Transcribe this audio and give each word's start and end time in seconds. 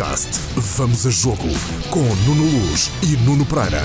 Podcast 0.00 0.40
Vamos 0.56 1.06
a 1.06 1.10
Jogo 1.10 1.48
com 1.90 2.00
Nuno 2.24 2.44
Luz 2.44 2.90
e 3.02 3.18
Nuno 3.18 3.44
Pereira. 3.44 3.82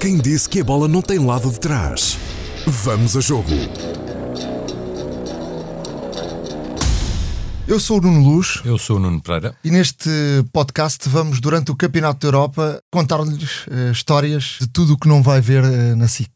Quem 0.00 0.16
disse 0.16 0.48
que 0.48 0.62
a 0.62 0.64
bola 0.64 0.88
não 0.88 1.02
tem 1.02 1.18
lado 1.18 1.50
de 1.50 1.60
trás? 1.60 2.16
Vamos 2.66 3.18
a 3.18 3.20
Jogo. 3.20 3.50
Eu 7.68 7.78
sou 7.78 7.98
o 7.98 8.00
Nuno 8.00 8.30
Luz 8.30 8.62
Eu 8.64 8.78
sou 8.78 8.96
o 8.96 8.98
Nuno 8.98 9.20
Pereira. 9.20 9.54
e 9.62 9.70
neste 9.70 10.08
podcast 10.54 11.06
vamos, 11.06 11.38
durante 11.38 11.70
o 11.70 11.76
Campeonato 11.76 12.20
da 12.20 12.28
Europa, 12.28 12.82
contar-lhes 12.90 13.66
eh, 13.70 13.90
histórias 13.92 14.56
de 14.58 14.68
tudo 14.68 14.94
o 14.94 14.98
que 14.98 15.06
não 15.06 15.22
vai 15.22 15.42
ver 15.42 15.64
eh, 15.64 15.94
na 15.96 16.08
SIC. 16.08 16.30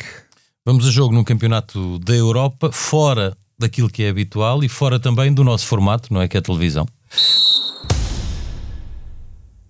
Vamos 0.67 0.87
a 0.87 0.91
jogo 0.91 1.15
no 1.15 1.25
Campeonato 1.25 1.99
da 2.01 2.15
Europa, 2.15 2.71
fora 2.71 3.35
daquilo 3.59 3.91
que 3.91 4.03
é 4.03 4.09
habitual 4.09 4.63
e 4.63 4.69
fora 4.69 5.01
também 5.01 5.33
do 5.33 5.43
nosso 5.43 5.67
formato, 5.67 6.13
não 6.13 6.21
é? 6.21 6.29
Que 6.29 6.37
é 6.37 6.41
a 6.41 6.43
televisão. 6.43 6.87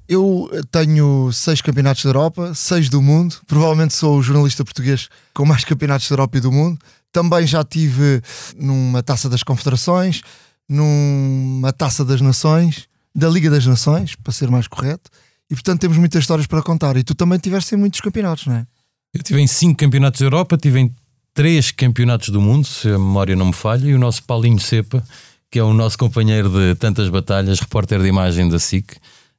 Eu 0.09 0.49
eh, 0.53 0.61
tenho 0.71 1.31
seis 1.33 1.61
campeonatos 1.61 2.05
da 2.05 2.11
Europa, 2.11 2.55
seis 2.55 2.89
do 2.89 3.03
mundo. 3.03 3.37
Provavelmente 3.47 3.95
sou 3.95 4.19
o 4.19 4.23
jornalista 4.23 4.65
português 4.65 5.09
com 5.35 5.45
mais 5.45 5.65
campeonatos 5.65 6.09
da 6.09 6.15
Europa 6.15 6.39
e 6.39 6.41
do 6.41 6.53
mundo. 6.53 6.79
Também 7.11 7.47
já 7.47 7.65
tive 7.65 8.23
numa 8.57 9.03
taça 9.03 9.29
das 9.29 9.43
confederações, 9.43 10.23
numa 10.69 11.73
taça 11.73 12.05
das 12.05 12.21
nações, 12.21 12.87
da 13.15 13.29
Liga 13.29 13.51
das 13.51 13.67
Nações, 13.67 14.15
para 14.15 14.33
ser 14.33 14.51
mais 14.51 14.69
correto. 14.69 15.11
E 15.51 15.55
portanto 15.55 15.81
temos 15.81 15.97
muitas 15.97 16.23
histórias 16.23 16.47
para 16.47 16.63
contar. 16.63 16.97
E 16.97 17.03
tu 17.03 17.15
também 17.15 17.39
tiveste 17.39 17.75
em 17.75 17.79
muitos 17.79 18.01
campeonatos, 18.01 18.47
não 18.47 18.55
é? 18.55 18.67
Eu 19.15 19.23
tive 19.23 19.41
em 19.41 19.47
cinco 19.47 19.79
campeonatos 19.79 20.21
da 20.21 20.27
Europa, 20.27 20.57
tive 20.57 20.81
em 20.81 20.95
três 21.37 21.71
campeonatos 21.71 22.31
do 22.31 22.41
mundo, 22.41 22.67
se 22.67 22.89
a 22.89 22.93
memória 22.99 23.37
não 23.37 23.47
me 23.47 23.53
falha, 23.53 23.87
e 23.87 23.95
o 23.95 23.99
nosso 23.99 24.25
Paulinho 24.25 24.59
Cepa, 24.59 25.05
que 25.51 25.59
é 25.59 25.63
o 25.63 25.73
nosso 25.73 25.97
companheiro 25.99 26.49
de 26.51 26.75
tantas 26.77 27.09
batalhas, 27.11 27.61
repórter 27.61 28.01
de 28.01 28.09
imagem 28.09 28.49
da 28.49 28.59
SIC, 28.59 28.97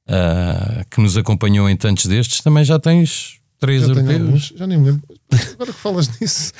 ah, 0.07 0.85
que 0.89 1.01
nos 1.01 1.17
acompanhou 1.17 1.67
em 1.69 1.75
tantos 1.75 2.05
destes, 2.05 2.39
também 2.41 2.63
já 2.63 2.79
tens 2.79 3.39
três 3.59 3.81
Já 3.81 3.87
europeus. 3.89 4.21
alguns, 4.21 4.53
já 4.55 4.67
nem 4.67 4.77
me 4.77 4.91
lembro. 4.91 5.03
Agora 5.55 5.73
que 5.73 5.79
falas 5.79 6.07
nisso, 6.21 6.53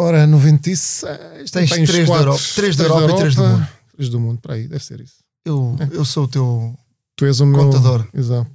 ora, 0.00 0.26
noventice, 0.26 1.06
eh, 1.06 1.42
isto 1.44 1.52
Tens 1.58 1.70
tem 1.70 1.82
uns 1.84 1.90
três 1.90 2.08
da. 2.08 2.16
Europa- 2.16 2.42
três 2.56 2.76
da 2.76 2.84
Europa 2.84 3.12
e 3.12 3.16
três 3.16 3.34
do 3.34 3.42
mundo. 3.44 3.68
Três 3.94 4.08
do 4.08 4.20
mundo, 4.20 4.38
para 4.40 4.54
aí, 4.54 4.66
deve 4.66 4.82
ser 4.82 5.00
isso. 5.00 5.16
Eu, 5.44 5.76
eu 5.92 6.04
sou 6.04 6.24
o 6.24 6.28
teu. 6.28 6.74
Tu 7.14 7.26
és 7.26 7.40
o 7.40 7.46
meu 7.46 7.60
Contador. 7.60 8.06
Exato. 8.14 8.50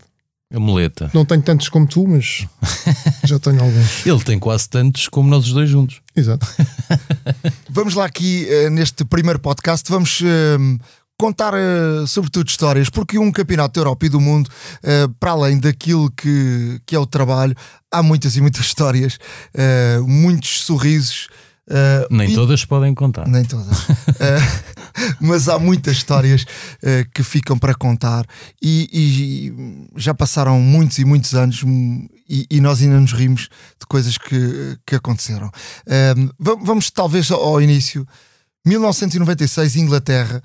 A 0.54 0.60
muleta. 0.60 1.12
Não 1.14 1.26
tenho 1.26 1.42
tantos 1.42 1.68
como 1.68 1.86
tu, 1.86 2.08
mas 2.08 2.48
já 3.26 3.38
tenho 3.38 3.62
alguns. 3.62 4.06
Ele 4.06 4.24
tem 4.24 4.40
quase 4.40 4.70
tantos 4.70 5.10
como 5.10 5.30
nós 5.30 5.46
os 5.46 5.54
dois 5.54 5.70
juntos. 5.70 6.02
Exato. 6.16 6.48
Vamos 7.70 7.96
lá 7.96 8.06
aqui 8.06 8.48
eh, 8.50 8.70
neste 8.70 9.04
primeiro 9.04 9.40
podcast, 9.40 9.90
vamos 9.92 10.22
eh, 10.24 10.58
contar 11.18 11.54
eh, 11.54 12.08
sobretudo 12.08 12.48
histórias, 12.48 12.90
porque 12.90 13.20
um 13.20 13.30
campeonato 13.30 13.74
da 13.74 13.82
Europa 13.82 14.06
e 14.06 14.10
do 14.10 14.22
mundo, 14.22 14.50
para 15.20 15.32
além 15.32 15.60
daquilo 15.60 16.10
que, 16.12 16.82
que 16.86 16.96
é 16.96 17.00
o 17.00 17.06
trabalho, 17.06 17.56
há 17.92 18.02
muitas 18.02 18.38
e 18.38 18.42
muitas 18.42 18.62
histórias, 18.66 19.20
muitos 20.06 20.62
sorrisos. 20.62 21.28
Eh, 21.70 22.08
Nem 22.10 22.30
e- 22.32 22.34
todas 22.36 22.64
podem 22.66 22.94
contar. 22.94 23.28
Nem 23.28 23.44
todas. 23.44 23.78
Eh, 24.20 24.40
mas 25.22 25.48
há 25.48 25.60
muitas 25.60 25.98
histórias 25.98 26.44
eh, 26.82 27.06
que 27.14 27.22
ficam 27.22 27.56
para 27.58 27.76
contar 27.76 28.26
e, 28.60 28.90
e 28.92 30.00
já 30.00 30.12
passaram 30.12 30.60
muitos 30.60 30.98
e 30.98 31.06
muitos 31.06 31.36
anos 31.36 31.62
hum, 31.64 32.08
e, 32.28 32.48
e 32.50 32.60
nós 32.60 32.82
ainda 32.82 33.00
nos 33.00 33.12
rimos 33.14 33.42
de 33.80 33.86
coisas 33.88 34.18
que, 34.18 34.76
que 34.88 34.96
aconteceram. 34.96 35.52
Va- 36.40 36.58
vamos 36.64 36.90
talvez 36.90 37.30
ao, 37.30 37.62
início. 37.62 38.08
1996, 38.66 39.76
Inglaterra. 39.76 40.42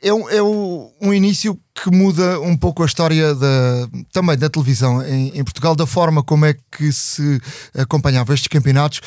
É 0.00 0.12
um, 0.12 0.28
é 0.30 0.40
um 0.42 1.12
início 1.14 1.58
que 1.74 1.90
muda 1.90 2.40
um 2.40 2.56
pouco 2.56 2.82
a 2.82 2.86
história 2.86 3.34
da, 3.34 3.88
também 4.12 4.36
da 4.38 4.48
televisão 4.48 5.02
em, 5.02 5.36
em 5.36 5.42
Portugal, 5.44 5.74
da 5.74 5.86
forma 5.86 6.22
como 6.22 6.44
é 6.44 6.54
que 6.70 6.92
se 6.92 7.40
acompanhava 7.76 8.32
estes 8.34 8.46
campeonatos, 8.48 9.00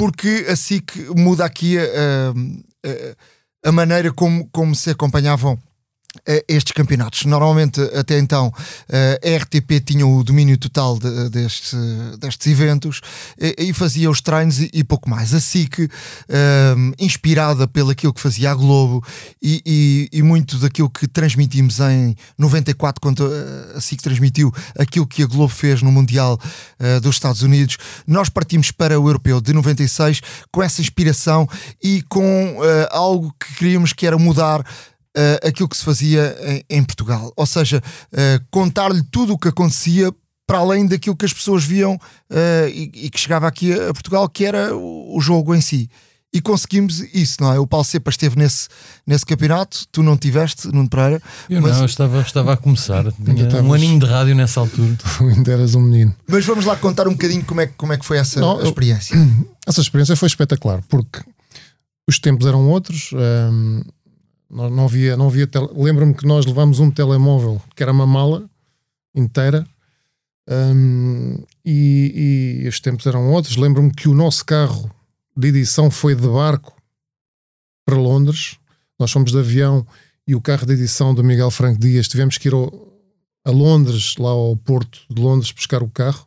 porque 0.00 0.46
a 0.48 0.56
SIC 0.56 1.10
muda 1.14 1.44
aqui 1.44 1.76
a, 1.78 1.82
a- 2.86 3.68
a 3.68 3.70
maneira 3.72 4.10
como, 4.10 4.48
como 4.50 4.74
se 4.74 4.88
acompanhavam. 4.88 5.58
eh, 5.58 5.69
estes 6.48 6.72
campeonatos. 6.72 7.24
Normalmente, 7.24 7.80
até 7.94 8.18
então, 8.18 8.52
eh, 8.88 9.20
a 9.24 9.36
RTP 9.42 9.80
tinha 9.84 10.06
o 10.06 10.24
domínio 10.24 10.58
total 10.58 10.98
de- 10.98 11.28
deste- 11.30 11.76
destes 12.18 12.46
eventos 12.50 13.00
e, 13.40 13.68
e 13.68 13.72
fazia 13.72 14.10
os 14.10 14.20
treinos 14.20 14.58
e, 14.60 14.68
e 14.72 14.82
pouco 14.84 15.08
mais. 15.08 15.32
A 15.32 15.40
SIC, 15.40 15.88
eh, 16.28 16.74
inspirada 16.98 17.66
pelo 17.68 17.90
aquilo 17.90 18.12
que 18.12 18.20
fazia 18.20 18.50
a 18.50 18.54
Globo 18.54 19.04
e, 19.40 20.08
e- 20.12 20.22
muito 20.22 20.58
daquilo 20.58 20.90
que 20.90 21.06
transmitimos 21.06 21.78
em 21.80 22.14
94, 22.36 23.00
quando 23.00 23.26
eh, 23.32 23.76
a 23.76 23.80
SIC 23.80 24.02
transmitiu 24.02 24.52
aquilo 24.78 25.06
que 25.06 25.22
a 25.22 25.26
Globo 25.26 25.52
fez 25.52 25.80
no 25.82 25.92
Mundial 25.92 26.38
eh, 26.78 26.98
dos 27.00 27.14
Estados 27.16 27.42
Unidos, 27.42 27.76
nós 28.06 28.28
partimos 28.28 28.70
para 28.72 28.98
o 28.98 29.08
Europeu 29.08 29.40
de 29.40 29.52
96 29.52 30.20
com 30.50 30.62
essa 30.62 30.80
inspiração 30.80 31.48
e 31.82 32.02
com 32.08 32.58
eh, 32.64 32.88
algo 32.90 33.32
que 33.38 33.54
queríamos 33.54 33.92
que 33.92 34.06
era 34.06 34.18
mudar 34.18 34.64
eh, 35.16 35.40
aquilo 35.44 35.68
que 35.68 35.76
se 35.76 35.84
fazia 35.84 36.36
em, 36.68 36.78
em 36.78 36.84
Portugal. 36.84 37.32
Ou 37.36 37.46
seja, 37.46 37.82
eh, 38.12 38.40
contar-lhe 38.50 39.02
tudo 39.10 39.32
o 39.34 39.38
que 39.38 39.48
acontecia 39.48 40.12
para 40.46 40.58
além 40.58 40.86
daquilo 40.86 41.16
que 41.16 41.24
as 41.24 41.32
pessoas 41.32 41.64
viam 41.64 41.98
eh, 42.28 42.70
e, 42.74 43.06
e 43.06 43.10
que 43.10 43.20
chegava 43.20 43.46
aqui 43.46 43.72
a, 43.72 43.92
Portugal, 43.92 44.28
que 44.28 44.44
era 44.44 44.74
o, 44.76 45.16
o 45.16 45.20
jogo 45.20 45.54
em 45.54 45.60
si. 45.60 45.88
E 46.32 46.40
conseguimos 46.40 47.00
isso, 47.12 47.38
não 47.40 47.52
é? 47.52 47.58
O 47.58 47.66
Paulo 47.66 47.84
Cepa 47.84 48.08
esteve 48.08 48.36
nesse, 48.38 48.68
nesse 49.04 49.26
campeonato, 49.26 49.84
tu 49.90 50.00
não 50.00 50.16
tiveste, 50.16 50.68
Nuno 50.68 50.88
Pereira. 50.88 51.20
Eu 51.48 51.60
Mas- 51.60 51.72
não, 51.72 51.80
eu 51.80 51.86
estava, 51.86 52.20
estava 52.20 52.52
a 52.52 52.56
começar. 52.56 53.02
Tinha 53.12 53.46
estavas- 53.46 53.66
um 53.66 53.72
aninho 53.72 53.98
de 53.98 54.06
rádio 54.06 54.36
nessa 54.36 54.60
altura. 54.60 54.96
Tu 55.18 55.24
ainda 55.26 55.50
eras 55.52 55.74
um 55.74 55.80
menino. 55.80 56.14
Mas 56.28 56.44
vamos 56.44 56.64
lá 56.66 56.76
contar 56.76 57.08
um 57.08 57.12
bocadinho 57.12 57.44
como 57.44 57.60
é, 57.60 57.66
que- 57.66 57.72
como 57.74 57.92
é 57.92 57.96
que 57.98 58.06
foi 58.06 58.18
essa 58.18 58.38
Não, 58.40 58.60
eu- 58.60 58.66
experiência. 58.68 59.16
Essa 59.66 59.80
experiência 59.80 60.14
foi 60.16 60.26
espetacular, 60.28 60.82
porque 60.88 61.20
os 62.08 62.18
tempos 62.20 62.46
eram 62.46 62.68
outros. 62.68 63.10
hum, 63.12 63.82
não, 64.50 64.84
havia, 64.84 65.16
não 65.16 65.26
havia 65.26 65.46
tele... 65.46 65.68
Lembro-me 65.72 66.14
que 66.14 66.26
nós 66.26 66.44
levámos 66.46 66.80
um 66.80 66.90
telemóvel 66.90 67.60
que 67.74 67.82
era 67.82 67.92
uma 67.92 68.06
mala 68.06 68.48
inteira. 69.14 69.66
hum, 70.48 71.42
e, 71.64 72.60
e 72.64 72.68
os 72.68 72.80
tempos 72.80 73.06
eram 73.06 73.30
outros. 73.32 73.56
Lembro-me 73.56 73.92
que 73.92 74.08
o 74.08 74.14
nosso 74.14 74.44
carro 74.44 74.90
de 75.36 75.48
edição 75.48 75.90
foi 75.90 76.14
de 76.14 76.26
barco 76.26 76.74
para 77.84 77.96
Londres. 77.96 78.56
Nós 78.98 79.10
fomos 79.10 79.32
de 79.32 79.38
avião 79.38 79.86
e 80.26 80.34
o 80.34 80.40
carro 80.40 80.66
de 80.66 80.72
edição 80.74 81.14
do 81.14 81.24
Miguel 81.24 81.50
Franco 81.50 81.80
Dias 81.80 82.08
tivemos 82.08 82.36
que 82.38 82.48
ir 82.48 82.54
ao- 82.54 82.88
a 83.44 83.50
Londres, 83.50 84.16
lá 84.18 84.30
ao 84.30 84.54
Porto 84.56 85.00
de 85.08 85.20
Londres, 85.20 85.50
buscar 85.52 85.82
o 85.82 85.88
carro. 85.88 86.26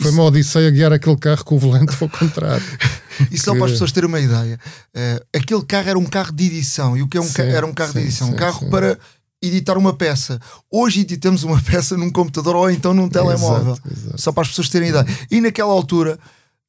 Foi 0.00 0.10
uma 0.12 0.24
odisseia 0.24 0.70
guiar 0.70 0.92
aquele 0.92 1.16
carro 1.16 1.44
com 1.44 1.56
o 1.56 1.58
volante 1.58 1.96
ao 2.00 2.08
contrário. 2.08 2.64
E 3.30 3.38
só 3.38 3.54
para 3.54 3.66
as 3.66 3.72
pessoas 3.72 3.92
terem 3.92 4.08
uma 4.08 4.18
ideia, 4.18 4.58
eh, 4.94 5.22
aquele 5.34 5.62
carro 5.62 5.90
era 5.90 5.98
um 5.98 6.06
carro 6.06 6.32
de 6.32 6.46
edição. 6.46 6.96
E 6.96 7.02
o 7.02 7.06
que 7.08 7.18
é 7.18 7.20
um 7.20 7.30
ca- 7.30 7.42
Sim, 7.44 7.50
era 7.50 7.66
um 7.66 7.74
carro 7.74 7.92
de 7.92 7.98
sim, 7.98 8.04
edição? 8.06 8.28
um 8.28 8.30
sim, 8.30 8.36
carro 8.38 8.60
sim. 8.60 8.70
para 8.70 8.98
editar 9.42 9.76
uma 9.76 9.92
peça. 9.94 10.40
Hoje 10.70 11.00
editamos 11.02 11.42
uma 11.42 11.60
peça 11.62 11.98
num 11.98 12.10
computador 12.10 12.56
ou 12.56 12.70
então 12.70 12.94
num 12.94 13.10
telemóvel. 13.10 13.72
Exato, 13.74 13.88
exato. 13.92 14.20
Só 14.22 14.32
para 14.32 14.42
as 14.44 14.48
pessoas 14.48 14.70
terem 14.70 14.88
ideia. 14.88 15.04
E 15.30 15.38
naquela 15.38 15.70
altura, 15.70 16.18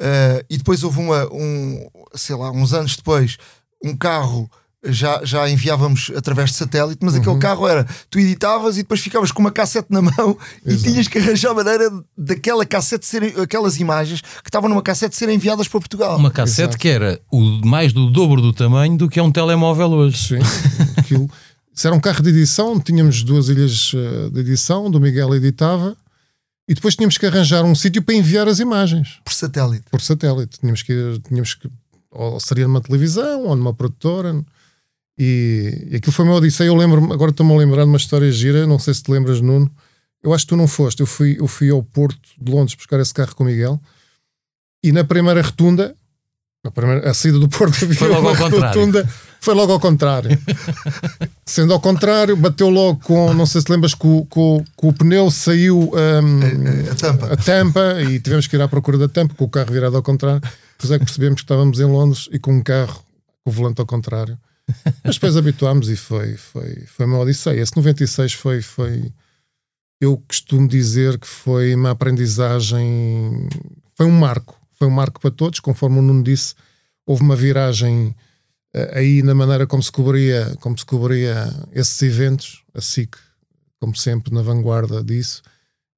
eh, 0.01 0.45
e 0.49 0.57
depois 0.57 0.83
houve 0.83 0.99
uma, 0.99 1.25
um, 1.33 1.87
sei 2.15 2.35
lá, 2.35 2.51
uns 2.51 2.73
anos 2.73 2.97
depois, 2.97 3.37
um 3.81 3.95
carro. 3.95 4.51
Já, 4.83 5.21
já 5.23 5.47
enviávamos 5.47 6.11
através 6.15 6.49
de 6.49 6.55
satélite, 6.57 6.97
mas 7.05 7.13
aquele 7.13 7.37
carro 7.37 7.67
era 7.67 7.85
tu 8.09 8.17
editavas 8.17 8.77
e 8.77 8.81
depois 8.81 8.99
ficavas 8.99 9.31
com 9.31 9.39
uma 9.39 9.51
cassete 9.51 9.85
na 9.91 10.01
mão 10.01 10.35
e 10.65 10.71
Exato. 10.71 10.83
tinhas 10.91 11.07
que 11.07 11.19
arranjar 11.19 11.53
maneira 11.53 11.87
daquela 12.17 12.65
cassete 12.65 13.05
serem, 13.05 13.31
aquelas 13.39 13.79
imagens 13.79 14.21
que 14.21 14.47
estavam 14.49 14.67
numa 14.67 14.81
cassete 14.81 15.15
serem 15.15 15.35
enviadas 15.35 15.67
para 15.67 15.79
Portugal. 15.79 16.17
Uma 16.17 16.31
cassete 16.31 16.61
Exato. 16.61 16.77
que 16.79 16.87
era 16.87 17.21
o, 17.31 17.39
mais 17.63 17.93
do 17.93 18.09
dobro 18.09 18.41
do 18.41 18.51
tamanho 18.51 18.97
do 18.97 19.07
que 19.07 19.19
é 19.19 19.23
um 19.23 19.31
telemóvel 19.31 19.91
hoje. 19.91 20.17
Sim, 20.17 20.39
aquilo. 20.97 21.29
Isso 21.75 21.85
era 21.85 21.95
um 21.95 21.99
carro 21.99 22.23
de 22.23 22.29
edição, 22.29 22.79
tínhamos 22.79 23.21
duas 23.21 23.49
ilhas 23.49 23.91
eh, 23.93 24.29
de 24.31 24.39
edição, 24.39 24.89
do 24.89 24.99
Miguel 24.99 25.35
editava, 25.35 25.95
e 26.67 26.73
depois 26.73 26.95
tínhamos 26.95 27.19
que 27.19 27.25
arranjar 27.27 27.63
um 27.63 27.75
sítio 27.75 28.01
para 28.01 28.15
enviar 28.15 28.47
as 28.47 28.57
imagens 28.59 29.19
por 29.23 29.31
satélite. 29.33 29.83
por 29.91 30.01
satélite. 30.01 30.59
Tínhamos 30.59 30.81
que, 30.81 30.91
ir- 30.91 31.19
tínhamos 31.19 31.53
que 31.53 31.69
ou 32.09 32.39
seria 32.39 32.67
numa 32.67 32.81
televisão 32.81 33.43
ou 33.45 33.55
numa 33.55 33.73
produtora. 33.75 34.43
E, 35.23 35.89
e 35.91 35.95
aquilo 35.97 36.11
foi 36.11 36.25
uma 36.25 36.33
odisseia. 36.33 36.69
Eu 36.69 36.75
lembro 36.75 37.13
agora 37.13 37.29
estou-me 37.29 37.53
a 37.53 37.57
lembrar 37.57 37.83
de 37.83 37.89
uma 37.89 37.97
história 37.97 38.31
gira, 38.31 38.65
não 38.65 38.79
sei 38.79 38.91
se 38.95 39.03
te 39.03 39.11
lembras, 39.11 39.39
Nuno. 39.39 39.69
Eu 40.23 40.33
acho 40.33 40.45
que 40.45 40.49
tu 40.49 40.57
não 40.57 40.67
foste. 40.67 41.01
Eu 41.01 41.05
fui, 41.05 41.37
eu 41.39 41.45
fui 41.47 41.69
ao 41.69 41.83
Porto 41.83 42.19
de 42.39 42.51
Londres 42.51 42.73
buscar 42.73 42.99
esse 42.99 43.13
carro 43.13 43.35
com 43.35 43.43
o 43.43 43.47
Miguel, 43.47 43.79
e 44.83 44.91
na 44.91 45.03
primeira 45.03 45.39
rotunda, 45.43 45.95
na 46.65 46.71
primeira, 46.71 47.07
a 47.07 47.13
saída 47.13 47.37
do 47.37 47.47
Porto 47.47 47.83
havia 47.83 47.95
Foi 47.95 48.07
logo 48.07 48.21
uma 48.21 48.29
ao 48.31 48.35
contrário. 48.35 48.67
rotunda, 48.79 49.09
foi 49.39 49.53
logo 49.53 49.71
ao 49.73 49.79
contrário. 49.79 50.39
Sendo 51.45 51.71
ao 51.73 51.79
contrário, 51.79 52.35
bateu 52.35 52.69
logo 52.69 52.99
com, 53.01 53.31
não 53.31 53.45
sei 53.45 53.61
se 53.61 53.71
lembras, 53.71 53.93
com, 53.93 54.25
com, 54.25 54.63
com 54.75 54.87
o 54.89 54.93
pneu 54.93 55.29
saiu 55.29 55.91
hum, 55.93 56.39
A, 56.89 56.91
a 56.91 56.95
tampa. 56.95 57.33
a 57.33 57.37
tampa 57.37 58.01
e 58.01 58.19
tivemos 58.19 58.47
que 58.47 58.55
ir 58.55 58.61
à 58.61 58.67
procura 58.67 58.97
da 58.97 59.07
tampa 59.07 59.35
com 59.35 59.45
o 59.45 59.49
carro 59.49 59.71
virado 59.71 59.95
ao 59.95 60.01
contrário. 60.01 60.41
Depois 60.79 60.91
é 60.91 60.97
que 60.97 61.05
percebemos 61.05 61.41
que 61.41 61.45
estávamos 61.45 61.79
em 61.79 61.85
Londres 61.85 62.27
e 62.31 62.39
com 62.39 62.53
um 62.53 62.63
carro 62.63 63.03
com 63.43 63.51
o 63.51 63.53
volante 63.53 63.79
ao 63.79 63.85
contrário. 63.85 64.35
Mas 65.03 65.15
depois 65.15 65.37
habituámos 65.37 65.89
e 65.89 65.95
foi, 65.95 66.35
foi, 66.35 66.85
foi 66.87 67.05
uma 67.05 67.19
odisseia. 67.19 67.61
Esse 67.61 67.75
96 67.75 68.33
foi, 68.33 68.61
foi. 68.61 69.11
Eu 69.99 70.17
costumo 70.27 70.67
dizer 70.67 71.17
que 71.19 71.27
foi 71.27 71.75
uma 71.75 71.91
aprendizagem. 71.91 73.47
Foi 73.95 74.05
um 74.05 74.11
marco. 74.11 74.59
Foi 74.77 74.87
um 74.87 74.91
marco 74.91 75.19
para 75.19 75.31
todos, 75.31 75.59
conforme 75.59 75.99
o 75.99 76.01
Nuno 76.01 76.23
disse. 76.23 76.55
Houve 77.05 77.23
uma 77.23 77.35
viragem 77.35 78.15
uh, 78.75 78.97
aí 78.97 79.21
na 79.21 79.35
maneira 79.35 79.67
como 79.67 79.81
se 79.81 79.91
cobria, 79.91 80.55
como 80.59 80.77
se 80.77 80.85
cobria 80.85 81.53
esses 81.71 82.01
eventos. 82.01 82.63
A 82.73 82.81
SIC, 82.81 83.15
como 83.79 83.95
sempre, 83.95 84.33
na 84.33 84.41
vanguarda 84.41 85.03
disso. 85.03 85.41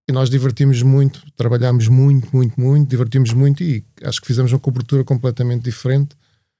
E 0.09 0.11
nós 0.11 0.29
divertimos 0.29 0.81
muito, 0.81 1.23
trabalhámos 1.37 1.87
muito, 1.87 2.35
muito, 2.35 2.59
muito, 2.59 2.89
divertimos 2.89 3.31
muito 3.31 3.63
e 3.63 3.85
acho 4.03 4.19
que 4.19 4.27
fizemos 4.27 4.51
uma 4.51 4.59
cobertura 4.59 5.03
completamente 5.03 5.63
diferente 5.63 6.13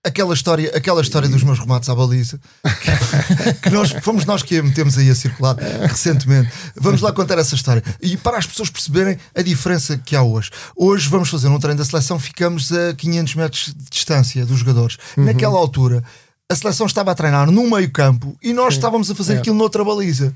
aquela 0.04 0.34
história, 0.34 0.76
aquela 0.76 1.02
história 1.02 1.30
dos 1.30 1.44
meus 1.44 1.58
remates 1.58 1.88
à 1.88 1.96
baliza 1.96 2.40
que, 2.82 3.54
que 3.54 3.70
nós 3.70 3.92
fomos 4.02 4.26
nós 4.26 4.44
que 4.44 4.58
a 4.58 4.64
metemos 4.64 4.98
aí 4.98 5.10
a 5.10 5.16
circular 5.16 5.56
recentemente. 5.56 6.52
Vamos 6.76 7.02
lá 7.02 7.12
contar 7.14 7.38
essa 7.40 7.56
história 7.56 7.82
e 8.02 8.18
para 8.18 8.38
as 8.38 8.46
pessoas 8.46 8.70
perceberem 8.70 9.18
a 9.34 9.42
diferença 9.42 9.98
que 9.98 10.16
há 10.16 10.22
hoje. 10.22 10.52
Hoje 10.76 11.08
vamos 11.08 11.30
fazer 11.30 11.48
um 11.48 11.60
treino 11.60 11.78
da 11.78 11.86
seleção, 11.86 12.20
ficamos 12.20 12.72
a 12.72 12.94
500 12.94 13.36
metros 13.36 13.74
de 13.76 13.90
distância 13.90 14.46
dos 14.46 14.60
jogadores. 14.60 14.98
Uhum. 15.18 15.26
Naquela 15.26 15.58
altura, 15.58 16.04
a 16.52 16.56
seleção 16.56 16.86
estava 16.86 17.12
a 17.12 17.16
treinar 17.16 17.50
num 17.50 17.70
meio-campo 17.70 18.36
e 18.44 18.54
nós 18.54 18.74
Sim. 18.74 18.80
estávamos 18.80 19.10
a 19.10 19.16
fazer 19.16 19.36
é. 19.36 19.38
aquilo 19.38 19.56
noutra 19.56 19.84
baliza. 19.84 20.36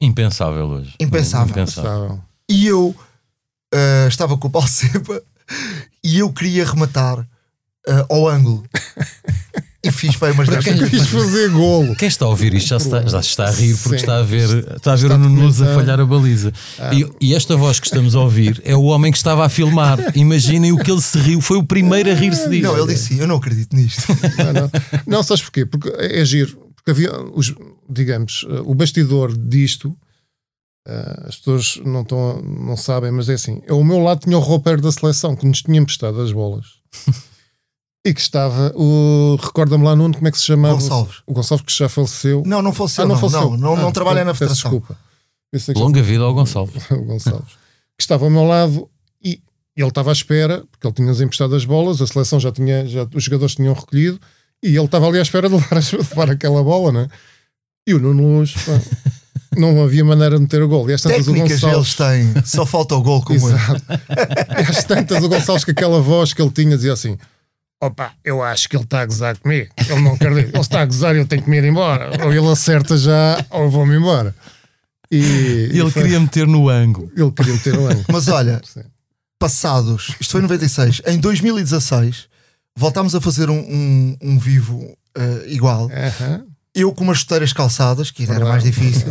Impensável 0.00 0.66
hoje. 0.66 0.94
Impensável. 1.00 1.50
Impensável. 1.50 2.20
E 2.48 2.66
eu 2.66 2.94
uh, 3.74 4.08
estava 4.08 4.36
com 4.36 4.48
o 4.48 4.50
Paulo 4.50 4.68
Sepa 4.68 5.22
e 6.04 6.18
eu 6.18 6.30
queria 6.30 6.64
rematar 6.64 7.26
uh, 7.88 8.06
ao 8.08 8.28
ângulo. 8.28 8.64
e 9.82 9.92
fiz 9.92 10.16
para 10.16 10.32
umas 10.32 10.48
10 10.48 10.64
quem 10.64 10.88
quis 10.88 11.06
fazer 11.06 11.50
golo. 11.50 11.94
Quem 11.94 12.08
está 12.08 12.24
a 12.24 12.28
ouvir 12.28 12.52
isto 12.54 12.68
já 12.68 12.76
está, 12.78 13.06
já 13.06 13.20
está 13.20 13.44
a 13.46 13.50
rir 13.50 13.76
porque 13.76 13.98
Sim. 13.98 14.04
está 14.04 14.18
a 14.18 14.22
ver, 14.22 14.74
está 14.76 14.92
a 14.92 14.96
ver 14.96 15.12
o 15.12 15.18
Nuno 15.18 15.48
a 15.48 15.74
falhar 15.74 16.00
a 16.00 16.04
baliza. 16.04 16.52
Ah. 16.78 16.92
E, 16.92 17.08
e, 17.20 17.34
esta 17.34 17.56
voz 17.56 17.78
que 17.78 17.86
estamos 17.86 18.16
a 18.16 18.20
ouvir 18.20 18.60
é 18.64 18.74
o 18.74 18.84
homem 18.84 19.12
que 19.12 19.18
estava 19.18 19.44
a 19.44 19.48
filmar. 19.48 19.98
Imaginem 20.16 20.72
o 20.72 20.78
que 20.78 20.90
ele 20.90 21.00
se 21.00 21.16
riu, 21.18 21.40
foi 21.40 21.58
o 21.58 21.64
primeiro 21.64 22.10
a 22.10 22.14
rir-se 22.14 22.48
disso. 22.48 22.62
Não, 22.62 22.76
ele 22.76 22.92
disse 22.92 23.14
sim, 23.14 23.20
eu 23.20 23.26
não 23.26 23.36
acredito 23.36 23.74
nisto. 23.74 24.02
Não, 24.38 24.52
não. 24.52 24.70
não 25.06 25.22
sabes 25.22 25.42
porquê? 25.42 25.64
Porque 25.66 25.88
é, 25.90 26.20
é 26.20 26.24
giro. 26.24 26.56
Porque 26.74 26.90
havia, 26.90 27.12
os, 27.34 27.54
digamos, 27.88 28.44
o 28.64 28.74
bastidor 28.74 29.36
disto. 29.36 29.96
Uh, 30.86 31.28
as 31.28 31.36
pessoas 31.36 31.80
não, 31.84 32.00
estão, 32.00 32.40
não 32.40 32.76
sabem, 32.76 33.10
mas 33.10 33.28
é 33.28 33.34
assim: 33.34 33.60
eu, 33.66 33.78
o 33.78 33.84
meu 33.84 33.98
lado 33.98 34.20
tinha 34.20 34.38
o 34.38 34.40
roupeiro 34.40 34.80
da 34.80 34.90
seleção 34.90 35.36
que 35.36 35.46
nos 35.46 35.60
tinha 35.60 35.78
emprestado 35.78 36.20
as 36.20 36.32
bolas. 36.32 36.66
E 38.04 38.14
que 38.14 38.20
estava 38.20 38.72
o. 38.76 39.36
Recorda-me 39.42 39.84
lá, 39.84 39.94
Nuno, 39.96 40.14
como 40.14 40.28
é 40.28 40.30
que 40.30 40.38
se 40.38 40.44
chamava? 40.44 40.74
Gonçalves. 40.74 41.16
O 41.26 41.32
Gonçalves 41.32 41.66
que 41.66 41.72
já 41.76 41.88
faleceu. 41.88 42.42
Não, 42.46 42.62
não 42.62 42.72
faleceu. 42.72 43.04
Ah, 43.04 43.06
não, 43.06 43.14
não, 43.14 43.20
faleceu. 43.20 43.50
não, 43.50 43.56
não, 43.56 43.74
ah, 43.74 43.82
não 43.82 43.92
trabalha 43.92 44.24
na 44.24 44.34
Federação. 44.34 44.70
Desculpa. 44.70 44.96
Longa 45.76 46.02
vida 46.02 46.22
ao 46.24 46.32
Gonçalves. 46.32 46.82
o 46.90 47.04
Gonçalves. 47.04 47.52
que 47.96 48.02
estava 48.02 48.24
ao 48.24 48.30
meu 48.30 48.44
lado 48.44 48.88
e 49.22 49.40
ele 49.76 49.88
estava 49.88 50.10
à 50.10 50.12
espera, 50.12 50.64
porque 50.70 50.86
ele 50.86 50.94
tinha-nos 50.94 51.20
emprestado 51.20 51.54
as 51.54 51.64
bolas, 51.64 52.00
a 52.00 52.06
seleção 52.06 52.40
já 52.40 52.50
tinha, 52.50 52.86
já, 52.86 53.06
os 53.14 53.22
jogadores 53.22 53.54
tinham 53.54 53.74
recolhido 53.74 54.18
e 54.62 54.68
ele 54.68 54.84
estava 54.84 55.06
ali 55.06 55.18
à 55.18 55.22
espera 55.22 55.48
de 55.48 55.54
levar, 55.56 55.80
de 55.80 55.96
levar 55.96 56.30
aquela 56.30 56.62
bola, 56.62 56.92
né? 56.92 57.08
E 57.86 57.94
o 57.94 57.98
Nuno 57.98 58.38
Luz, 58.38 58.54
não 59.56 59.82
havia 59.82 60.04
maneira 60.04 60.36
de 60.36 60.42
meter 60.42 60.62
o 60.62 60.68
gol. 60.68 60.88
E 60.88 60.94
às 60.94 61.02
tantas 61.02 61.26
Técnicas 61.26 61.62
o 61.62 61.66
Gonçalves... 61.66 62.00
eles 62.00 62.34
têm, 62.34 62.44
só 62.44 62.64
falta 62.64 62.94
o 62.94 63.02
gol 63.02 63.22
como 63.22 63.38
Exato. 63.38 63.82
e 63.88 64.70
às 64.70 64.84
tantas 64.84 65.22
o 65.22 65.28
Gonçalves 65.28 65.64
com 65.64 65.70
aquela 65.70 66.00
voz 66.00 66.32
que 66.32 66.40
ele 66.40 66.50
tinha 66.50 66.76
dizia 66.76 66.92
assim 66.92 67.18
opa, 67.80 68.12
eu 68.24 68.42
acho 68.42 68.68
que 68.68 68.76
ele 68.76 68.84
está 68.84 69.00
a 69.00 69.06
gozar 69.06 69.38
comigo. 69.38 69.68
Ele 69.88 70.00
não 70.00 70.16
quer 70.16 70.28
dizer, 70.30 70.48
ele 70.48 70.58
está 70.58 70.82
a 70.82 70.86
gozar 70.86 71.14
e 71.14 71.18
eu 71.18 71.26
tenho 71.26 71.42
que 71.42 71.50
me 71.50 71.58
ir 71.58 71.64
embora. 71.64 72.10
Ou 72.24 72.32
ele 72.32 72.48
acerta 72.48 72.96
já, 72.96 73.44
ou 73.50 73.64
eu 73.64 73.70
vou-me 73.70 73.96
embora. 73.96 74.34
E, 75.10 75.16
ele 75.70 75.88
e 75.88 75.90
foi... 75.90 76.02
queria 76.02 76.20
meter 76.20 76.46
no 76.46 76.68
ângulo. 76.68 77.10
Ele 77.16 77.30
queria 77.30 77.52
meter 77.54 77.74
no 77.74 77.86
ângulo. 77.86 78.04
Mas 78.12 78.28
olha, 78.28 78.60
Sim. 78.66 78.82
passados, 79.38 80.14
isto 80.20 80.32
foi 80.32 80.40
em 80.40 80.44
96, 80.44 81.02
em 81.06 81.18
2016, 81.18 82.28
voltámos 82.76 83.14
a 83.14 83.20
fazer 83.20 83.48
um, 83.48 83.58
um, 83.58 84.16
um 84.20 84.38
vivo 84.38 84.76
uh, 85.16 85.46
igual. 85.46 85.86
Uh 85.86 85.90
-huh. 85.90 86.44
Eu 86.74 86.92
com 86.92 87.04
umas 87.04 87.18
chuteiras 87.18 87.52
calçadas, 87.52 88.10
que 88.10 88.24
verdade, 88.24 88.42
era 88.42 88.50
mais 88.50 88.62
difícil, 88.62 89.08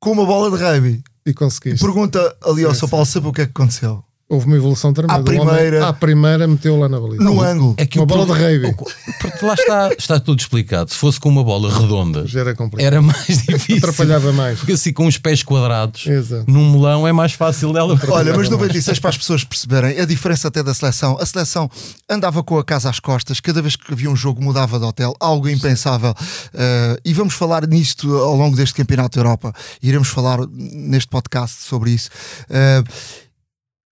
com 0.00 0.12
uma 0.12 0.26
bola 0.26 0.50
de 0.50 0.62
rugby. 0.62 1.02
E 1.24 1.32
conseguiste. 1.32 1.84
Pergunta 1.84 2.36
ali 2.44 2.64
ao 2.64 2.74
São 2.74 2.88
Paulo 2.88 3.06
sabe 3.06 3.28
o 3.28 3.32
que 3.32 3.42
é 3.42 3.46
que 3.46 3.52
aconteceu. 3.52 4.04
Houve 4.32 4.46
uma 4.46 4.56
evolução 4.56 4.94
tremenda. 4.94 5.20
À 5.20 5.22
primeira, 5.22 5.88
à 5.88 5.92
primeira 5.92 6.48
meteu 6.48 6.78
lá 6.78 6.88
na 6.88 6.98
baliza. 6.98 7.22
No 7.22 7.42
ângulo. 7.42 7.74
É 7.76 7.84
que 7.84 7.98
uma 7.98 8.06
bola 8.06 8.24
de 8.24 8.32
rave. 8.32 8.74
Porque 9.20 9.44
lá 9.44 9.52
está, 9.52 9.90
está 9.92 10.18
tudo 10.18 10.40
explicado. 10.40 10.90
Se 10.90 10.96
fosse 10.96 11.20
com 11.20 11.28
uma 11.28 11.44
bola 11.44 11.70
redonda, 11.70 12.24
era, 12.34 12.56
era, 12.78 13.02
mais 13.02 13.26
difícil. 13.46 13.76
Atrapalhava 13.76 14.32
mais. 14.32 14.58
Porque 14.58 14.72
assim, 14.72 14.90
com 14.90 15.06
os 15.06 15.18
pés 15.18 15.42
quadrados, 15.42 16.06
Exato. 16.06 16.50
num 16.50 16.72
melão 16.72 17.06
é 17.06 17.12
mais 17.12 17.34
fácil 17.34 17.74
dela. 17.74 17.94
Olha, 18.08 18.34
mas 18.34 18.48
96 18.48 18.98
para 19.00 19.10
as 19.10 19.18
pessoas 19.18 19.44
perceberem 19.44 20.00
a 20.00 20.06
diferença 20.06 20.48
até 20.48 20.62
da 20.62 20.72
seleção. 20.72 21.18
A 21.20 21.26
seleção 21.26 21.70
andava 22.08 22.42
com 22.42 22.56
a 22.56 22.64
casa 22.64 22.88
às 22.88 22.98
costas, 22.98 23.38
cada 23.38 23.60
vez 23.60 23.76
que 23.76 23.92
havia 23.92 24.08
um 24.08 24.16
jogo 24.16 24.42
mudava 24.42 24.78
de 24.78 24.84
hotel, 24.86 25.14
algo 25.20 25.46
impensável. 25.46 26.12
Uh, 26.54 26.98
e 27.04 27.12
vamos 27.12 27.34
falar 27.34 27.66
nisto 27.66 28.16
ao 28.16 28.34
longo 28.34 28.56
deste 28.56 28.76
Campeonato 28.76 29.18
da 29.18 29.20
Europa. 29.20 29.52
Iremos 29.82 30.08
falar 30.08 30.38
neste 30.48 31.08
podcast 31.08 31.64
sobre 31.64 31.90
isso. 31.90 32.08
Uh, 32.48 33.22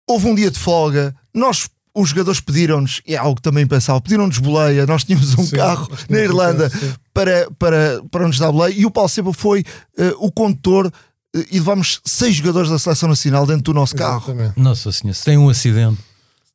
houve 0.07 0.27
um 0.27 0.36
dia 0.36 0.50
de 0.50 0.57
folga, 0.57 1.13
nós 1.33 1.69
os 1.98 2.09
jogadores 2.09 2.39
pediram-nos, 2.39 3.01
é 3.07 3.15
algo 3.15 3.38
que 3.38 3.42
também 3.42 3.65
pensava, 3.65 4.00
pediram-nos 4.00 4.38
boleia, 4.38 4.86
nós 4.86 5.04
tínhamos 5.04 5.33
um 5.38 5.44
sim, 5.44 5.56
carro 5.56 5.89
na 6.07 6.19
Irlanda 6.19 6.71
para, 7.12 7.50
para, 7.57 8.04
para 8.12 8.27
nos 8.27 8.38
dar 8.38 8.51
boleia 8.51 8.71
e 8.71 8.86
o 8.86 8.92
Paulo 8.92 9.09
Seba 9.09 9.33
foi 9.33 9.62
uh, 9.62 10.13
o 10.19 10.31
condutor 10.31 10.86
uh, 10.86 11.45
e 11.51 11.57
levámos 11.57 12.00
seis 12.06 12.36
jogadores 12.36 12.69
da 12.69 12.77
Seleção 12.77 13.09
Nacional 13.09 13.48
dentro 13.48 13.63
do 13.63 13.74
nosso 13.74 13.95
Exatamente. 13.95 14.54
carro. 14.54 14.54
Nossa 14.56 14.92
Senhora, 14.92 15.15
se 15.15 15.25
tem 15.25 15.39
um 15.39 15.50
acidente. 15.50 15.98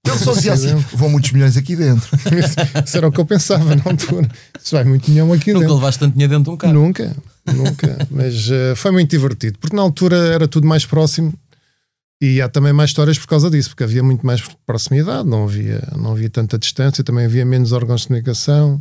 Ele 0.05 0.19
só 0.19 0.33
dizia 0.33 0.53
assim: 0.53 0.75
vão 0.95 1.09
muitos 1.09 1.31
milhões 1.31 1.57
aqui 1.57 1.77
dentro. 1.77 2.09
Isso 2.85 2.97
era 2.97 3.07
o 3.07 3.13
que 3.13 3.21
eu 3.21 3.25
pensava 3.25 3.77
na 3.77 3.83
altura. 3.85 4.29
Isso 4.61 4.75
vai 4.75 4.83
muito 4.83 5.09
milhão 5.09 5.33
aqui 5.33 5.53
Nunca 5.53 5.61
dentro. 5.61 5.61
Nunca 5.61 5.75
levaste 5.75 6.01
tanto 6.01 6.13
dinheiro 6.13 6.33
dentro 6.33 6.45
de 6.45 6.51
um 6.51 6.57
carro. 6.57 6.73
Nunca, 6.73 7.17
nunca. 7.47 8.09
Mas 8.11 8.49
uh, 8.49 8.75
foi 8.75 8.91
muito 8.91 9.11
divertido, 9.11 9.59
porque 9.61 9.77
na 9.77 9.83
altura 9.83 10.17
era 10.17 10.49
tudo 10.49 10.67
mais 10.67 10.85
próximo 10.85 11.33
e 12.23 12.41
há 12.41 12.49
também 12.49 12.73
mais 12.73 12.91
histórias 12.91 13.19
por 13.19 13.27
causa 13.27 13.51
disso, 13.51 13.71
porque 13.71 13.83
havia 13.83 14.01
muito 14.01 14.25
mais 14.25 14.41
proximidade, 14.65 15.29
não 15.29 15.43
havia, 15.43 15.83
não 15.97 16.13
havia 16.13 16.31
tanta 16.31 16.57
distância, 16.57 17.03
também 17.03 17.25
havia 17.25 17.45
menos 17.45 17.73
órgãos 17.73 18.03
de 18.03 18.07
comunicação, 18.07 18.81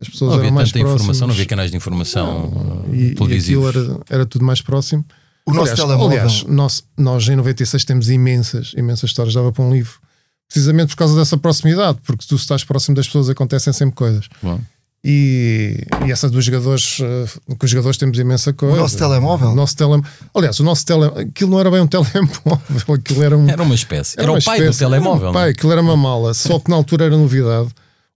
as 0.00 0.08
pessoas 0.08 0.32
não 0.32 0.42
eram 0.42 0.54
mais 0.54 0.72
próximas. 0.72 0.94
informação, 0.94 1.26
não 1.28 1.34
havia 1.34 1.44
canais 1.44 1.70
de 1.70 1.76
informação 1.76 2.50
não, 2.88 2.94
e, 2.94 3.14
televisivos. 3.14 3.74
E 3.74 3.78
era, 3.78 4.00
era 4.08 4.26
tudo 4.26 4.46
mais 4.46 4.62
próximo. 4.62 5.04
O 5.44 5.52
nosso 5.52 5.72
aliás, 5.72 5.78
telemóvel. 5.78 6.20
Aliás, 6.20 6.44
nós, 6.44 6.82
nós 6.96 7.28
em 7.28 7.36
96 7.36 7.84
temos 7.84 8.08
imensas, 8.08 8.72
imensas 8.74 9.10
histórias, 9.10 9.34
dava 9.34 9.52
para 9.52 9.62
um 9.62 9.70
livro. 9.70 10.00
Precisamente 10.48 10.88
por 10.88 10.96
causa 10.96 11.14
dessa 11.14 11.36
proximidade, 11.36 11.98
porque 12.02 12.24
tu 12.26 12.34
estás 12.34 12.64
próximo 12.64 12.96
das 12.96 13.06
pessoas 13.06 13.28
acontecem 13.28 13.74
sempre 13.74 13.94
coisas. 13.94 14.26
Bom. 14.42 14.58
E, 15.02 15.78
e 16.06 16.12
essa 16.12 16.28
dos 16.28 16.44
jogadores, 16.44 16.98
uh, 17.00 17.56
com 17.56 17.64
os 17.64 17.70
jogadores 17.70 17.96
temos 17.96 18.18
imensa 18.18 18.52
coisa. 18.52 18.76
O 18.76 18.78
nosso 18.80 18.98
telemóvel? 18.98 19.48
O 19.48 19.54
nosso 19.54 19.74
tele... 19.74 20.02
Aliás, 20.34 20.60
o 20.60 20.64
nosso 20.64 20.84
tele... 20.84 21.06
aquilo 21.06 21.50
não 21.50 21.60
era 21.60 21.70
bem 21.70 21.80
um 21.80 21.86
telemóvel, 21.88 22.94
aquilo 22.94 23.22
era 23.22 23.36
um... 23.36 23.48
Era 23.48 23.62
uma 23.62 23.74
espécie. 23.74 24.16
Era, 24.18 24.30
era 24.30 24.38
o 24.38 24.44
pai 24.44 24.58
espécie. 24.58 24.78
do 24.78 24.78
telemóvel. 24.78 25.20
Era 25.20 25.30
um 25.30 25.32
pai, 25.32 25.48
é? 25.48 25.52
aquilo 25.52 25.72
era 25.72 25.80
uma 25.80 25.96
mala, 25.96 26.34
só 26.34 26.58
que 26.58 26.70
na 26.70 26.76
altura 26.76 27.06
era 27.06 27.16
novidade, 27.16 27.70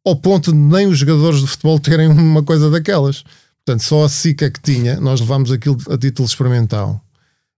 ao 0.04 0.14
ponto 0.14 0.52
de 0.52 0.58
nem 0.58 0.86
os 0.86 0.98
jogadores 0.98 1.40
de 1.40 1.46
futebol 1.46 1.80
terem 1.80 2.06
uma 2.06 2.42
coisa 2.42 2.70
daquelas. 2.70 3.24
Portanto, 3.64 3.82
só 3.82 4.04
a 4.04 4.08
SICA 4.08 4.50
que 4.50 4.60
tinha, 4.60 5.00
nós 5.00 5.20
levámos 5.20 5.50
aquilo 5.50 5.78
a 5.88 5.96
título 5.96 6.28
experimental, 6.28 7.00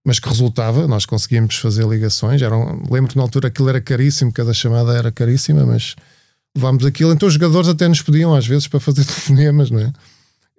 mas 0.04 0.20
que 0.20 0.28
resultava, 0.28 0.86
nós 0.86 1.04
conseguíamos 1.04 1.56
fazer 1.56 1.84
ligações. 1.84 2.40
Eram... 2.40 2.80
Lembro 2.88 3.10
que 3.10 3.16
na 3.16 3.24
altura 3.24 3.48
aquilo 3.48 3.68
era 3.68 3.80
caríssimo, 3.80 4.32
cada 4.32 4.54
chamada 4.54 4.96
era 4.96 5.10
caríssima, 5.10 5.66
mas 5.66 5.96
levámos 6.56 6.84
aquilo. 6.84 7.12
Então 7.12 7.28
os 7.28 7.34
jogadores 7.34 7.68
até 7.68 7.86
nos 7.88 8.02
pediam 8.02 8.34
às 8.34 8.46
vezes 8.46 8.66
para 8.66 8.80
fazer 8.80 9.04
telefonemas, 9.06 9.70
não 9.70 9.80
é? 9.80 9.92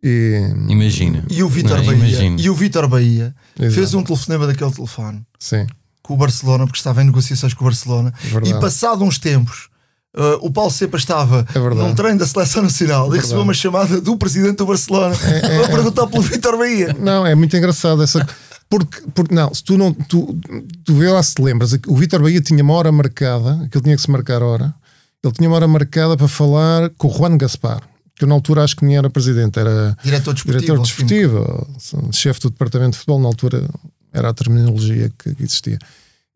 E, 0.04 0.54
imagina. 0.70 1.26
E 1.30 1.42
o 1.42 1.50
Vitor 1.50 1.80
é? 1.80 1.84
Bahia, 1.84 1.96
imagina. 1.96 2.40
e 2.40 2.50
o 2.50 2.54
Vitor 2.54 2.88
Bahia 2.88 3.34
fez 3.56 3.94
um 3.94 4.04
telefonema 4.04 4.46
daquele 4.46 4.72
telefone 4.72 5.24
Sim. 5.40 5.66
com 6.04 6.14
o 6.14 6.18
Barcelona, 6.18 6.66
porque 6.66 6.78
estava 6.78 7.02
em 7.02 7.06
negociações 7.06 7.54
com 7.54 7.64
o 7.64 7.68
Barcelona. 7.68 8.14
Verdade. 8.22 8.56
E 8.56 8.60
passado 8.60 9.04
uns 9.04 9.18
tempos, 9.18 9.70
uh, 10.16 10.38
o 10.42 10.52
Paulo 10.52 10.70
Sepa 10.70 10.98
estava 10.98 11.48
é 11.54 11.60
num 11.60 11.96
treino 11.96 12.20
da 12.20 12.28
Seleção 12.28 12.62
Nacional 12.62 13.12
é 13.12 13.18
e 13.18 13.20
recebeu 13.20 13.42
uma 13.42 13.56
chamada 13.56 14.00
do 14.00 14.16
presidente 14.18 14.58
do 14.58 14.68
Barcelona 14.68 15.16
é, 15.24 15.38
é, 15.38 15.60
para 15.60 15.70
perguntar 15.70 16.06
pelo 16.08 16.22
Vitor 16.22 16.58
Bahia. 16.58 16.96
Não, 17.00 17.26
é 17.26 17.34
muito 17.34 17.58
engraçado 17.58 18.04
essa. 18.04 18.26
Porque, 18.70 19.02
porque 19.16 19.34
não, 19.34 19.52
se 19.54 19.64
tu 19.64 19.78
não, 19.78 19.94
tu, 19.94 20.38
tu 20.84 20.94
vê 20.94 21.10
lá 21.10 21.24
se 21.24 21.34
te 21.34 21.42
lembras, 21.42 21.74
o 21.88 21.96
Vitor 21.96 22.22
Bahia 22.22 22.42
tinha 22.42 22.62
uma 22.62 22.74
hora 22.74 22.92
marcada, 22.92 23.68
que 23.72 23.78
ele 23.78 23.84
tinha 23.84 23.96
que 23.96 24.02
se 24.02 24.12
marcar 24.12 24.44
a 24.44 24.46
hora 24.46 24.76
ele 25.24 25.34
tinha 25.34 25.50
uma 25.50 25.56
hora 25.56 25.68
marcada 25.68 26.16
para 26.16 26.28
falar 26.28 26.90
com 26.92 27.08
o 27.08 27.12
Juan 27.12 27.38
Gaspar, 27.38 27.82
que 28.16 28.26
na 28.26 28.34
altura 28.34 28.64
acho 28.64 28.76
que 28.76 28.86
nem 28.86 28.98
era 28.98 29.10
presidente, 29.10 29.60
era 29.60 29.96
diretor 30.04 30.34
desportivo, 30.34 30.60
diretor 30.60 30.82
desportivo 30.82 32.14
chefe 32.14 32.40
do 32.42 32.50
departamento 32.50 32.92
de 32.92 32.98
futebol, 32.98 33.20
na 33.20 33.28
altura 33.28 33.68
era 34.14 34.30
a 34.30 34.34
terminologia 34.34 35.12
que 35.18 35.36
existia. 35.40 35.78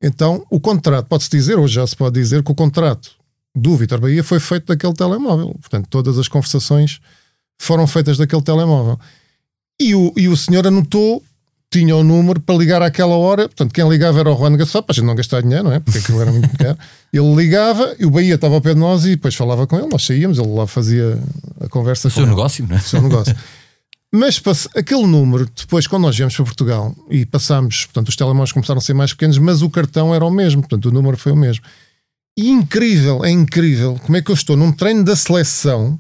Então, 0.02 0.46
o 0.50 0.60
contrato, 0.60 1.06
pode-se 1.08 1.30
dizer, 1.30 1.58
hoje 1.58 1.76
já 1.76 1.86
se 1.86 1.96
pode 1.96 2.20
dizer, 2.20 2.44
que 2.44 2.52
o 2.52 2.56
contrato 2.56 3.12
do 3.56 3.76
Vitor 3.76 4.00
Bahia 4.00 4.24
foi 4.24 4.40
feito 4.40 4.68
daquele 4.68 4.94
telemóvel. 4.94 5.56
Portanto, 5.60 5.88
todas 5.90 6.18
as 6.18 6.28
conversações 6.28 7.00
foram 7.60 7.86
feitas 7.86 8.18
daquele 8.18 8.42
telemóvel. 8.42 9.00
E 9.80 9.94
o, 9.94 10.14
e 10.18 10.28
o 10.28 10.36
senhor 10.36 10.66
anotou, 10.66 11.24
tinha 11.72 11.96
o 11.96 12.04
número 12.04 12.40
para 12.42 12.56
ligar 12.56 12.82
àquela 12.82 13.16
hora. 13.16 13.44
Portanto, 13.48 13.74
quem 13.74 13.88
ligava 13.88 14.20
era 14.20 14.30
o 14.30 14.38
Juan 14.38 14.58
Gaspar, 14.58 14.84
para 14.84 14.92
a 14.92 14.96
gente 14.96 15.06
não 15.06 15.16
gastar 15.16 15.42
dinheiro, 15.42 15.64
não 15.64 15.72
é? 15.72 15.80
Porque 15.80 16.00
aquilo 16.00 16.22
era 16.22 16.32
muito 16.32 16.56
caro. 16.58 16.78
Ele 17.14 17.36
ligava 17.36 17.96
e 17.98 18.06
o 18.06 18.12
Bahia 18.12 18.36
estava 18.36 18.56
ao 18.56 18.62
pé 18.62 18.74
de 18.74 18.80
nós 18.80 19.06
e 19.06 19.12
depois 19.12 19.34
falava 19.34 19.66
com 19.66 19.78
ele. 19.78 19.88
Nós 19.88 20.06
saíamos, 20.06 20.38
ele 20.38 20.48
lá 20.48 20.66
fazia 20.68 21.18
a 21.60 21.68
conversa 21.68 22.08
O 22.08 22.12
com 22.12 22.16
seu 22.16 22.24
ele. 22.24 22.30
negócio, 22.30 22.66
não 22.68 22.76
é? 22.76 22.80
O 22.80 22.84
seu 22.84 23.02
negócio. 23.02 23.36
Mas 24.14 24.42
aquele 24.76 25.08
número, 25.08 25.50
depois, 25.56 25.88
quando 25.88 26.04
nós 26.04 26.16
viemos 26.18 26.36
para 26.36 26.44
Portugal 26.44 26.94
e 27.10 27.26
passámos, 27.26 27.86
portanto, 27.86 28.10
os 28.10 28.16
telemóveis 28.18 28.52
começaram 28.52 28.78
a 28.80 28.82
ser 28.82 28.94
mais 28.94 29.14
pequenos, 29.14 29.38
mas 29.38 29.62
o 29.62 29.70
cartão 29.70 30.14
era 30.14 30.26
o 30.26 30.30
mesmo, 30.30 30.62
portanto, 30.62 30.86
o 30.90 30.92
número 30.92 31.16
foi 31.16 31.32
o 31.32 31.36
mesmo. 31.36 31.64
E 32.38 32.50
incrível, 32.50 33.24
é 33.24 33.30
incrível 33.30 33.98
como 34.04 34.18
é 34.18 34.22
que 34.22 34.30
eu 34.30 34.36
estou 34.36 34.58
num 34.58 34.72
treino 34.74 35.06
da 35.06 35.16
seleção, 35.16 35.98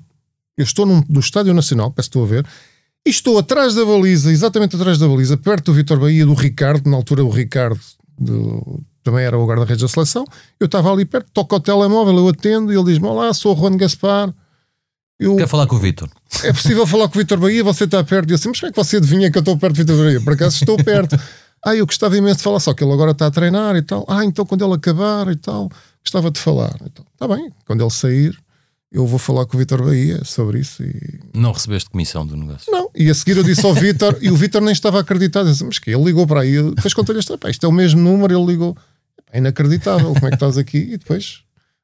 eu 0.57 0.63
estou 0.63 0.85
num, 0.85 0.99
do 1.01 1.21
Estádio 1.21 1.53
Nacional, 1.53 1.89
peço 1.89 2.09
que 2.09 2.17
estou 2.17 2.23
a 2.25 2.27
ver, 2.27 2.45
e 3.05 3.09
estou 3.09 3.37
atrás 3.39 3.73
da 3.75 3.85
baliza, 3.85 4.31
exatamente 4.31 4.75
atrás 4.75 4.97
da 4.97 5.07
baliza, 5.07 5.37
perto 5.37 5.65
do 5.65 5.73
Vitor 5.73 5.99
Bahia, 5.99 6.25
do 6.25 6.33
Ricardo, 6.33 6.89
na 6.89 6.97
altura 6.97 7.23
o 7.25 7.29
Ricardo 7.29 7.79
do- 8.19 8.81
também 9.03 9.23
era 9.25 9.37
o 9.37 9.45
guarda-redes 9.47 9.81
da 9.81 9.87
seleção, 9.87 10.23
eu 10.59 10.65
estava 10.65 10.91
ali 10.91 11.05
perto, 11.05 11.27
toco 11.33 11.55
ao 11.55 11.61
telemóvel, 11.61 12.15
eu 12.17 12.27
atendo, 12.27 12.71
e 12.71 12.75
ele 12.75 12.85
diz-me, 12.85 13.07
olá, 13.07 13.33
sou 13.33 13.55
o 13.55 13.59
Juan 13.59 13.75
Gaspar, 13.75 14.31
eu, 15.19 15.35
Quer 15.35 15.47
falar 15.47 15.67
com 15.67 15.75
o 15.75 15.79
Vitor? 15.79 16.09
é 16.43 16.51
possível 16.51 16.85
falar 16.87 17.07
com 17.07 17.15
o 17.15 17.21
Vitor 17.21 17.39
Bahia, 17.39 17.63
você 17.63 17.83
está 17.83 18.03
perto. 18.03 18.29
E 18.29 18.33
eu 18.33 18.35
assim, 18.35 18.49
mas 18.49 18.59
como 18.59 18.69
é 18.69 18.73
que 18.73 18.83
você 18.83 18.97
adivinha 18.97 19.31
que 19.31 19.37
eu 19.37 19.41
estou 19.41 19.55
perto 19.57 19.75
do 19.75 19.77
Vitor 19.77 19.97
Bahia? 19.97 20.19
Por 20.21 20.33
acaso 20.33 20.55
estou 20.55 20.77
perto. 20.77 21.15
ah, 21.63 21.75
eu 21.75 21.85
gostava 21.85 22.17
imenso 22.17 22.37
de 22.37 22.43
falar, 22.43 22.59
só 22.59 22.73
que 22.73 22.83
ele 22.83 22.91
agora 22.91 23.11
está 23.11 23.27
a 23.27 23.31
treinar 23.31 23.75
e 23.75 23.83
tal. 23.83 24.03
Ah, 24.09 24.25
então 24.25 24.45
quando 24.47 24.65
ele 24.65 24.73
acabar 24.73 25.27
e 25.31 25.35
tal, 25.35 25.69
gostava 26.03 26.31
de 26.31 26.39
falar. 26.39 26.75
Então, 26.83 27.05
está 27.13 27.27
bem, 27.27 27.51
quando 27.67 27.81
ele 27.81 27.89
sair, 27.91 28.35
eu 28.91 29.05
vou 29.07 29.17
falar 29.17 29.45
com 29.45 29.55
o 29.55 29.59
Vitor 29.59 29.83
Bahia 29.83 30.23
sobre 30.25 30.59
isso. 30.59 30.83
E... 30.83 31.19
Não 31.33 31.51
recebeste 31.51 31.89
comissão 31.89 32.25
do 32.25 32.35
negócio. 32.35 32.71
Não, 32.71 32.89
e 32.93 33.09
a 33.09 33.13
seguir 33.13 33.37
eu 33.37 33.43
disse 33.43 33.65
ao 33.65 33.73
Vitor, 33.73 34.17
e 34.21 34.29
o 34.29 34.35
Vitor 34.35 34.61
nem 34.61 34.73
estava 34.73 34.99
acreditado. 34.99 35.49
Disse, 35.49 35.63
mas 35.63 35.79
que 35.79 35.91
ele 35.91 36.03
ligou 36.03 36.27
para 36.27 36.41
aí, 36.41 36.61
depois 36.61 36.93
contei-lhe 36.93 37.19
isto 37.19 37.65
é 37.65 37.69
o 37.69 37.71
mesmo 37.71 38.01
número, 38.01 38.37
ele 38.37 38.45
ligou. 38.45 38.75
É 39.31 39.37
inacreditável, 39.37 40.13
como 40.13 40.27
é 40.27 40.29
que 40.29 40.35
estás 40.35 40.57
aqui? 40.57 40.77
E 40.77 40.97
depois 40.97 41.43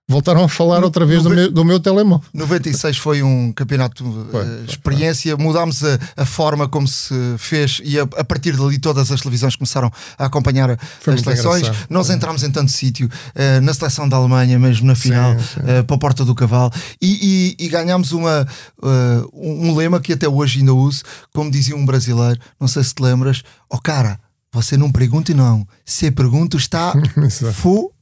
voltaram 0.10 0.44
a 0.44 0.50
falar 0.50 0.84
outra 0.84 1.06
vez 1.06 1.24
do 1.24 1.30
meu, 1.30 1.52
do 1.52 1.66
meu 1.66 1.80
telemóvel. 1.80 2.26
96 2.34 2.98
foi 2.98 3.22
um 3.22 3.52
campeonato 3.52 4.04
Foi, 4.32 4.42
eh, 4.42 4.46
foi, 4.46 4.66
experiência, 4.66 5.36
mudámos 5.36 5.84
a, 5.84 6.00
a 6.16 6.26
forma 6.26 6.68
como 6.68 6.88
se 6.88 7.14
fez 7.38 7.82
e 7.84 8.00
a, 8.00 8.04
a 8.04 8.24
partir 8.24 8.56
dali 8.56 8.80
todas 8.80 9.12
as 9.12 9.20
televisões 9.20 9.56
começaram 9.56 9.92
a 10.18 10.26
acompanhar 10.26 10.78
Foi 11.02 11.14
as 11.14 11.22
seleções. 11.22 11.64
engraçado. 11.64 11.88
Nós 11.90 12.10
entramos 12.10 12.42
em 12.44 12.50
tanto 12.50 12.72
sítio, 12.72 13.10
eh, 13.36 13.60
na 13.60 13.74
seleção 13.74 14.08
da 14.08 14.16
Alemanha, 14.16 14.58
mesmo 14.58 14.88
na 14.88 14.96
final, 14.96 15.38
sim. 15.40 15.60
eh, 15.66 15.84
para 15.84 15.96
a 15.96 16.00
Porta 16.00 16.24
do 16.24 16.34
Cavalo, 16.34 16.72
e, 17.02 17.56
e, 17.60 17.66
e 17.66 17.70
ganhámos 17.70 18.14
uma, 18.14 18.48
eh, 18.84 19.22
um 19.34 19.76
lema 19.76 20.00
que 20.00 20.14
até 20.14 20.28
hoje 20.30 20.60
ainda 20.60 20.74
uso, 20.74 21.04
como 21.34 21.52
dizia 21.52 21.76
um 21.76 21.86
brasileiro, 21.86 22.40
não 22.60 22.68
sei 22.68 22.82
se 22.84 22.96
te 22.96 23.04
lembras, 23.04 23.44
ó 23.70 23.78
cara, 23.78 24.20
você 24.54 24.78
não 24.78 24.90
pergunte 24.90 25.34
não, 25.34 25.68
se 25.86 26.10
pergunta 26.12 26.56
está 26.56 26.94
Exato. 27.18 27.54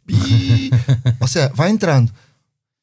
Ou 1.20 1.28
seja, 1.28 1.52
vai 1.56 1.70
entrando. 1.70 2.12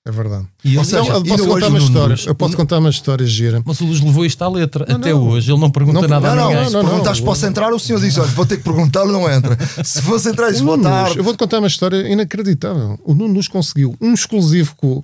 É 0.05 0.11
verdade. 0.11 0.47
E 0.65 0.75
ele- 0.75 0.85
seja, 0.85 0.99
Não, 1.05 1.15
eu 1.19 1.23
posso 1.25 1.47
contar 1.47 1.69
uma 1.69 1.79
história. 1.79 2.09
Luz- 2.15 2.27
Eu 2.27 2.35
posso 2.35 2.57
contar 2.57 2.79
uma 2.81 2.91
história 2.91 3.25
gira. 3.27 3.63
Mas 3.65 3.81
o 3.81 3.87
Luz 3.87 4.01
levou 4.01 4.27
isto 4.27 4.43
à 4.43 4.49
letra. 4.49 4.85
Não, 4.89 4.97
Até 4.97 5.13
não. 5.13 5.29
hoje 5.29 5.53
ele 5.53 5.61
não 5.61 5.71
pergunta 5.71 6.01
Não, 6.03 6.09
nada 6.09 6.27
Não, 6.27 6.33
a 6.33 6.37
não, 6.37 6.51
ninguém. 6.51 6.67
se 6.67 6.73
não, 6.73 6.83
não. 6.83 6.89
perguntares 6.91 7.21
posso 7.21 7.47
entrar, 7.47 7.73
o 7.73 7.79
senhor 7.79 8.01
diz: 8.01 8.19
olha, 8.19 8.27
vou 8.33 8.45
ter 8.45 8.57
que 8.57 8.65
perguntar, 8.65 9.05
não 9.07 9.31
entra. 9.31 9.57
Se 9.85 10.03
fosse 10.03 10.29
entrar, 10.29 10.51
diz 10.51 10.61
boa 10.61 10.77
tarde. 10.81 11.19
eu 11.19 11.23
vou-te 11.23 11.39
contar 11.39 11.61
uma 11.61 11.69
história 11.69 12.09
inacreditável. 12.13 12.99
O 13.05 13.15
Nuno 13.15 13.35
Luz 13.35 13.47
conseguiu 13.47 13.95
um 14.01 14.13
exclusivo 14.13 14.75
com, 14.77 15.01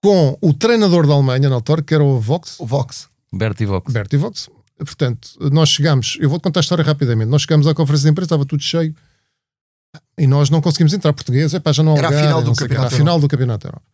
com 0.00 0.38
o 0.40 0.54
treinador 0.54 1.08
da 1.08 1.14
Alemanha 1.14 1.48
na 1.48 1.56
altura, 1.56 1.82
que 1.82 1.92
era 1.92 2.04
o 2.04 2.20
Vox, 2.20 2.54
O 2.60 2.66
Vox. 2.66 3.08
Bertie 3.32 3.66
Vox. 3.66 3.92
Bertie 3.92 4.16
Vox. 4.16 4.48
Portanto, 4.78 5.28
nós 5.50 5.70
chegamos, 5.70 6.16
eu 6.20 6.28
vou-te 6.30 6.42
contar 6.42 6.60
a 6.60 6.62
história 6.62 6.84
rapidamente. 6.84 7.28
Nós 7.30 7.42
chegamos 7.42 7.66
à 7.66 7.74
conferência 7.74 8.04
de 8.06 8.12
imprensa, 8.12 8.26
estava 8.26 8.44
tudo 8.44 8.62
cheio 8.62 8.94
e 10.18 10.26
nós 10.26 10.50
não 10.50 10.60
conseguimos 10.60 10.92
entrar. 10.92 11.12
Português, 11.12 11.54
epá, 11.54 11.72
já 11.72 11.82
não 11.82 11.94
há 11.94 11.98
Era 11.98 12.06
a 12.06 12.10
lugar, 12.10 12.22
final 12.22 12.42
do 12.42 12.54
Campeonato 12.54 12.86
era 12.86 12.86
a 12.86 12.98
final 12.98 13.20
do 13.20 13.28
Campeonato 13.28 13.66
Europa. 13.66 13.86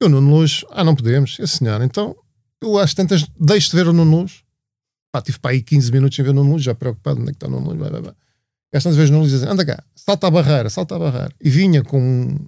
E 0.00 0.04
o 0.04 0.08
Nuno 0.08 0.30
Luz, 0.36 0.64
ah, 0.70 0.84
não 0.84 0.94
podemos, 0.94 1.38
esse 1.40 1.58
senhor. 1.58 1.80
Então, 1.82 2.14
eu 2.62 2.78
às 2.78 2.94
tantas 2.94 3.26
deixo 3.38 3.70
de 3.70 3.76
ver 3.76 3.88
o 3.88 3.92
Nuno 3.92 4.20
Luz. 4.20 4.42
Pá, 5.10 5.22
tive 5.22 5.38
para 5.38 5.52
aí 5.52 5.62
15 5.62 5.90
minutos 5.92 6.16
sem 6.16 6.24
ver 6.24 6.30
o 6.30 6.34
Nuno 6.34 6.52
Luz, 6.52 6.62
já 6.62 6.74
preocupado, 6.74 7.20
onde 7.20 7.30
é 7.30 7.32
que 7.32 7.36
está 7.36 7.46
o 7.46 7.50
Nuno 7.50 7.68
Luz? 7.68 7.78
Blá, 7.78 7.90
blá, 7.90 8.00
blá. 8.00 8.14
E 8.72 8.76
às 8.76 8.82
tantas 8.82 8.96
vezes 8.96 9.10
o 9.10 9.14
Nuno 9.14 9.24
Luz 9.24 9.42
anda 9.42 9.64
cá, 9.64 9.82
salta 9.94 10.26
a 10.26 10.30
barreira, 10.30 10.68
salta 10.68 10.96
a 10.96 10.98
barreira. 10.98 11.32
E 11.40 11.48
vinha 11.48 11.82
com 11.82 12.00
um, 12.00 12.38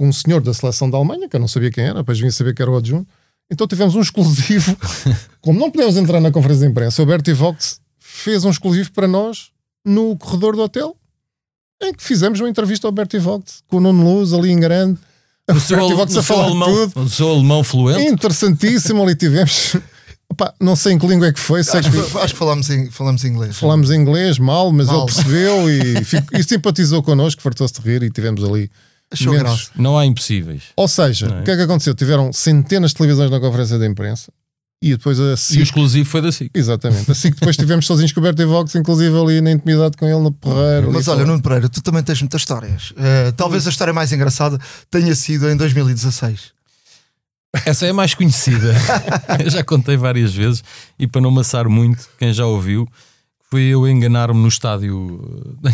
um 0.00 0.12
senhor 0.12 0.40
da 0.40 0.52
seleção 0.52 0.90
da 0.90 0.98
Alemanha, 0.98 1.28
que 1.28 1.36
eu 1.36 1.40
não 1.40 1.48
sabia 1.48 1.70
quem 1.70 1.84
era, 1.84 2.00
depois 2.00 2.18
vinha 2.18 2.32
saber 2.32 2.54
que 2.54 2.62
era 2.62 2.70
o 2.70 2.76
adjunto. 2.76 3.08
Então 3.50 3.66
tivemos 3.66 3.94
um 3.94 4.00
exclusivo. 4.00 4.76
Como 5.40 5.58
não 5.58 5.70
podemos 5.70 5.96
entrar 5.96 6.20
na 6.20 6.30
conferência 6.30 6.66
de 6.66 6.70
imprensa, 6.70 7.02
o 7.02 7.06
Bertie 7.06 7.34
Vox 7.34 7.80
fez 7.98 8.44
um 8.44 8.50
exclusivo 8.50 8.90
para 8.92 9.06
nós 9.06 9.50
no 9.84 10.16
corredor 10.16 10.56
do 10.56 10.62
hotel, 10.62 10.96
em 11.86 11.92
que 11.94 12.02
fizemos 12.02 12.40
uma 12.40 12.48
entrevista 12.48 12.86
ao 12.86 12.92
Bertie 12.92 13.18
Vox, 13.18 13.62
com 13.68 13.76
o 13.76 13.80
Nuno 13.80 14.04
Luz 14.04 14.32
ali 14.32 14.50
em 14.50 14.58
grande. 14.60 14.98
O 15.50 15.58
seu, 15.60 15.76
Bertie 15.76 15.94
Vox 15.94 16.16
a 16.16 16.22
falar 16.22 16.44
alemão, 16.44 16.88
tudo. 16.88 17.02
o 17.04 17.08
seu 17.08 17.28
alemão 17.30 17.64
fluente. 17.64 18.02
Interessantíssimo, 18.10 19.02
ali 19.02 19.14
tivemos. 19.14 19.76
Opa, 20.30 20.54
não 20.58 20.74
sei 20.74 20.94
em 20.94 20.98
que 20.98 21.06
língua 21.06 21.26
é 21.26 21.32
que 21.32 21.38
foi, 21.40 21.60
Acho, 21.60 21.72
que 21.72 21.90
que- 21.90 22.18
acho 22.18 22.32
que 22.32 22.38
falamos, 22.38 22.70
em, 22.70 22.90
falamos 22.90 23.22
inglês. 23.22 23.54
falámos 23.58 23.90
em 23.90 24.00
inglês 24.00 24.38
mal, 24.38 24.72
mas 24.72 24.86
Mal. 24.86 24.96
ele 25.04 25.04
percebeu 25.12 25.68
e, 25.70 26.02
fico- 26.06 26.34
e 26.36 26.42
simpatizou 26.42 27.02
connosco, 27.02 27.42
fartou-se 27.42 27.74
de 27.74 27.80
rir 27.82 28.02
e 28.02 28.10
tivemos 28.10 28.42
ali. 28.42 28.70
Achou 29.10 29.34
graça. 29.34 29.68
Não 29.76 29.98
há 29.98 30.06
impossíveis. 30.06 30.62
Ou 30.74 30.88
seja, 30.88 31.26
é? 31.26 31.40
o 31.40 31.44
que 31.44 31.50
é 31.50 31.56
que 31.56 31.62
aconteceu? 31.62 31.94
Tiveram 31.94 32.32
centenas 32.32 32.92
de 32.92 32.96
televisões 32.96 33.30
na 33.30 33.38
conferência 33.40 33.78
de 33.78 33.86
imprensa 33.86 34.32
e 34.82 34.90
depois 34.90 35.18
a 35.20 35.22
E 35.22 35.32
o 35.32 35.36
SIC. 35.36 35.62
exclusivo 35.62 36.08
foi 36.10 36.20
da 36.20 36.32
SIC. 36.32 36.50
Exatamente. 36.52 37.10
Assim 37.10 37.30
que 37.30 37.36
depois 37.36 37.54
estivemos 37.54 37.86
sozinhos 37.86 38.10
com 38.12 38.18
o 38.18 38.22
Bertie 38.22 38.44
Vox, 38.44 38.74
inclusive 38.74 39.16
ali 39.16 39.40
na 39.40 39.52
intimidade 39.52 39.96
com 39.96 40.04
ele 40.06 40.18
no 40.18 40.32
Perreiro. 40.32 40.86
ali 40.88 40.92
Mas 40.92 41.06
olha. 41.06 41.24
Nuno 41.24 41.40
Pereira, 41.40 41.68
tu 41.68 41.80
também 41.80 42.02
tens 42.02 42.20
muitas 42.20 42.40
histórias. 42.40 42.92
Eh, 42.96 43.32
talvez 43.36 43.64
a 43.66 43.70
história 43.70 43.92
mais 43.94 44.12
engraçada 44.12 44.58
tenha 44.90 45.14
sido 45.14 45.48
em 45.48 45.56
2016. 45.56 46.50
Essa 47.64 47.86
é 47.86 47.90
a 47.90 47.94
mais 47.94 48.14
conhecida. 48.14 48.74
eu 49.44 49.50
já 49.50 49.62
contei 49.62 49.96
várias 49.96 50.34
vezes 50.34 50.64
e 50.98 51.06
para 51.06 51.20
não 51.20 51.30
maçar 51.30 51.68
muito, 51.68 52.08
quem 52.18 52.32
já 52.32 52.46
ouviu, 52.46 52.88
foi 53.50 53.62
eu 53.64 53.86
enganar-me 53.86 54.40
no 54.40 54.48
estádio. 54.48 55.20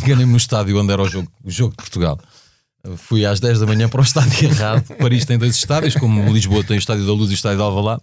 Enganei-me 0.04 0.32
no 0.32 0.36
estádio 0.36 0.78
onde 0.78 0.92
era 0.92 1.00
o 1.00 1.08
jogo, 1.08 1.30
o 1.42 1.50
jogo 1.50 1.70
de 1.70 1.76
Portugal. 1.76 2.18
Fui 2.96 3.24
às 3.24 3.40
10 3.40 3.60
da 3.60 3.66
manhã 3.66 3.88
para 3.88 4.00
o 4.00 4.04
estádio 4.04 4.48
errado. 4.50 4.84
Paris 4.96 5.24
tem 5.24 5.38
dois 5.38 5.54
estádios, 5.54 5.94
como 5.94 6.32
Lisboa 6.32 6.64
tem 6.64 6.76
o 6.76 6.78
Estádio 6.78 7.06
da 7.06 7.12
Luz 7.12 7.30
e 7.30 7.32
o 7.32 7.34
Estádio 7.34 7.58
de 7.58 7.62
Alvalade. 7.64 8.02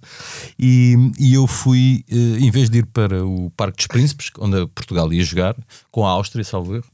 E, 0.59 0.95
e 1.19 1.33
eu 1.33 1.47
fui, 1.47 2.03
eh, 2.09 2.39
em 2.39 2.51
vez 2.51 2.69
de 2.69 2.79
ir 2.79 2.85
para 2.85 3.25
o 3.25 3.49
Parque 3.51 3.77
dos 3.77 3.87
Príncipes, 3.87 4.31
onde 4.39 4.65
Portugal 4.67 5.11
ia 5.11 5.23
jogar, 5.23 5.55
com 5.91 6.05
a 6.05 6.09
Áustria, 6.09 6.43
salvo 6.43 6.75
erro, 6.75 6.85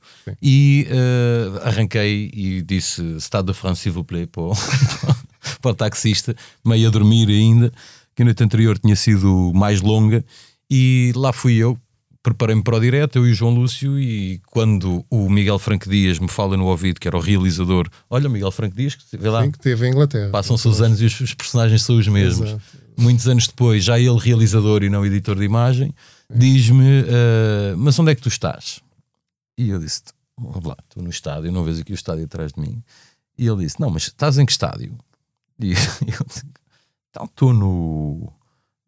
e 0.42 0.88
eh, 0.90 1.62
arranquei 1.64 2.32
e 2.34 2.62
disse 2.62 3.02
Estado 3.18 3.52
de 3.52 3.58
France, 3.58 3.82
s'il 3.82 3.92
vous 3.92 4.06
plaît, 4.06 4.28
para 4.28 4.44
o, 4.44 4.54
para 5.62 5.72
o 5.72 5.76
taxista, 5.76 6.36
meio 6.66 6.88
a 6.88 6.92
dormir 6.92 7.28
ainda, 7.30 7.72
que 8.16 8.22
a 8.22 8.26
noite 8.26 8.44
anterior 8.44 8.78
tinha 8.78 8.96
sido 8.96 9.52
mais 9.54 9.82
longa, 9.82 10.24
e 10.70 11.12
lá 11.16 11.34
fui 11.34 11.56
eu, 11.56 11.78
preparei-me 12.24 12.64
para 12.64 12.78
o 12.78 12.80
direto, 12.80 13.18
eu 13.18 13.28
e 13.28 13.32
o 13.32 13.34
João 13.34 13.54
Lúcio, 13.54 14.00
e 14.00 14.40
quando 14.48 15.06
o 15.10 15.30
Miguel 15.30 15.58
Franco 15.58 15.90
Dias 15.90 16.20
me 16.20 16.28
fala 16.28 16.56
no 16.56 16.66
ouvido, 16.66 17.00
que 17.00 17.08
era 17.08 17.18
o 17.18 17.20
realizador, 17.20 17.90
olha 18.10 18.28
o 18.28 18.32
Miguel 18.32 18.52
Franco 18.52 18.76
Dias, 18.76 18.96
que 18.96 19.18
vê 19.18 19.30
lá, 19.30 19.44
Sim, 19.44 19.52
que 19.52 19.60
teve 19.60 19.88
em 19.88 19.92
Inglaterra. 19.92 20.30
passam-se 20.30 20.68
os 20.68 20.82
anos 20.82 21.02
e 21.02 21.06
os, 21.06 21.20
os 21.20 21.34
personagens 21.34 21.82
são 21.82 21.98
os 21.98 22.08
mesmos. 22.08 22.50
Exato. 22.50 22.62
Muitos 22.98 23.28
anos 23.28 23.48
depois, 23.48 23.84
já 23.84 24.00
ele 24.00 24.20
realizador 24.20 24.84
e 24.84 24.90
não 24.90 25.06
editor 25.06 25.36
de 25.36 25.44
imagem, 25.44 25.94
diz-me, 26.30 27.06
"Ah, 27.08 27.76
mas 27.78 27.98
onde 27.98 28.12
é 28.12 28.16
que 28.16 28.22
tu 28.22 28.30
estás? 28.30 28.82
E 29.58 29.70
eu 29.70 29.80
disse, 29.80 30.04
lá, 30.38 30.78
estou 30.88 31.04
no 31.04 31.10
estádio, 31.10 31.52
não 31.52 31.64
vês 31.64 31.80
aqui 31.80 31.92
o 31.92 31.96
estádio 31.96 32.26
atrás 32.26 32.54
de 32.54 32.60
mim. 32.60 32.84
E 33.38 33.48
ele 33.48 33.64
disse, 33.64 33.80
não, 33.80 33.90
mas 33.90 34.04
estás 34.04 34.38
em 34.38 34.46
que 34.46 34.52
estádio? 34.52 34.96
E 35.60 35.72
eu 35.74 36.26
disse, 36.28 36.44
então 37.10 37.26
estou 37.26 37.54
no, 37.54 38.32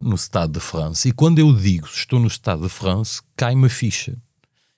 no 0.03 0.15
Estado 0.15 0.53
de 0.53 0.59
France. 0.59 1.09
E 1.09 1.11
quando 1.11 1.39
eu 1.39 1.53
digo 1.53 1.87
estou 1.87 2.19
no 2.19 2.27
Estado 2.27 2.63
de 2.63 2.69
France, 2.69 3.21
cai-me 3.35 3.67
a 3.67 3.69
ficha. 3.69 4.15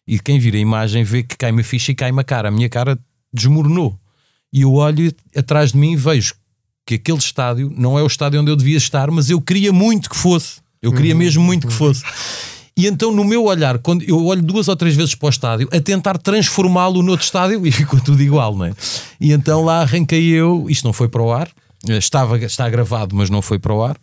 E 0.07 0.19
quem 0.19 0.39
vira 0.39 0.57
a 0.57 0.59
imagem 0.59 1.03
vê 1.03 1.23
que 1.23 1.35
cai-me 1.35 1.61
a 1.61 1.63
ficha 1.63 1.91
e 1.91 1.95
cai-me 1.95 2.21
a 2.21 2.23
cara. 2.23 2.49
A 2.49 2.51
minha 2.51 2.69
cara 2.69 2.97
desmoronou. 3.33 3.99
E 4.53 4.61
eu 4.61 4.73
olho 4.73 5.13
atrás 5.35 5.71
de 5.71 5.77
mim 5.77 5.93
e 5.93 5.95
vejo 5.95 6.35
que 6.85 6.95
aquele 6.95 7.17
estádio 7.17 7.73
não 7.75 7.97
é 7.97 8.03
o 8.03 8.07
estádio 8.07 8.39
onde 8.39 8.51
eu 8.51 8.55
devia 8.55 8.77
estar, 8.77 9.09
mas 9.09 9.29
eu 9.29 9.41
queria 9.41 9.73
muito 9.73 10.09
que 10.09 10.15
fosse. 10.15 10.61
Eu 10.81 10.93
queria 10.93 11.15
mesmo 11.15 11.43
muito 11.43 11.67
que 11.67 11.73
fosse. 11.73 12.03
E 12.77 12.85
então, 12.85 13.11
no 13.11 13.23
meu 13.23 13.45
olhar, 13.45 13.79
quando 13.79 14.03
eu 14.03 14.25
olho 14.25 14.41
duas 14.41 14.67
ou 14.67 14.75
três 14.75 14.95
vezes 14.95 15.15
para 15.15 15.27
o 15.27 15.29
estádio, 15.29 15.69
a 15.71 15.79
tentar 15.79 16.17
transformá-lo 16.17 17.01
noutro 17.01 17.25
estádio 17.25 17.63
e 17.65 17.71
ficou 17.71 17.99
tudo 17.99 18.21
igual, 18.21 18.55
não 18.55 18.65
é? 18.65 18.73
E 19.19 19.31
então 19.31 19.63
lá 19.63 19.81
arranquei 19.81 20.27
eu, 20.27 20.69
isto 20.69 20.83
não 20.83 20.93
foi 20.93 21.07
para 21.07 21.21
o 21.21 21.31
ar, 21.31 21.49
estava, 21.87 22.37
está 22.37 22.69
gravado, 22.69 23.15
mas 23.15 23.29
não 23.29 23.41
foi 23.41 23.57
para 23.57 23.73
o 23.73 23.81
ar. 23.81 23.97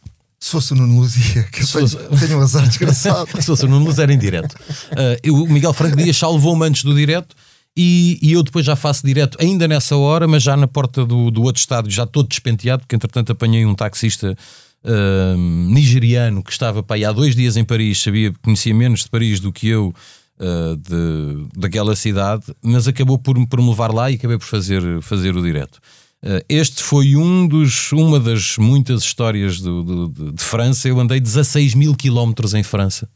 Se 0.44 0.50
fosse 0.50 0.72
o 0.72 0.76
Nuno 0.76 0.98
Luzia, 1.00 1.44
que 1.44 1.62
eu 1.62 1.66
tenho, 1.68 1.88
fosse- 1.88 2.26
tenho 2.26 2.38
um 2.38 2.42
azar 2.42 2.66
desgraçado. 2.66 3.28
Se 3.40 3.46
fosse 3.46 3.64
o 3.64 3.68
Nuno 3.68 3.84
Luz 3.86 4.00
era 4.00 4.12
em 4.12 4.18
direto. 4.18 4.56
Ah, 4.90 5.16
eu- 5.22 5.36
o 5.36 5.48
Miguel 5.48 5.72
Franco 5.72 5.96
Dias 5.96 6.16
salvou-me 6.16 6.66
antes 6.66 6.82
do 6.82 6.92
direto 6.96 7.36
e, 7.76 8.18
e 8.20 8.32
eu 8.32 8.42
depois 8.42 8.66
já 8.66 8.74
faço 8.74 9.06
direto, 9.06 9.38
ainda 9.40 9.68
nessa 9.68 9.96
hora, 9.96 10.26
mas 10.26 10.42
já 10.42 10.56
na 10.56 10.66
porta 10.66 11.06
do, 11.06 11.30
do 11.30 11.42
outro 11.42 11.60
estádio, 11.60 11.92
já 11.92 12.04
todo 12.06 12.28
despenteado, 12.28 12.82
porque 12.82 12.96
entretanto 12.96 13.30
apanhei 13.30 13.64
um 13.64 13.72
taxista 13.74 14.36
uh, 14.84 15.36
nigeriano 15.38 16.42
que 16.42 16.50
estava 16.50 16.82
para 16.82 16.96
aí 16.96 17.04
há 17.04 17.12
dois 17.12 17.36
dias 17.36 17.56
em 17.56 17.62
Paris, 17.64 18.02
sabia, 18.02 18.32
conhecia 18.42 18.74
menos 18.74 19.04
de 19.04 19.08
Paris 19.10 19.38
do 19.38 19.52
que 19.52 19.68
eu 19.68 19.94
uh, 20.40 20.76
de, 20.76 21.46
daquela 21.56 21.94
cidade, 21.94 22.42
mas 22.60 22.88
acabou 22.88 23.16
por, 23.16 23.34
por 23.46 23.60
me 23.60 23.68
levar 23.68 23.92
lá 23.92 24.10
e 24.10 24.16
acabei 24.16 24.36
por 24.38 24.46
fazer, 24.46 24.82
fazer 25.02 25.36
o 25.36 25.42
direto. 25.42 25.78
Uh, 26.24 26.44
este 26.48 26.82
foi 26.82 27.16
um 27.16 27.48
dos, 27.48 27.90
uma 27.90 28.20
das 28.20 28.56
muitas 28.56 29.02
histórias 29.02 29.60
do, 29.60 29.82
do, 29.82 30.08
de, 30.08 30.32
de 30.32 30.42
França. 30.42 30.88
Eu 30.88 31.00
andei 31.00 31.18
16 31.18 31.74
mil 31.74 31.94
quilómetros 31.96 32.54
em 32.54 32.62
França. 32.62 33.08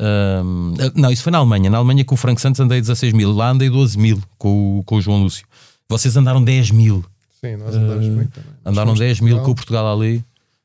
Um, 0.00 0.74
não, 0.94 1.10
isso 1.12 1.22
foi 1.22 1.30
na 1.30 1.38
Alemanha. 1.38 1.70
Na 1.70 1.78
Alemanha 1.78 2.04
com 2.04 2.14
o 2.14 2.18
Frank 2.18 2.40
Santos 2.40 2.60
andei 2.60 2.80
16 2.80 3.12
mil. 3.12 3.32
Lá 3.32 3.50
andei 3.50 3.68
12 3.68 3.98
mil 3.98 4.20
com, 4.38 4.78
o, 4.78 4.84
com 4.84 4.96
o 4.96 5.00
João 5.00 5.22
Lúcio. 5.22 5.46
Vocês 5.88 6.16
andaram 6.16 6.42
10 6.42 6.70
mil. 6.70 7.04
Sim, 7.40 7.56
nós 7.56 7.74
andamos 7.74 8.06
uh, 8.06 8.10
muito 8.10 8.32
também. 8.32 8.50
Andaram 8.64 8.94
10 8.94 9.20
mil 9.20 9.40
com 9.40 9.50
o 9.52 9.54
Portugal 9.54 9.92
ali. 9.92 10.24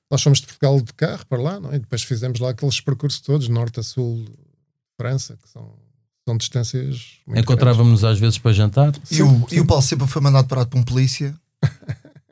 Nós 0.09 0.21
fomos 0.21 0.39
de 0.39 0.47
Portugal 0.47 0.79
de 0.81 0.93
carro 0.93 1.25
para 1.27 1.41
lá, 1.41 1.59
não 1.59 1.71
é? 1.71 1.75
E 1.75 1.79
depois 1.79 2.03
fizemos 2.03 2.39
lá 2.39 2.51
aqueles 2.51 2.79
percursos 2.79 3.19
todos, 3.21 3.47
norte 3.49 3.79
a 3.79 3.83
sul 3.83 4.23
de 4.23 4.31
França, 4.97 5.37
que 5.41 5.49
são, 5.49 5.73
são 6.25 6.37
distâncias. 6.37 7.17
Encontrávamos-nos 7.27 8.03
às 8.03 8.19
vezes 8.19 8.37
para 8.37 8.53
jantar. 8.53 8.93
E, 9.11 9.21
o, 9.21 9.47
e 9.51 9.59
o 9.59 9.65
Paulo 9.65 9.83
sempre 9.83 10.07
foi 10.07 10.21
mandado 10.21 10.47
parar 10.47 10.65
por 10.65 10.77
um 10.77 10.83
polícia. 10.83 11.35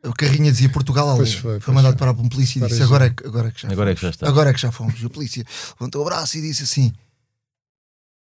O 0.06 0.14
carrinha 0.14 0.52
dizia 0.52 0.70
Portugal 0.70 1.10
ali. 1.10 1.32
Foi, 1.32 1.60
foi, 1.60 1.74
mandado 1.74 1.98
parar 1.98 2.14
por 2.14 2.26
um 2.26 2.30
polícia 2.30 2.60
e 2.60 2.68
disse: 2.68 2.84
agora 2.84 3.06
é, 3.06 3.10
que, 3.10 3.26
agora, 3.26 3.48
é 3.48 3.52
que 3.52 3.62
já 3.62 3.72
agora 3.72 3.92
é 3.92 3.96
que 3.96 4.02
já 4.02 4.10
está. 4.10 4.28
Agora 4.28 4.50
é 4.50 4.54
que 4.54 4.60
já 4.60 4.72
fomos. 4.72 5.00
E 5.00 5.06
o 5.06 5.10
polícia 5.10 5.46
levantou 5.80 6.02
o 6.02 6.06
braço 6.06 6.38
e 6.38 6.42
disse 6.42 6.64
assim: 6.64 6.94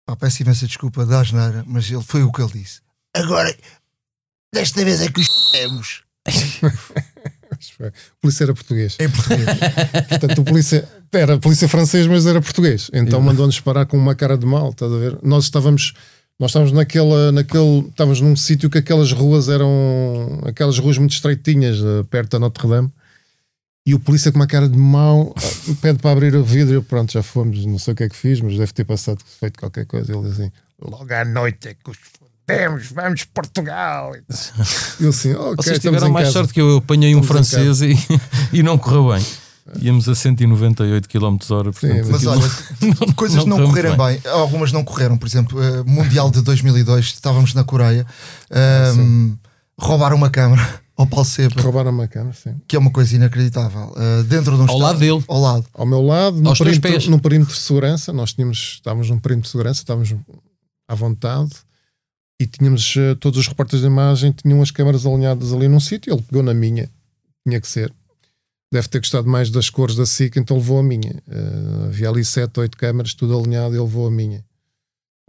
Pá, 0.05 0.15
peço 0.15 0.43
imensa 0.43 0.67
desculpa 0.67 1.07
da 1.07 1.21
asneira, 1.21 1.65
mas 1.67 1.91
ele 1.91 2.03
foi 2.03 2.23
o 2.23 2.31
que 2.31 2.43
ele 2.43 2.53
disse. 2.53 2.81
Agora, 3.15 3.57
desta 4.53 4.85
vez 4.85 5.01
é 5.01 5.11
que 5.11 5.21
os 5.21 5.53
temos. 5.53 6.03
o 7.81 8.21
polícia 8.21 8.45
era 8.45 8.55
português. 8.55 8.97
Em 9.01 9.09
português. 9.09 9.47
Portanto, 10.09 10.41
o 10.41 10.45
polícia 10.45 10.89
era 11.13 11.39
polícia 11.39 11.69
francês, 11.69 12.07
mas 12.07 12.27
era 12.27 12.43
português. 12.43 12.91
Então 12.93 13.21
mandou-nos 13.21 13.59
parar 13.61 13.87
com 13.87 13.97
uma 13.97 14.15
cara 14.15 14.37
de 14.37 14.45
mal, 14.45 14.71
estás 14.71 14.93
a 14.93 14.97
ver? 14.97 15.19
Nós 15.23 15.45
estávamos. 15.45 15.95
Nós 16.41 16.53
estávamos 16.53 16.73
naquela, 16.73 17.31
naquele, 17.31 17.81
estávamos 17.81 18.23
num 18.23 18.35
sítio 18.35 18.71
que 18.71 18.79
aquelas 18.79 19.13
ruas 19.13 19.51
eram 19.51 20.41
aquelas 20.47 20.79
ruas 20.79 20.97
muito 20.97 21.13
estreitinhas, 21.13 21.77
eh, 21.77 22.03
perto 22.09 22.31
da 22.31 22.39
Notre 22.39 22.67
Dame, 22.67 22.91
e 23.85 23.95
o 23.95 24.01
polícia 24.01 24.33
com 24.33 24.39
uma 24.39 24.47
cara 24.47 24.67
de 24.67 24.79
mal 24.79 25.35
eh, 25.37 25.75
pede 25.83 25.99
para 25.99 26.13
abrir 26.13 26.35
o 26.35 26.43
vidro. 26.43 26.73
Eu, 26.73 26.83
pronto, 26.83 27.13
já 27.13 27.23
fomos, 27.23 27.67
não 27.67 27.79
sei 27.79 27.93
o 27.93 27.97
que 27.97 28.05
é 28.05 28.09
que 28.09 28.17
fiz, 28.17 28.41
mas 28.41 28.57
deve 28.57 28.73
ter 28.73 28.85
passado 28.85 29.23
feito 29.39 29.61
qualquer 29.61 29.85
coisa. 29.85 30.11
Ele 30.11 30.23
diz 30.23 30.41
assim: 30.41 30.51
logo 30.81 31.13
à 31.13 31.27
noite 31.27 31.69
é 31.69 31.75
que 31.75 31.91
os 31.91 31.99
temos, 32.47 32.91
vamos 32.91 33.25
Portugal. 33.25 34.15
Eu 34.99 35.11
assim, 35.11 35.35
ok, 35.35 35.57
Vocês 35.59 35.79
tiveram 35.79 36.11
mais 36.11 36.29
casa. 36.29 36.39
sorte 36.39 36.55
que 36.55 36.61
eu, 36.61 36.71
eu 36.71 36.77
apanhei 36.79 37.15
um 37.15 37.23
francês 37.23 37.83
e, 37.83 37.95
e 38.53 38.63
não 38.63 38.79
correu 38.79 39.13
bem. 39.13 39.25
Íamos 39.81 40.09
a 40.09 40.15
198 40.15 41.09
km 41.09 41.37
hora. 41.51 41.73
Portanto, 41.73 42.05
Sim, 42.05 42.11
mas 42.11 42.27
olha, 42.27 42.41
não, 43.01 43.13
coisas 43.15 43.45
não, 43.45 43.59
não 43.59 43.67
correram 43.67 43.97
bem. 43.97 44.21
bem. 44.21 44.33
Algumas 44.33 44.73
não 44.73 44.85
correram. 44.85 45.17
Por 45.17 45.27
exemplo, 45.27 45.59
uh, 45.59 45.89
Mundial 45.89 46.31
de 46.31 46.43
2002, 46.43 47.07
estávamos 47.07 47.55
na 47.55 47.65
Coreia, 47.65 48.07
uh, 48.51 49.39
roubaram 49.79 50.17
uma 50.17 50.31
câmara 50.31 50.81
ao 50.97 51.07
Paulo 51.07 51.25
Sepa. 51.25 51.61
Roubaram 51.63 51.91
uma 51.91 52.09
câmara, 52.09 52.35
sim. 52.35 52.55
Que 52.67 52.77
é 52.77 52.79
uma 52.79 52.91
coisa 52.91 53.15
inacreditável. 53.15 53.95
Uh, 53.97 54.25
dentro 54.25 54.57
de 54.57 54.63
um 54.63 54.71
Ao 54.71 54.79
lado 54.79 54.99
dele. 54.99 55.25
Ao 55.29 55.41
lado. 55.41 55.67
Ao 55.75 55.87
meu 55.87 56.03
lado, 56.03 56.41
no 56.41 56.57
perímetro, 56.57 57.11
no 57.11 57.21
perímetro 57.21 57.55
de 57.55 57.61
segurança. 57.61 58.13
Nós 58.13 58.33
tínhamos, 58.33 58.75
estávamos 58.75 59.09
num 59.09 59.19
perímetro 59.19 59.47
de 59.47 59.53
segurança, 59.53 59.81
estávamos 59.81 60.15
à 60.89 60.95
vontade 60.95 61.51
e 62.41 62.47
tínhamos 62.47 62.97
uh, 62.97 63.15
todos 63.17 63.39
os 63.39 63.47
repórteres 63.47 63.83
de 63.83 63.87
imagem 63.87 64.33
tinham 64.33 64.63
as 64.63 64.71
câmaras 64.71 65.05
alinhadas 65.05 65.53
ali 65.53 65.69
num 65.69 65.79
sítio. 65.79 66.15
Ele 66.15 66.23
pegou 66.23 66.43
na 66.43 66.55
minha, 66.55 66.89
tinha 67.47 67.61
que 67.61 67.69
ser. 67.69 67.93
Deve 68.73 68.89
ter 68.89 69.01
gostado 69.01 69.29
mais 69.29 69.51
das 69.51 69.69
cores 69.69 69.97
da 69.97 70.07
SIC, 70.07 70.37
então 70.37 70.57
levou 70.57 70.79
a 70.79 70.83
minha. 70.83 71.23
Uh, 71.27 71.87
havia 71.87 72.09
ali 72.09 72.25
sete, 72.25 72.61
oito 72.61 72.77
câmaras, 72.77 73.15
tudo 73.15 73.39
alinhado, 73.39 73.75
e 73.75 73.77
ele 73.77 73.85
levou 73.85 74.07
a 74.07 74.11
minha. 74.11 74.45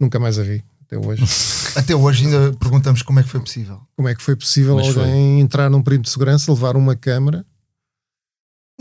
Nunca 0.00 0.20
mais 0.20 0.38
a 0.38 0.42
vi, 0.42 0.64
até 0.86 0.96
hoje. 0.96 1.24
até 1.74 1.94
hoje 1.94 2.24
ainda 2.24 2.52
perguntamos 2.52 3.02
como 3.02 3.18
é 3.18 3.22
que 3.22 3.28
foi 3.28 3.40
possível. 3.40 3.80
Como 3.96 4.08
é 4.08 4.14
que 4.14 4.22
foi 4.22 4.36
possível 4.36 4.76
Mas 4.76 4.86
alguém 4.86 5.34
foi. 5.36 5.40
entrar 5.40 5.68
num 5.68 5.82
perímetro 5.82 6.08
de 6.08 6.12
segurança, 6.12 6.52
levar 6.52 6.76
uma 6.76 6.94
câmara 6.94 7.44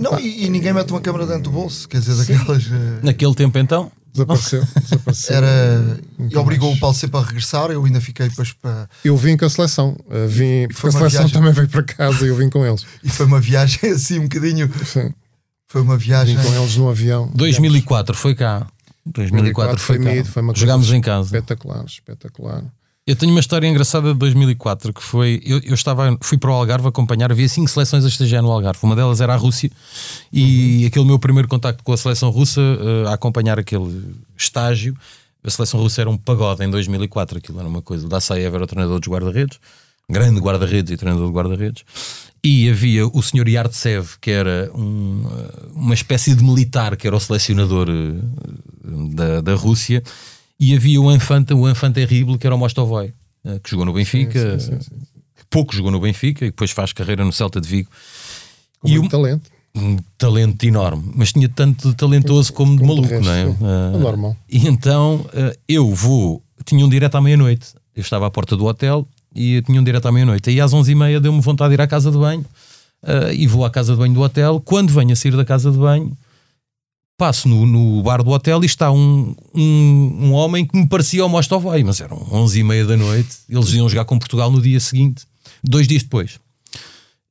não, 0.01 0.19
e, 0.19 0.45
e, 0.45 0.49
ninguém 0.49 0.73
mete 0.73 0.89
uma 0.89 1.01
câmera 1.01 1.27
dentro 1.27 1.43
do 1.43 1.51
bolso, 1.51 1.87
quer 1.87 1.99
dizer, 1.99 2.15
daquelas. 2.15 2.65
Uh... 2.65 2.71
Naquele 3.03 3.35
tempo 3.35 3.57
então? 3.59 3.91
Desapareceu. 4.11 4.63
desapareceu. 4.81 5.35
Era, 5.35 5.99
e 6.19 6.37
obrigou 6.37 6.69
mais. 6.69 6.77
o 6.77 6.81
Paulo 6.81 6.95
sempre 6.95 7.17
a 7.17 7.21
regressar. 7.21 7.71
Eu 7.71 7.83
ainda 7.85 8.01
fiquei 8.01 8.27
depois 8.27 8.51
para. 8.53 8.89
Eu 9.03 9.15
vim 9.15 9.37
com 9.37 9.45
a 9.45 9.49
seleção. 9.49 9.97
Uh, 10.07 10.27
vim, 10.27 10.67
porque 10.67 10.87
a 10.87 10.91
seleção 10.91 11.09
viagem... 11.09 11.29
também 11.29 11.53
veio 11.53 11.69
para 11.69 11.83
casa 11.83 12.25
e 12.25 12.29
eu 12.29 12.35
vim 12.35 12.49
com 12.49 12.65
eles. 12.65 12.85
e 13.03 13.09
foi 13.09 13.25
uma 13.25 13.39
viagem 13.39 13.79
assim 13.91 14.19
um 14.19 14.23
bocadinho. 14.23 14.69
Sim. 14.85 15.13
Foi 15.67 15.81
uma 15.81 15.97
viagem. 15.97 16.35
Vim 16.35 16.43
com 16.43 16.53
eles 16.53 16.75
no 16.75 16.89
avião. 16.89 17.31
2004 17.33 18.15
foi 18.15 18.35
cá. 18.35 18.67
2004, 19.05 19.77
2004 19.77 19.79
foi, 19.79 19.97
foi 19.97 20.23
cá. 20.23 20.29
Foi 20.29 20.41
uma 20.43 20.55
Jogámos 20.55 20.91
em 20.91 21.01
casa. 21.01 21.27
Espetacular, 21.27 21.85
espetacular. 21.85 22.63
Eu 23.11 23.15
tenho 23.17 23.33
uma 23.33 23.41
história 23.41 23.67
engraçada 23.67 24.13
de 24.13 24.19
2004 24.19 24.93
que 24.93 25.03
foi. 25.03 25.41
Eu, 25.43 25.59
eu 25.65 25.73
estava, 25.73 26.17
fui 26.21 26.37
para 26.37 26.49
o 26.49 26.53
Algarve 26.53 26.87
acompanhar, 26.87 27.29
havia 27.29 27.49
cinco 27.49 27.69
seleções 27.69 28.05
a 28.05 28.07
estagiar 28.07 28.41
no 28.41 28.49
Algarve. 28.49 28.79
Uma 28.83 28.95
delas 28.95 29.19
era 29.19 29.33
a 29.33 29.35
Rússia 29.35 29.69
e 30.31 30.79
uhum. 30.79 30.87
aquele 30.87 31.05
meu 31.05 31.19
primeiro 31.19 31.45
contacto 31.49 31.83
com 31.83 31.91
a 31.91 31.97
seleção 31.97 32.29
russa 32.29 32.61
uh, 32.61 33.09
a 33.09 33.13
acompanhar 33.15 33.59
aquele 33.59 34.15
estágio. 34.37 34.95
A 35.43 35.49
seleção 35.49 35.77
russa 35.81 35.99
era 35.99 36.09
um 36.09 36.15
pagode 36.15 36.63
em 36.63 36.69
2004, 36.69 37.39
aquilo 37.39 37.59
era 37.59 37.67
uma 37.67 37.81
coisa. 37.81 38.05
O 38.05 38.07
Dassaev 38.07 38.55
era 38.55 38.63
o 38.63 38.67
treinador 38.67 38.97
dos 38.97 39.09
guarda-redes, 39.09 39.59
grande 40.09 40.39
guarda-redes 40.39 40.93
e 40.93 40.95
treinador 40.95 41.27
de 41.27 41.33
guarda-redes. 41.35 41.83
E 42.41 42.69
havia 42.69 43.05
o 43.05 43.21
senhor 43.21 43.45
Yartsev, 43.45 44.07
que 44.21 44.31
era 44.31 44.71
um, 44.73 45.25
eh, 45.29 45.65
uma 45.75 45.93
espécie 45.93 46.33
de 46.33 46.41
militar, 46.41 46.95
que 46.95 47.05
era 47.05 47.15
o 47.15 47.19
selecionador 47.19 47.89
uh, 47.89 49.09
da, 49.09 49.41
da 49.41 49.53
Rússia 49.53 50.01
e 50.61 50.75
havia 50.75 51.01
o 51.01 51.11
Infante, 51.11 51.55
o 51.55 51.67
Infante 51.67 51.95
Terrible, 51.95 52.37
que 52.37 52.45
era 52.45 52.55
o 52.55 52.57
Mostovoi, 52.57 53.11
eh, 53.43 53.59
que 53.63 53.71
jogou 53.71 53.83
no 53.83 53.91
Benfica, 53.91 54.59
sim, 54.59 54.73
sim, 54.73 54.79
sim, 54.79 54.95
pouco 55.49 55.75
jogou 55.75 55.91
no 55.91 55.99
Benfica 55.99 56.45
e 56.45 56.49
depois 56.49 56.69
faz 56.69 56.93
carreira 56.93 57.25
no 57.25 57.33
Celta 57.33 57.59
de 57.59 57.67
Vigo. 57.67 57.89
Com 58.79 58.87
e 58.87 58.99
um 58.99 59.07
talento. 59.07 59.49
Um 59.73 59.97
talento 60.19 60.63
enorme, 60.63 61.11
mas 61.15 61.33
tinha 61.33 61.49
tanto 61.49 61.89
de 61.89 61.95
talentoso 61.95 62.53
como, 62.53 62.77
como 62.77 62.93
de 62.93 63.01
maluco, 63.01 63.09
resto, 63.09 63.25
não 63.25 63.33
é? 63.33 63.45
Uh, 63.47 63.95
é 63.95 63.99
normal. 63.99 64.37
E 64.47 64.67
então 64.67 65.25
uh, 65.33 65.57
eu 65.67 65.91
vou, 65.95 66.43
tinha 66.63 66.85
um 66.85 66.89
direto 66.89 67.15
à 67.15 67.21
meia-noite. 67.21 67.73
Eu 67.95 68.01
estava 68.01 68.27
à 68.27 68.29
porta 68.29 68.55
do 68.55 68.65
hotel 68.65 69.07
e 69.33 69.63
tinha 69.63 69.81
um 69.81 69.83
direto 69.83 70.07
à 70.07 70.11
meia-noite. 70.11 70.49
Aí 70.49 70.61
às 70.61 70.73
onze 70.73 70.91
e 70.91 70.95
meia 70.95 71.19
deu-me 71.19 71.41
vontade 71.41 71.69
de 71.69 71.75
ir 71.75 71.81
à 71.81 71.87
casa 71.87 72.11
de 72.11 72.17
banho 72.17 72.45
uh, 73.03 73.33
e 73.33 73.47
vou 73.47 73.65
à 73.65 73.69
casa 73.71 73.93
de 73.93 73.99
banho 73.99 74.13
do 74.13 74.21
hotel. 74.21 74.59
Quando 74.59 74.91
venho 74.91 75.13
a 75.13 75.15
sair 75.15 75.35
da 75.35 75.45
casa 75.45 75.71
de 75.71 75.77
banho, 75.77 76.15
passo 77.21 77.47
no, 77.47 77.67
no, 77.67 78.01
bar 78.01 78.23
do 78.23 78.31
hotel 78.31 78.63
e 78.63 78.65
está 78.65 78.91
um, 78.91 79.35
um, 79.53 80.17
um 80.21 80.33
homem 80.33 80.65
que 80.65 80.75
me 80.75 80.87
parecia 80.87 81.23
o 81.23 81.29
Mostovoi, 81.29 81.83
mas 81.83 82.01
eram 82.01 82.17
11 82.31 82.59
e 82.59 82.63
meia 82.63 82.83
da 82.83 82.97
noite. 82.97 83.29
Eles 83.47 83.71
iam 83.75 83.87
jogar 83.87 84.05
com 84.05 84.17
Portugal 84.17 84.49
no 84.49 84.59
dia 84.59 84.79
seguinte, 84.79 85.23
dois 85.63 85.87
dias 85.87 86.01
depois. 86.01 86.39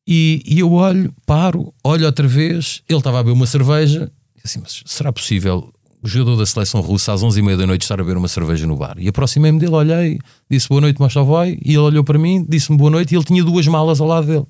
E, 0.06 0.44
e 0.46 0.60
eu 0.60 0.72
olho, 0.72 1.12
paro, 1.26 1.74
olho 1.82 2.06
outra 2.06 2.28
vez. 2.28 2.82
Ele 2.88 3.00
estava 3.00 3.18
a 3.18 3.22
beber 3.24 3.34
uma 3.34 3.48
cerveja. 3.48 4.12
E 4.36 4.42
assim, 4.44 4.60
mas 4.62 4.80
será 4.86 5.12
possível 5.12 5.72
o 6.00 6.06
jogador 6.06 6.36
da 6.36 6.46
seleção 6.46 6.80
russa 6.80 7.12
às 7.12 7.24
11 7.24 7.40
e 7.40 7.42
meia 7.42 7.56
da 7.56 7.66
noite 7.66 7.82
estar 7.82 7.94
a 7.94 8.04
beber 8.04 8.16
uma 8.16 8.28
cerveja 8.28 8.68
no 8.68 8.76
bar? 8.76 8.94
E 8.96 9.08
aproximei-me 9.08 9.58
dele, 9.58 9.74
olhei, 9.74 10.20
disse 10.48 10.68
boa 10.68 10.82
noite, 10.82 11.00
Mostovoi. 11.00 11.58
E 11.64 11.70
ele 11.70 11.78
olhou 11.78 12.04
para 12.04 12.16
mim, 12.16 12.46
disse-me 12.48 12.78
boa 12.78 12.92
noite. 12.92 13.12
E 13.12 13.16
ele 13.16 13.24
tinha 13.24 13.42
duas 13.42 13.66
malas 13.66 14.00
ao 14.00 14.06
lado 14.06 14.28
dele. 14.28 14.46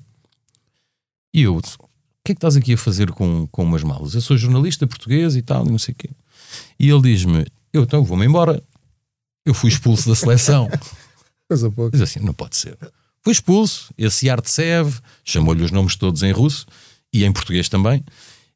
E 1.33 1.41
eu 1.41 1.59
que 2.23 2.31
é 2.31 2.35
que 2.35 2.37
estás 2.37 2.55
aqui 2.55 2.73
a 2.73 2.77
fazer 2.77 3.11
com, 3.11 3.47
com 3.47 3.63
umas 3.63 3.83
malas? 3.83 4.13
Eu 4.13 4.21
sou 4.21 4.37
jornalista 4.37 4.85
português 4.85 5.35
e 5.35 5.41
tal, 5.41 5.65
e 5.65 5.71
não 5.71 5.79
sei 5.79 5.93
o 5.93 5.95
quê. 5.95 6.09
E 6.79 6.89
ele 6.89 7.01
diz-me, 7.01 7.45
eu 7.73 7.83
então 7.83 8.03
vou-me 8.03 8.25
embora. 8.25 8.61
Eu 9.45 9.53
fui 9.53 9.69
expulso 9.69 10.07
da 10.07 10.15
seleção. 10.15 10.69
Coisa 11.47 11.69
pouco. 11.71 11.91
Diz 11.91 12.01
assim, 12.01 12.19
não 12.19 12.33
pode 12.33 12.55
ser. 12.55 12.77
Fui 13.23 13.33
expulso, 13.33 13.93
esse 13.97 14.29
Artsev, 14.29 14.99
chamou-lhe 15.23 15.63
os 15.63 15.71
nomes 15.71 15.95
todos 15.95 16.23
em 16.23 16.31
russo 16.31 16.65
e 17.11 17.23
em 17.23 17.31
português 17.31 17.67
também. 17.69 18.03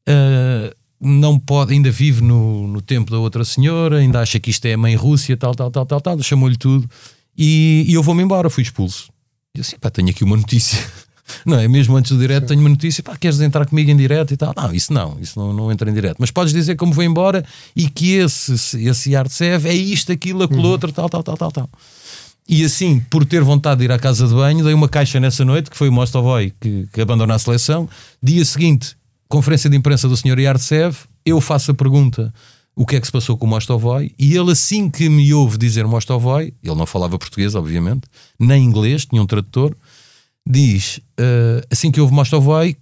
Uh, 0.08 0.75
não 0.99 1.39
pode, 1.39 1.73
ainda 1.73 1.91
vive 1.91 2.21
no, 2.21 2.67
no 2.67 2.82
tempo 2.82 3.12
da 3.12 3.19
outra 3.19 3.43
senhora, 3.43 3.97
ainda 3.97 4.21
acha 4.21 4.39
que 4.39 4.49
isto 4.49 4.65
é 4.65 4.73
a 4.73 4.78
mãe 4.78 4.95
Rússia, 4.95 5.36
tal, 5.36 5.54
tal, 5.54 5.69
tal, 5.69 5.86
tal, 5.86 6.01
tal. 6.01 6.23
Chamou-lhe 6.23 6.58
tudo 6.58 6.89
e, 7.38 7.86
e 7.88 7.93
eu 7.93 8.04
vou-me 8.04 8.23
embora, 8.23 8.49
fui 8.49 8.63
expulso. 8.63 9.12
E 9.56 9.62
assim, 9.62 9.78
pá, 9.78 9.89
tenho 9.89 10.10
aqui 10.10 10.23
uma 10.23 10.38
notícia 10.38 10.80
não 11.45 11.59
é? 11.59 11.67
Mesmo 11.67 11.95
antes 11.95 12.11
do 12.11 12.17
direto 12.17 12.47
tenho 12.47 12.59
uma 12.59 12.69
notícia, 12.69 13.03
pá, 13.03 13.15
queres 13.17 13.39
entrar 13.39 13.65
comigo 13.65 13.89
em 13.89 13.97
direto 13.97 14.33
e 14.33 14.38
tal? 14.38 14.53
Não, 14.55 14.73
isso 14.73 14.93
não, 14.93 15.17
isso 15.19 15.39
não, 15.39 15.53
não 15.53 15.71
entra 15.71 15.89
em 15.89 15.93
direto. 15.93 16.17
Mas 16.19 16.31
podes 16.31 16.53
dizer 16.53 16.75
como 16.75 16.93
vou 16.93 17.03
embora 17.03 17.43
e 17.75 17.89
que 17.89 18.13
esse, 18.13 18.53
esse 18.88 19.15
Artsev 19.15 19.65
é 19.67 19.73
isto, 19.73 20.11
aquilo, 20.11 20.43
aquilo 20.43 20.61
uhum. 20.61 20.69
outro, 20.69 20.91
tal, 20.91 21.09
tal, 21.09 21.23
tal, 21.23 21.38
tal, 21.38 21.51
tal. 21.51 21.69
E 22.47 22.63
assim, 22.63 22.99
por 23.09 23.25
ter 23.25 23.41
vontade 23.41 23.79
de 23.79 23.85
ir 23.85 23.91
à 23.91 23.97
casa 23.97 24.27
de 24.27 24.33
banho, 24.33 24.63
dei 24.63 24.73
uma 24.73 24.88
caixa 24.88 25.19
nessa 25.19 25.43
noite, 25.43 25.69
que 25.69 25.75
foi 25.75 25.89
o 25.89 25.91
Mostovoy 25.91 26.53
que, 26.61 26.88
que 26.93 27.01
abandona 27.01 27.33
a 27.33 27.39
seleção. 27.39 27.89
Dia 28.21 28.45
seguinte, 28.45 28.95
conferência 29.27 29.69
de 29.69 29.75
imprensa 29.75 30.07
do 30.07 30.15
Sr. 30.15 30.39
Yartsev, 30.39 30.95
eu 31.25 31.41
faço 31.41 31.71
a 31.71 31.73
pergunta 31.73 32.31
o 32.75 32.85
que 32.85 32.95
é 32.95 32.99
que 32.99 33.07
se 33.07 33.11
passou 33.11 33.38
com 33.38 33.45
o 33.45 33.49
Mostovoy 33.49 34.13
e 34.19 34.35
ele 34.35 34.51
assim 34.51 34.89
que 34.89 35.07
me 35.09 35.33
ouve 35.33 35.57
dizer 35.57 35.88
Mostovoy, 35.88 36.53
ele 36.61 36.75
não 36.75 36.85
falava 36.85 37.17
português 37.17 37.55
obviamente, 37.55 38.01
nem 38.38 38.63
inglês, 38.63 39.05
tinha 39.05 39.21
um 39.21 39.25
tradutor, 39.25 39.75
diz, 40.47 40.97
uh, 41.19 41.65
assim 41.71 41.91
que 41.91 41.99
houve 41.99 42.13
Mostovoi, 42.13 42.75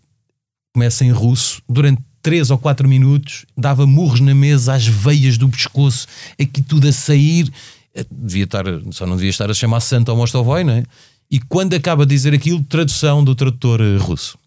começa 0.73 1.05
em 1.05 1.11
russo, 1.11 1.61
durante 1.69 2.01
3 2.21 2.51
ou 2.51 2.57
4 2.57 2.87
minutos, 2.87 3.45
dava 3.57 3.85
murros 3.85 4.19
na 4.19 4.33
mesa, 4.33 4.73
às 4.73 4.87
veias 4.87 5.37
do 5.37 5.47
pescoço, 5.49 6.07
aqui 6.39 6.61
tudo 6.61 6.87
a 6.87 6.91
sair. 6.91 7.51
Eh, 7.93 8.05
Devia 8.09 8.45
estar, 8.45 8.63
só 8.91 9.05
não 9.05 9.15
devia 9.15 9.29
estar 9.29 9.49
a 9.51 9.53
chamar 9.53 9.81
Santo 9.81 10.09
ao 10.09 10.17
Mostovoi, 10.17 10.63
não 10.63 10.73
é? 10.73 10.83
E 11.29 11.39
quando 11.39 11.73
acaba 11.75 12.05
de 12.05 12.15
dizer 12.15 12.33
aquilo, 12.33 12.63
tradução 12.63 13.23
do 13.23 13.35
tradutor 13.35 13.81
eh, 13.81 13.97
russo. 13.97 14.37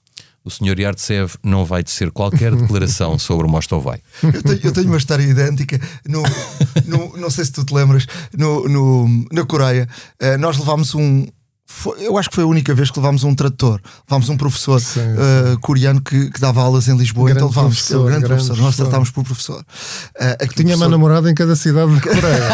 O 0.45 0.51
senhor 0.51 0.79
Yartsev 0.79 1.35
não 1.43 1.65
vai 1.65 1.83
tecer 1.83 2.11
qualquer 2.13 2.55
declaração 2.57 3.19
sobre 3.19 3.47
o 3.47 3.51
Mostovoi. 3.51 3.99
Eu 4.23 4.43
tenho, 4.43 4.61
eu 4.63 4.73
tenho 4.73 4.87
uma 4.87 4.97
história 4.97 5.23
idêntica. 5.25 5.79
No, 6.09 6.23
no- 6.87 7.17
não 7.17 7.29
sei 7.31 7.45
se 7.45 7.53
tu 7.53 7.65
te 7.65 7.75
lembras, 7.75 8.07
no, 8.37 8.69
no- 8.69 9.27
na 9.33 9.45
Coreia, 9.45 9.89
nós 10.39 10.57
levámos 10.59 10.95
um. 10.95 11.27
Foi- 11.69 12.07
eu 12.07 12.17
acho 12.17 12.29
que 12.31 12.35
foi 12.37 12.45
a 12.45 12.47
única 12.47 12.73
vez 12.75 12.91
que 12.91 12.99
levámos 12.99 13.25
um 13.25 13.35
tradutor. 13.35 13.81
Levámos 14.09 14.29
um 14.29 14.37
professor 14.37 14.81
Sim, 14.81 15.01
eh, 15.01 15.57
coreano 15.61 16.01
que, 16.01 16.31
que 16.31 16.41
dava 16.41 16.61
aulas 16.63 16.87
em 16.89 16.97
Lisboa. 16.97 17.27
Grande 17.31 17.39
então 17.45 17.49
levámos 17.49 17.75
professor, 17.77 18.01
um 18.01 18.05
grande, 18.07 18.21
grande 18.21 18.35
professor. 18.35 18.53
Nós 18.53 18.59
professor. 18.61 18.83
tratávamos 18.85 19.11
por 19.11 19.25
professor. 19.25 19.65
Aquele 20.15 20.37
Tinha 20.37 20.77
uma 20.77 20.87
professor- 20.87 20.89
namorada 20.91 21.31
em 21.31 21.35
cada 21.35 21.57
cidade 21.57 21.95
da 21.95 22.01
Coreia. 22.01 22.49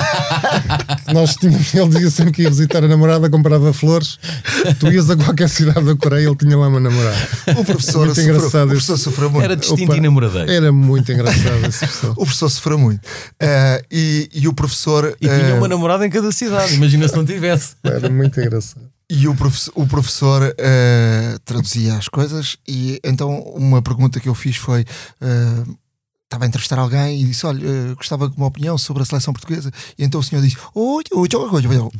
Nós 1.13 1.37
tínhamos, 1.37 1.75
ele 1.75 1.89
dizia 1.89 2.11
sempre 2.11 2.33
que 2.33 2.43
ia 2.43 2.49
visitar 2.51 2.83
a 2.85 2.89
namorada, 2.89 3.29
comprava 3.29 3.73
flores. 3.73 4.19
Tu 4.81 4.89
ias 4.89 5.11
a 5.11 5.17
qualquer 5.17 5.49
cidade 5.49 5.85
da 5.85 5.95
Coreia, 5.97 6.27
ele 6.27 6.37
tinha 6.37 6.57
lá 6.57 6.69
uma 6.69 6.81
namorada. 6.81 7.17
O 7.59 7.65
professor, 7.65 8.07
Muito 8.07 8.15
sofreu, 8.15 8.35
engraçado 8.37 8.65
o 8.65 8.69
professor 8.71 8.95
esse- 8.95 9.03
sofreu 9.05 9.31
muito. 9.31 9.45
Era 9.45 9.57
distinto 9.57 9.85
Opa, 9.85 9.97
e 9.97 10.01
namoradeiro. 10.01 10.51
Era 10.51 10.73
muito 10.73 11.13
engraçado 11.13 11.67
esse 11.69 11.81
pessoal. 11.87 12.13
O 12.13 12.25
professor 12.25 12.49
sofreu 12.49 12.79
muito. 12.79 13.01
Eh, 13.41 13.85
e, 13.91 14.29
e 14.33 14.49
o 14.49 14.53
professor. 14.53 15.15
E 15.21 15.29
tinha 15.29 15.55
uma 15.57 15.69
namorada 15.69 16.07
em 16.07 16.11
cada 16.11 16.33
cidade, 16.33 16.75
imagina 16.75 17.07
se 17.09 17.17
não 17.17 17.25
tivesse. 17.25 17.75
Era 17.85 18.09
muito 18.09 18.41
engraçado. 18.41 18.83
E 19.15 19.29
o 19.29 19.35
professor, 19.35 19.73
o 19.77 19.87
professor 19.87 20.55
eh, 20.57 21.37
traduzia 21.45 21.97
as 21.97 22.09
coisas, 22.09 22.57
e 22.67 22.99
então 23.05 23.41
uma 23.55 23.83
pergunta 23.83 24.19
que 24.19 24.27
eu 24.27 24.35
fiz 24.35 24.57
foi: 24.57 24.87
eh, 25.21 25.65
estava 26.25 26.47
a 26.47 26.49
entrevistar 26.49 26.79
alguém 26.79 27.21
e 27.21 27.27
disse: 27.27 27.45
Olha, 27.45 27.63
eh, 27.63 27.95
gostava 27.95 28.27
de 28.27 28.35
uma 28.39 28.47
opinião 28.47 28.79
sobre 28.79 29.03
a 29.03 29.07
seleção 29.07 29.35
portuguesa. 29.35 29.71
E 29.99 30.03
então 30.03 30.19
o 30.19 30.23
senhor 30.23 30.41
disse: 30.41 30.57
Oi, 30.75 31.05
oi, 31.13 31.29
oi, 31.31 31.49
oi, 31.51 31.67
oi, 31.67 31.77
oi." 31.77 31.91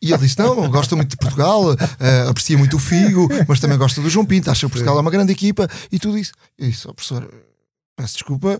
E 0.00 0.10
ele 0.10 0.22
disse: 0.22 0.38
Não, 0.38 0.70
gosta 0.70 0.96
muito 0.96 1.10
de 1.10 1.18
Portugal, 1.18 1.76
eh, 2.00 2.26
aprecia 2.26 2.56
muito 2.56 2.76
o 2.76 2.80
Figo, 2.80 3.28
mas 3.46 3.60
também 3.60 3.76
gosta 3.76 4.00
do 4.00 4.08
João 4.08 4.24
Pinto, 4.24 4.50
acha 4.50 4.66
que 4.66 4.72
Portugal 4.72 4.96
é 4.96 5.02
uma 5.02 5.10
grande 5.10 5.32
equipa 5.32 5.68
e 5.92 5.98
tudo 5.98 6.16
isso. 6.16 6.32
Eu 6.58 6.70
disse: 6.70 6.88
oh, 6.88 6.94
professor, 6.94 7.30
peço 7.94 8.14
desculpa. 8.14 8.56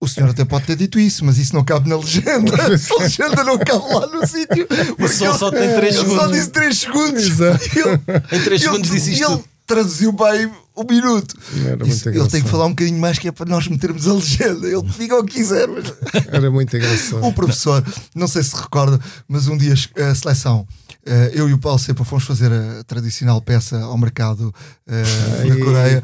O 0.00 0.08
senhor 0.08 0.30
até 0.30 0.44
pode 0.46 0.64
ter 0.64 0.76
dito 0.76 0.98
isso, 0.98 1.24
mas 1.26 1.36
isso 1.36 1.54
não 1.54 1.62
cabe 1.62 1.88
na 1.88 1.96
legenda. 1.96 2.54
A 2.56 3.02
legenda 3.02 3.44
não 3.44 3.58
cabe 3.58 3.94
lá 3.94 4.06
no 4.06 4.26
sítio. 4.26 4.66
som 5.14 5.24
ele- 5.26 5.38
só 5.38 5.50
tem 5.50 5.74
três 5.74 5.94
ele 5.96 6.04
Só 6.06 6.10
segundos. 6.14 6.32
disse 6.38 6.48
3 6.50 6.78
segundos. 6.78 7.22
Exato. 7.26 7.64
Ele- 7.78 8.02
Em 8.32 8.40
3 8.44 8.44
e 8.44 8.48
ele- 8.48 8.58
segundos 8.58 8.90
disse 8.90 9.10
e 9.10 9.12
isto. 9.14 9.30
ele 9.32 9.44
traduziu 9.66 10.10
bem 10.12 10.50
o 10.74 10.84
minuto. 10.84 11.36
Era 11.66 11.76
muito 11.76 11.86
Isso, 11.88 12.08
ele 12.08 12.28
tem 12.28 12.42
que 12.42 12.48
falar 12.48 12.64
um 12.64 12.70
bocadinho 12.70 12.98
mais 12.98 13.18
que 13.18 13.28
é 13.28 13.32
para 13.32 13.44
nós 13.50 13.68
metermos 13.68 14.08
a 14.08 14.14
legenda. 14.14 14.66
Ele 14.66 14.82
diga 14.98 15.18
o 15.18 15.24
que 15.24 15.34
quiser. 15.34 15.68
Mas... 15.68 15.92
Era 16.32 16.50
muito 16.50 16.74
engraçado. 16.74 17.22
O 17.24 17.32
professor, 17.34 17.84
não 18.14 18.26
sei 18.26 18.42
se 18.42 18.56
recorda, 18.56 18.98
mas 19.28 19.48
um 19.48 19.56
dia 19.58 19.74
a 19.74 20.14
seleção, 20.14 20.66
eh, 21.04 21.32
eu 21.34 21.46
e 21.48 21.52
o 21.52 21.58
Paulo 21.58 21.78
Sepa 21.78 22.04
fomos 22.06 22.24
fazer 22.24 22.50
a 22.50 22.82
tradicional 22.84 23.40
peça 23.42 23.78
ao 23.80 23.98
mercado 23.98 24.52
eh, 24.88 25.46
da 25.46 25.56
Coreia. 25.64 26.02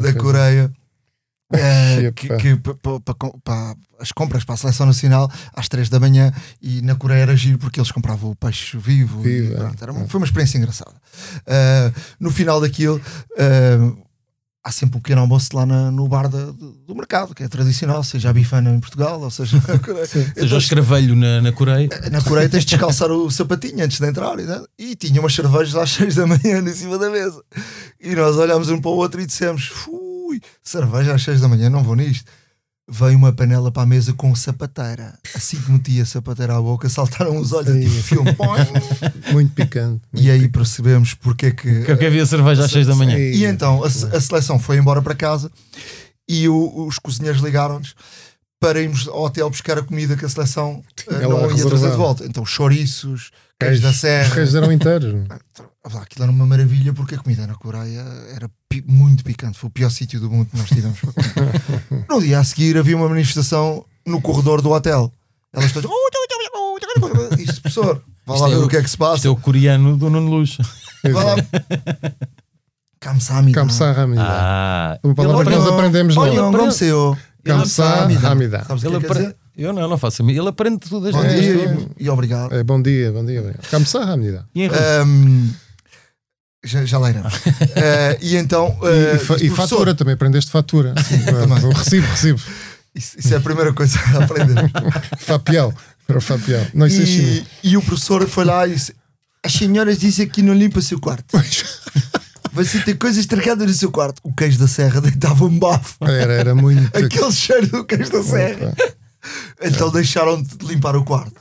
Da 0.00 0.12
Coreia. 0.14 0.70
Eh, 1.52 2.00
Epá. 2.06 2.12
que, 2.14 2.36
que 2.36 2.56
pa- 2.56 2.74
pa- 2.74 3.00
pa- 3.00 3.14
com- 3.14 3.38
pa- 3.44 3.74
as 4.00 4.10
compras 4.12 4.44
para 4.44 4.54
a 4.54 4.58
seleção 4.58 4.86
nacional 4.86 5.30
às 5.54 5.68
3 5.68 5.88
da 5.88 6.00
manhã 6.00 6.32
e 6.60 6.82
na 6.82 6.94
Coreia 6.94 7.20
era 7.22 7.36
giro 7.36 7.58
porque 7.58 7.78
eles 7.78 7.92
compravam 7.92 8.30
o 8.30 8.36
peixe 8.36 8.76
vivo, 8.76 9.20
e 9.26 9.42
Vivo, 9.42 9.54
é. 9.54 9.56
pronto, 9.56 9.82
era 9.82 9.92
uma- 9.92 10.08
foi 10.08 10.18
uma 10.20 10.26
experiência 10.26 10.58
engraçada. 10.58 10.94
Eh, 11.46 11.92
no 12.18 12.30
final 12.30 12.60
daquilo 12.60 13.00
eh, 13.38 13.78
há 14.64 14.70
sempre 14.70 14.96
um 14.98 15.00
pequeno 15.00 15.20
almoço 15.22 15.48
lá 15.54 15.66
na- 15.66 15.90
no 15.90 16.06
bar 16.08 16.28
da- 16.28 16.46
do, 16.52 16.72
do 16.86 16.94
mercado, 16.94 17.34
que 17.34 17.42
é 17.42 17.48
tradicional, 17.48 18.02
seja 18.04 18.30
a 18.30 18.32
bifana 18.32 18.70
em 18.70 18.78
Portugal, 18.80 19.20
ou 19.20 19.30
seja 19.30 19.56
na 19.68 19.78
Coreia. 19.78 20.06
Seja 20.06 20.32
Então, 20.36 20.56
o 20.56 20.60
escravelho 20.60 21.14
na, 21.16 21.40
na 21.40 21.52
Coreia. 21.52 21.88
na 22.10 22.20
Coreia 22.22 22.48
tens 22.48 22.64
de 22.64 22.70
descalçar 22.70 23.10
o 23.10 23.30
sapatinho 23.30 23.84
antes 23.84 23.98
de 23.98 24.06
entrar 24.06 24.38
e, 24.38 24.46
tal. 24.46 24.64
e 24.78 24.94
tinha 24.96 25.20
umas 25.20 25.34
cervejas 25.34 25.74
às 25.76 25.90
6 25.90 26.14
da 26.16 26.26
manhã 26.26 26.58
em 26.60 26.74
cima 26.74 26.96
da 26.98 27.10
mesa. 27.10 27.42
E 28.00 28.14
nós 28.14 28.36
olhámos 28.36 28.68
um 28.68 28.80
para 28.80 28.90
o 28.90 28.96
outro 28.96 29.20
e 29.20 29.26
dissemos: 29.26 29.70
Fui, 30.32 30.40
cerveja 30.62 31.14
às 31.14 31.22
6 31.22 31.40
da 31.40 31.48
manhã, 31.48 31.68
não 31.70 31.82
vou 31.82 31.94
nisto. 31.96 32.30
Veio 32.90 33.16
uma 33.16 33.32
panela 33.32 33.70
para 33.70 33.84
a 33.84 33.86
mesa 33.86 34.12
com 34.12 34.34
sapateira. 34.34 35.16
Assim 35.34 35.56
que 35.60 35.70
meti 35.70 36.00
a 36.00 36.04
sapateira 36.04 36.56
à 36.56 36.60
boca, 36.60 36.88
saltaram 36.88 37.36
os 37.38 37.52
olhos, 37.52 37.70
Ai. 37.70 37.80
tipo 37.80 38.02
filme. 38.02 38.30
Muito 39.32 39.52
picante. 39.54 40.02
e 40.14 40.30
aí 40.30 40.48
percebemos 40.48 41.14
porque 41.14 41.46
é 41.46 41.50
que. 41.52 41.84
Que 41.84 41.92
eu 41.92 42.06
havia 42.06 42.26
cerveja 42.26 42.64
às 42.64 42.70
6 42.72 42.88
da 42.88 42.94
manhã. 42.94 43.16
E 43.16 43.44
então 43.44 43.82
a, 43.84 43.86
a 43.86 44.20
seleção 44.20 44.58
foi 44.58 44.78
embora 44.78 45.00
para 45.00 45.14
casa 45.14 45.50
e 46.28 46.48
o- 46.48 46.86
os 46.86 46.98
cozinheiros 46.98 47.40
ligaram-nos 47.40 47.94
para 48.60 48.80
irmos 48.80 49.06
ao 49.08 49.22
hotel 49.24 49.48
buscar 49.48 49.78
a 49.78 49.82
comida 49.82 50.16
que 50.16 50.24
a 50.24 50.28
seleção 50.28 50.82
eh, 51.08 51.14
Ela 51.22 51.40
não 51.46 51.56
ia 51.56 51.64
trazer 51.66 51.90
de 51.90 51.96
volta. 51.96 52.24
Então, 52.26 52.44
chouriços, 52.44 53.30
queijo 53.58 53.80
da 53.82 53.90
Os 53.90 54.00
serra. 54.00 54.34
queijos 54.34 54.54
eram 54.54 54.72
inteiros. 54.72 55.14
Lá, 55.92 56.02
Aquilo 56.02 56.22
era 56.24 56.32
uma 56.32 56.46
maravilha 56.46 56.92
porque 56.92 57.16
a 57.16 57.18
comida 57.18 57.44
na 57.46 57.54
Coreia 57.54 58.04
era 58.34 58.48
pi- 58.68 58.84
muito 58.86 59.24
picante. 59.24 59.58
Foi 59.58 59.68
o 59.68 59.70
pior 59.72 59.90
sítio 59.90 60.20
do 60.20 60.30
mundo 60.30 60.48
que 60.50 60.56
nós 60.56 60.68
tivemos. 60.68 60.98
para 61.00 61.12
comer. 61.34 62.06
no 62.08 62.20
dia 62.20 62.38
a 62.38 62.44
seguir 62.44 62.76
havia 62.78 62.96
uma 62.96 63.08
manifestação 63.08 63.84
no 64.06 64.20
corredor 64.20 64.62
do 64.62 64.70
hotel. 64.70 65.12
Elas 65.52 65.72
todas. 65.72 65.90
Isso, 67.38 67.60
professor, 67.60 68.02
vá 68.26 68.34
lá 68.34 68.38
Isto 68.38 68.46
é 68.46 68.50
ver 68.50 68.62
o- 68.62 68.66
o 68.66 68.68
que 68.68 68.76
é 68.76 68.82
que 68.82 68.88
se 68.88 68.94
Isto 68.94 68.98
passa. 68.98 69.26
é 69.26 69.30
o 69.30 69.36
coreano 69.36 69.96
do 69.96 70.08
Nuno 70.08 70.30
Luz. 70.30 70.56
Vá 71.12 71.24
lá. 71.24 71.34
Kamsamida. 73.00 73.60
Kamsahamnida. 73.60 74.22
Ah, 74.24 74.98
Uma 75.02 75.14
palavra 75.14 75.40
ele 75.42 75.50
que 75.50 75.56
nós 75.56 75.62
aprende- 75.64 75.78
aprendemos 75.80 76.16
lá. 76.16 76.22
Olha, 76.22 76.56
como 76.58 76.72
seu. 76.72 77.18
Kamsahamida. 77.44 78.64
Sabes 78.64 78.84
o 78.84 78.86
que 78.86 78.86
ele 78.86 78.96
é 78.96 79.00
que 79.00 79.06
quer 79.06 79.10
apre- 79.12 79.22
dizer? 79.24 79.36
Eu 79.56 79.72
não, 79.72 79.82
eu 79.82 79.88
não 79.88 79.98
faço 79.98 80.22
a 80.22 80.24
mim. 80.24 80.32
Ele 80.32 80.48
aprende 80.48 80.78
tudo 80.78 81.10
Bom 81.10 81.20
dia 81.20 81.88
e, 81.98 82.04
e 82.04 82.08
obrigado. 82.08 82.54
É, 82.54 82.62
bom 82.62 82.80
dia, 82.80 83.12
bom 83.12 83.24
dia. 83.24 83.40
obrigado. 83.40 83.68
Kamsahamida. 83.68 84.46
E 84.54 84.62
em 84.62 84.68
russo? 84.68 84.80
Ahm, 84.80 85.50
já, 86.64 86.84
já 86.84 86.98
lá 86.98 87.10
iremos. 87.10 87.32
Eh, 87.74 88.18
e 88.20 88.36
então. 88.36 88.76
E, 88.82 88.86
eh, 88.86 89.16
e 89.16 89.18
fa- 89.18 89.36
e 89.40 89.50
fatura, 89.50 89.94
também 89.94 90.14
aprendeste 90.14 90.50
fatura. 90.50 90.94
também. 91.24 91.64
o 91.64 91.70
recibo, 91.72 92.06
recibo. 92.06 92.40
Isso, 92.94 93.18
isso 93.18 93.32
é 93.34 93.36
a 93.36 93.40
primeira 93.40 93.72
coisa 93.72 93.98
a 94.14 94.24
aprender. 94.24 94.54
Fapial. 95.18 95.74
Era 96.08 96.18
o 96.18 96.20
Fapial. 96.20 96.66
Não, 96.74 96.86
isso 96.86 97.00
é 97.00 97.04
e, 97.04 97.06
chinês. 97.06 97.44
e 97.62 97.76
o 97.76 97.82
professor 97.82 98.26
foi 98.28 98.44
lá 98.44 98.66
e 98.68 98.74
disse: 98.74 98.94
As 99.42 99.52
senhoras 99.52 99.98
dizem 99.98 100.28
que 100.28 100.42
não 100.42 100.52
limpa 100.54 100.78
o 100.78 100.82
seu 100.82 101.00
quarto. 101.00 101.24
Você 102.52 102.80
tem 102.80 102.94
coisas 102.94 103.18
estragadas 103.20 103.66
no 103.66 103.72
seu 103.72 103.90
quarto. 103.90 104.20
O 104.22 104.32
queijo 104.34 104.58
da 104.58 104.68
serra 104.68 105.00
deitava 105.00 105.44
um 105.44 105.58
bafo. 105.58 105.96
Era, 106.02 106.34
era 106.34 106.54
muito. 106.54 106.86
Aquele 106.96 107.32
cheiro 107.32 107.66
do 107.66 107.84
queijo 107.84 108.10
da 108.12 108.22
serra. 108.22 108.74
Então 109.62 109.90
deixaram 109.90 110.42
de 110.42 110.54
limpar 110.66 110.94
o 110.96 111.04
quarto. 111.04 111.40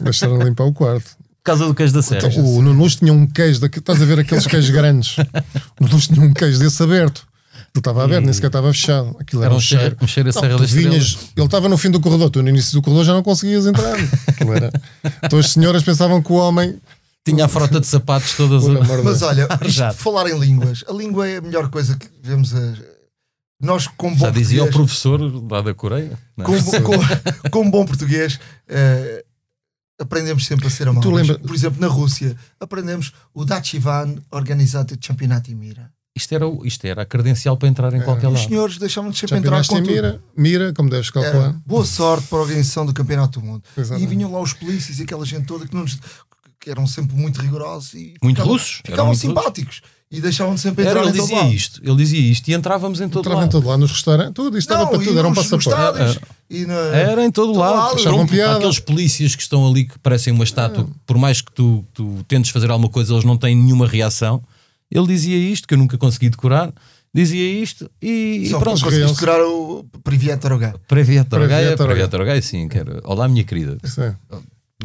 Deixaram 0.00 0.38
de 0.38 0.44
limpar 0.44 0.64
o 0.64 0.72
quarto. 0.74 1.16
Por 1.42 1.46
causa 1.46 1.66
do 1.66 1.74
queijo 1.74 1.92
da 1.92 2.02
serra. 2.02 2.28
Então, 2.28 2.44
o 2.56 2.62
Nuno 2.62 2.88
tinha 2.88 3.12
um 3.12 3.26
queijo 3.26 3.60
daqui, 3.60 3.80
estás 3.80 4.00
a 4.00 4.04
ver 4.04 4.20
aqueles 4.20 4.46
queijos 4.46 4.70
grandes. 4.74 5.16
O 5.80 5.84
Nuno 5.84 5.98
tinha 6.00 6.20
um 6.24 6.32
queijo 6.32 6.58
desse 6.60 6.80
aberto. 6.82 7.26
Ele 7.74 7.80
estava 7.80 8.04
aberto, 8.04 8.24
nem 8.24 8.32
sequer 8.32 8.46
estava 8.48 8.72
fechado. 8.72 9.16
Aquilo 9.18 9.42
era, 9.42 9.50
Era 9.50 9.56
um 9.56 9.60
cheiro, 9.60 9.96
um 10.00 10.06
cheiro 10.06 10.28
a 10.28 10.32
Não, 10.32 10.40
Serra 10.40 10.64
Estrela. 10.64 10.90
vinhas, 10.90 11.18
ele 11.36 11.46
estava 11.46 11.68
no 11.68 11.76
fim 11.78 11.90
do 11.90 11.98
corredor, 12.00 12.28
tu 12.30 12.42
no 12.42 12.48
início 12.50 12.74
do 12.74 12.82
corredor 12.82 13.04
já 13.04 13.12
não 13.14 13.22
conseguias 13.22 13.66
entrar. 13.66 13.96
Era- 14.54 14.70
Então 15.24 15.38
as 15.38 15.50
senhoras 15.50 15.82
pensavam 15.82 16.22
que 16.22 16.30
o 16.30 16.36
homem. 16.36 16.78
Tinha 17.24 17.44
a 17.46 17.48
frota 17.48 17.80
de 17.80 17.86
sapatos 17.86 18.34
todas. 18.36 18.62
De 18.64 19.02
Mas 19.02 19.22
olha, 19.22 19.48
isto 19.66 19.92
falar 19.94 20.28
em 20.28 20.38
línguas, 20.38 20.84
a 20.88 20.92
língua 20.92 21.26
é 21.28 21.38
a 21.38 21.40
melhor 21.40 21.70
coisa 21.70 21.96
que 21.96 22.06
vemos. 22.22 22.54
A... 22.54 22.74
Nós, 23.60 23.86
como 23.96 24.14
bom 24.16 24.26
Já 24.26 24.30
dizia 24.30 24.62
o 24.64 24.66
português, 24.66 25.00
professor 25.00 25.50
lá 25.50 25.62
da 25.62 25.72
Coreia. 25.72 26.18
não 26.36 26.44
é? 26.44 26.46
como, 26.46 26.82
como, 26.82 27.02
como 27.50 27.70
bom 27.70 27.84
português, 27.86 28.38
eh, 28.68 29.24
aprendemos 30.02 30.44
sempre 30.46 30.66
a 30.66 30.70
ser 30.70 30.88
amados. 30.88 31.08
Tu 31.08 31.14
lembra- 31.14 31.38
Por 31.38 31.54
exemplo, 31.54 31.80
na 31.80 31.86
Rússia, 31.88 32.36
aprendemos 32.60 33.12
o 33.34 33.44
Dachivan 33.44 34.16
Organizado 34.30 34.96
de 34.96 35.06
Campeonato 35.08 35.50
em 35.50 35.54
Mira. 35.54 35.90
Isto, 36.14 36.34
era, 36.34 36.44
isto 36.64 36.84
era 36.86 37.02
a 37.02 37.06
credencial 37.06 37.56
para 37.56 37.68
entrar 37.68 37.94
em 37.94 38.02
qualquer 38.02 38.26
Os 38.28 38.34
lado. 38.34 38.46
senhores 38.48 38.76
deixavam-nos 38.76 39.18
sempre 39.18 39.38
entrar 39.38 39.66
com 39.66 39.78
em 39.78 39.82
tudo. 39.82 39.90
mira, 39.92 40.22
mira, 40.36 40.72
como 40.74 40.90
deves 40.90 41.08
calcular. 41.10 41.34
Era 41.34 41.56
boa 41.64 41.86
sorte 41.86 42.26
para 42.26 42.38
a 42.38 42.42
organização 42.42 42.84
do 42.84 42.92
Campeonato 42.92 43.40
do 43.40 43.46
Mundo. 43.46 43.62
Exatamente. 43.76 44.04
E 44.04 44.14
vinham 44.14 44.30
lá 44.30 44.38
os 44.40 44.52
polícias 44.52 44.98
e 44.98 45.04
aquela 45.04 45.24
gente 45.24 45.46
toda 45.46 45.66
que, 45.66 45.74
nos- 45.74 45.98
que 46.60 46.70
eram 46.70 46.86
sempre 46.86 47.16
muito 47.16 47.40
rigorosos 47.40 47.94
e 47.94 48.14
Muito 48.22 48.36
ficavam, 48.36 48.52
russos, 48.52 48.82
Ficavam 48.84 49.14
simpáticos 49.14 49.80
e 50.12 50.20
deixavam-nos 50.20 50.60
sempre 50.60 50.84
entrar 50.84 51.00
Era, 51.00 51.08
ele 51.08 51.18
em 51.18 51.20
dizia 51.22 51.36
lado. 51.38 51.52
isto, 51.54 51.80
ele 51.82 51.96
dizia 51.96 52.20
isto 52.20 52.46
e 52.48 52.52
entrávamos 52.54 53.00
em 53.00 53.08
todo 53.08 53.20
Entrava 53.22 53.38
em 53.40 53.42
lado. 53.44 53.50
todo 53.52 53.66
lado, 53.66 53.80
nos 53.80 53.90
restaurantes, 53.92 54.34
tudo, 54.34 54.58
isto 54.58 54.70
estava 54.70 54.90
para 54.90 55.02
e 55.02 55.06
tudo, 55.06 55.18
era 55.18 55.26
um 55.28 55.34
passaporte. 55.34 55.68
estádios 55.70 56.18
e 56.50 56.66
na- 56.66 56.74
Era 56.74 57.24
em 57.24 57.30
todo 57.30 57.48
Todo 57.54 57.58
lado. 57.60 58.04
lado. 58.04 58.26
Piada. 58.28 58.56
Aqueles 58.58 58.78
polícias 58.78 59.34
que 59.34 59.42
estão 59.42 59.66
ali 59.66 59.84
que 59.86 59.98
parecem 59.98 60.32
uma 60.32 60.44
estátua, 60.44 60.86
por 61.06 61.16
mais 61.16 61.40
que 61.40 61.50
tu, 61.50 61.82
tu 61.94 62.22
tentes 62.28 62.50
fazer 62.50 62.70
alguma 62.70 62.90
coisa, 62.90 63.14
eles 63.14 63.24
não 63.24 63.36
têm 63.38 63.56
nenhuma 63.56 63.86
reação. 63.86 64.42
Ele 64.90 65.06
dizia 65.06 65.36
isto, 65.38 65.66
que 65.66 65.72
eu 65.72 65.78
nunca 65.78 65.96
consegui 65.96 66.28
decorar. 66.28 66.70
Dizia 67.14 67.62
isto 67.62 67.90
e, 68.00 68.40
e 68.44 68.48
Só 68.50 68.58
pronto. 68.58 68.80
conseguiste 68.82 69.14
decorar 69.14 69.42
o 69.42 69.84
Priviet 70.04 70.44
Arogá. 70.46 70.74
Previat 70.88 71.26
Previat 71.28 71.34
Orgai, 71.34 71.62
Orgai. 71.72 71.86
Previat 71.86 72.14
Orgai, 72.16 72.42
sim. 72.42 72.68
Que 72.68 72.78
era, 72.78 73.00
Olá, 73.04 73.28
minha 73.28 73.44
querida. 73.44 73.76
Sim. 73.84 74.14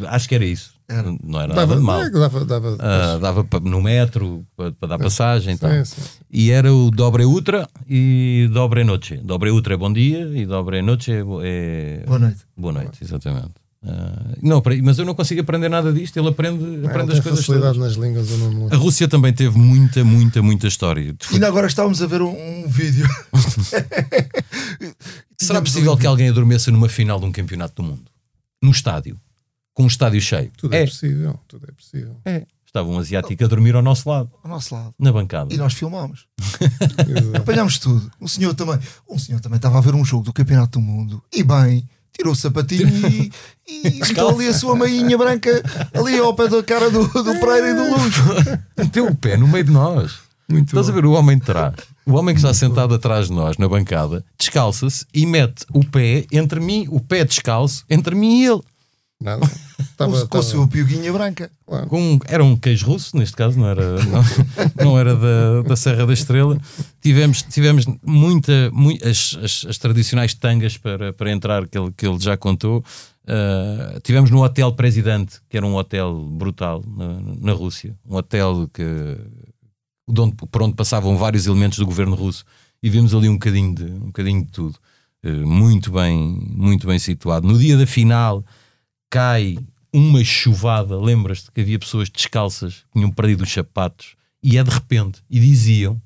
Acho 0.06 0.28
que 0.30 0.36
era 0.36 0.46
isso. 0.46 0.76
Era. 0.90 1.14
Não 1.24 1.42
era 1.42 1.54
Dava, 1.54 1.76
nada 1.76 1.80
de 1.80 1.86
mal. 1.86 2.02
é, 2.02 2.10
dava, 2.10 2.46
dava, 2.46 2.78
Ah, 2.80 3.18
dava 3.20 3.44
pa- 3.44 3.60
no 3.60 3.82
metro 3.82 4.46
para, 4.56 4.72
para 4.72 4.88
dar 4.90 4.98
passagem 5.00 5.56
e 5.56 5.58
tal. 5.58 5.70
sim, 5.70 5.84
sim. 5.86 6.02
E 6.32 6.52
era 6.52 6.74
o 6.74 6.90
Dobre 6.92 7.26
Utra 7.26 7.68
e 7.90 8.50
Dobre 8.54 8.84
Noche. 8.84 9.18
Dobre 9.18 9.52
Utra 9.52 9.74
é 9.74 9.78
bom 9.78 9.92
dia 9.92 10.20
e 10.34 10.46
Dobre 10.46 10.82
Noche 10.82 11.12
é, 11.12 11.24
é 11.44 12.04
Boa 12.06 12.20
noite. 12.20 12.38
boa 12.56 12.74
noite, 12.74 13.00
exatamente. 13.04 13.52
Ah, 13.86 14.34
não, 14.42 14.60
para- 14.62 14.76
mas 14.82 14.98
eu 14.98 15.06
não 15.06 15.14
consigo 15.14 15.42
aprender 15.42 15.70
nada 15.70 15.92
disto. 15.94 16.18
Ele 16.18 16.30
aprende, 16.30 16.64
É, 16.86 16.88
aprende 16.90 17.14
as 17.14 17.20
coisas 17.20 17.46
facilidade 17.46 17.78
todas. 17.78 17.98
nas 17.98 18.04
línguas. 18.06 18.28
A 18.72 18.76
Rússia 18.78 19.08
também 19.10 19.34
teve 19.34 19.58
muita, 19.58 20.04
muita, 20.06 20.42
muita 20.42 20.68
história. 20.68 21.02
E 21.02 21.34
ainda 21.34 21.48
agora 21.48 21.68
estávamos 21.68 22.02
a 22.02 22.08
ver 22.08 22.22
um, 22.22 22.30
um 22.30 22.68
vídeo. 22.68 23.06
Será 25.40 25.62
possível 25.62 25.96
que 25.98 26.08
alguém 26.08 26.30
adormeça 26.30 26.72
numa 26.72 26.90
final 26.90 27.20
de 27.20 27.26
um 27.26 27.32
campeonato 27.32 27.76
do 27.82 27.84
mundo? 27.88 28.04
No 28.62 28.72
estádio? 28.72 29.18
Com 29.78 29.84
um 29.84 29.88
estádio 29.88 30.20
cheio? 30.20 30.52
Tudo 30.58 30.74
é. 30.74 30.82
é. 30.82 30.86
possível. 30.88 31.40
Tudo 31.48 31.68
é 31.70 31.72
possível. 31.72 32.18
Estava 32.66 32.90
um 32.90 32.98
asiático 32.98 33.44
a 33.44 33.48
dormir 33.48 33.76
ao 33.76 33.82
nosso 33.84 34.10
lado, 34.10 34.32
Ao 34.44 34.50
nosso 34.50 34.74
lado. 34.74 34.92
na 34.98 35.12
bancada. 35.14 35.54
E 35.54 35.58
nós 35.58 35.74
filmámos. 35.76 36.26
Apanhámos 37.38 37.78
tudo. 37.78 38.12
O 38.20 38.28
senhor 38.28 38.56
também. 38.56 38.80
O 39.08 39.20
senhor 39.20 39.40
também 39.40 39.58
estava 39.58 39.78
a 39.78 39.82
ver 39.82 39.94
um 39.94 40.04
jogo 40.04 40.24
do 40.24 40.34
Campeonato 40.34 40.80
do 40.80 40.82
Mundo. 40.84 41.24
E 41.32 41.44
bem, 41.44 41.88
tirou 42.12 42.34
o 42.34 42.36
sapatinho 42.36 42.88
e, 43.08 43.32
e 43.68 44.00
meteu 44.02 44.30
ali 44.30 44.48
a 44.48 44.54
sua 44.56 44.76
meinha 44.76 45.16
branca 45.16 45.62
ali 45.94 46.18
ao 46.18 46.34
pé 46.34 46.48
da 46.48 46.64
cara 46.64 46.90
do, 46.90 47.08
do 47.08 47.40
Pereira 47.40 47.70
e 47.70 47.74
do 47.76 47.84
Luz. 47.84 48.16
Meteu 48.76 49.06
o 49.06 49.16
pé 49.16 49.38
no 49.38 49.48
meio 49.48 49.64
de 49.64 49.72
nós. 49.72 50.16
Muito 50.50 50.70
Estás 50.70 50.90
a 50.90 50.92
bom. 50.92 50.96
ver 50.96 51.06
o 51.06 51.12
homem 51.12 51.38
de 51.38 51.46
trás? 51.46 51.76
O 52.04 52.14
homem 52.14 52.34
que 52.34 52.40
está 52.40 52.52
sentado 52.52 52.96
atrás 52.96 53.28
de 53.28 53.34
nós 53.34 53.60
na 53.60 53.70
bancada 53.70 54.26
descalça-se 54.40 55.06
e 55.14 55.24
mete 55.28 55.68
o 55.72 55.86
pé 55.86 56.26
entre 56.32 56.60
mim, 56.60 56.88
o 56.90 57.00
pé 57.00 57.24
descalço, 57.24 57.86
entre 57.88 58.16
mim 58.16 58.42
e 58.42 58.48
ele. 58.48 58.62
Nada. 59.22 59.42
Com, 59.98 60.12
Tava, 60.12 60.28
com 60.28 60.38
a 60.38 60.44
sua 60.44 60.68
piuguinha 60.68 61.12
branca. 61.12 61.50
claro. 61.66 61.88
Com, 61.88 62.20
era 62.28 62.44
um 62.44 62.56
queijo 62.56 62.86
russo, 62.86 63.18
neste 63.18 63.36
caso, 63.36 63.58
não 63.60 63.68
era, 63.68 64.04
não, 64.04 64.24
não 64.86 65.00
era 65.00 65.16
da, 65.16 65.64
da 65.64 65.76
Serra 65.76 66.06
da 66.06 66.14
Estrela. 66.14 66.56
Tivemos, 67.02 67.42
tivemos 67.42 67.86
muita, 68.06 68.70
mui- 68.72 69.00
as, 69.04 69.36
as, 69.44 69.66
as 69.70 69.78
tradicionais 69.80 70.36
tangas 70.36 70.78
para, 70.78 71.14
para 71.14 71.32
entrar, 71.32 71.68
que 71.68 71.76
ele, 71.76 71.92
que 71.98 72.06
ele 72.08 72.20
já 72.20 72.38
contou. 72.38 72.84
Uh, 73.24 74.00
tivemos 74.04 74.30
no 74.30 74.44
Hotel 74.44 74.72
Presidente, 74.74 75.40
que 75.50 75.58
era 75.58 75.66
um 75.66 75.74
hotel 75.76 76.14
brutal 76.32 76.84
na, 76.86 77.20
na 77.42 77.54
Rússia, 77.54 77.96
um 78.08 78.18
hotel 78.18 78.70
que, 78.72 78.84
de 80.08 80.22
onde, 80.22 80.36
por 80.36 80.62
onde 80.62 80.76
passavam 80.76 81.18
vários 81.18 81.48
elementos 81.48 81.80
do 81.80 81.86
governo 81.88 82.16
russo, 82.16 82.46
e 82.84 82.90
vimos 82.90 83.16
ali 83.16 83.28
um 83.28 83.34
bocadinho 83.34 83.74
de, 83.74 83.84
um 83.84 84.08
bocadinho 84.08 84.46
de 84.46 84.52
tudo. 84.52 84.76
Uh, 85.26 85.48
muito 85.48 85.92
bem, 85.92 86.40
muito 86.52 86.86
bem 86.86 87.00
situado. 87.00 87.48
No 87.48 87.58
dia 87.58 87.76
da 87.76 87.88
final 87.88 88.46
cai 89.10 89.58
uma 89.94 90.24
chuvada, 90.24 91.00
lembras-te 91.00 91.52
que 91.52 91.62
havia 91.62 91.80
pessoas 91.80 92.10
descalças 92.10 92.76
que 92.76 93.00
tinham 93.00 93.12
perdido 93.12 93.44
os 93.44 93.52
sapatos 93.52 94.16
e 94.44 94.58
é 94.58 94.64
de 94.64 94.70
repente, 94.70 95.22
e 95.30 95.40
diziam 95.40 96.02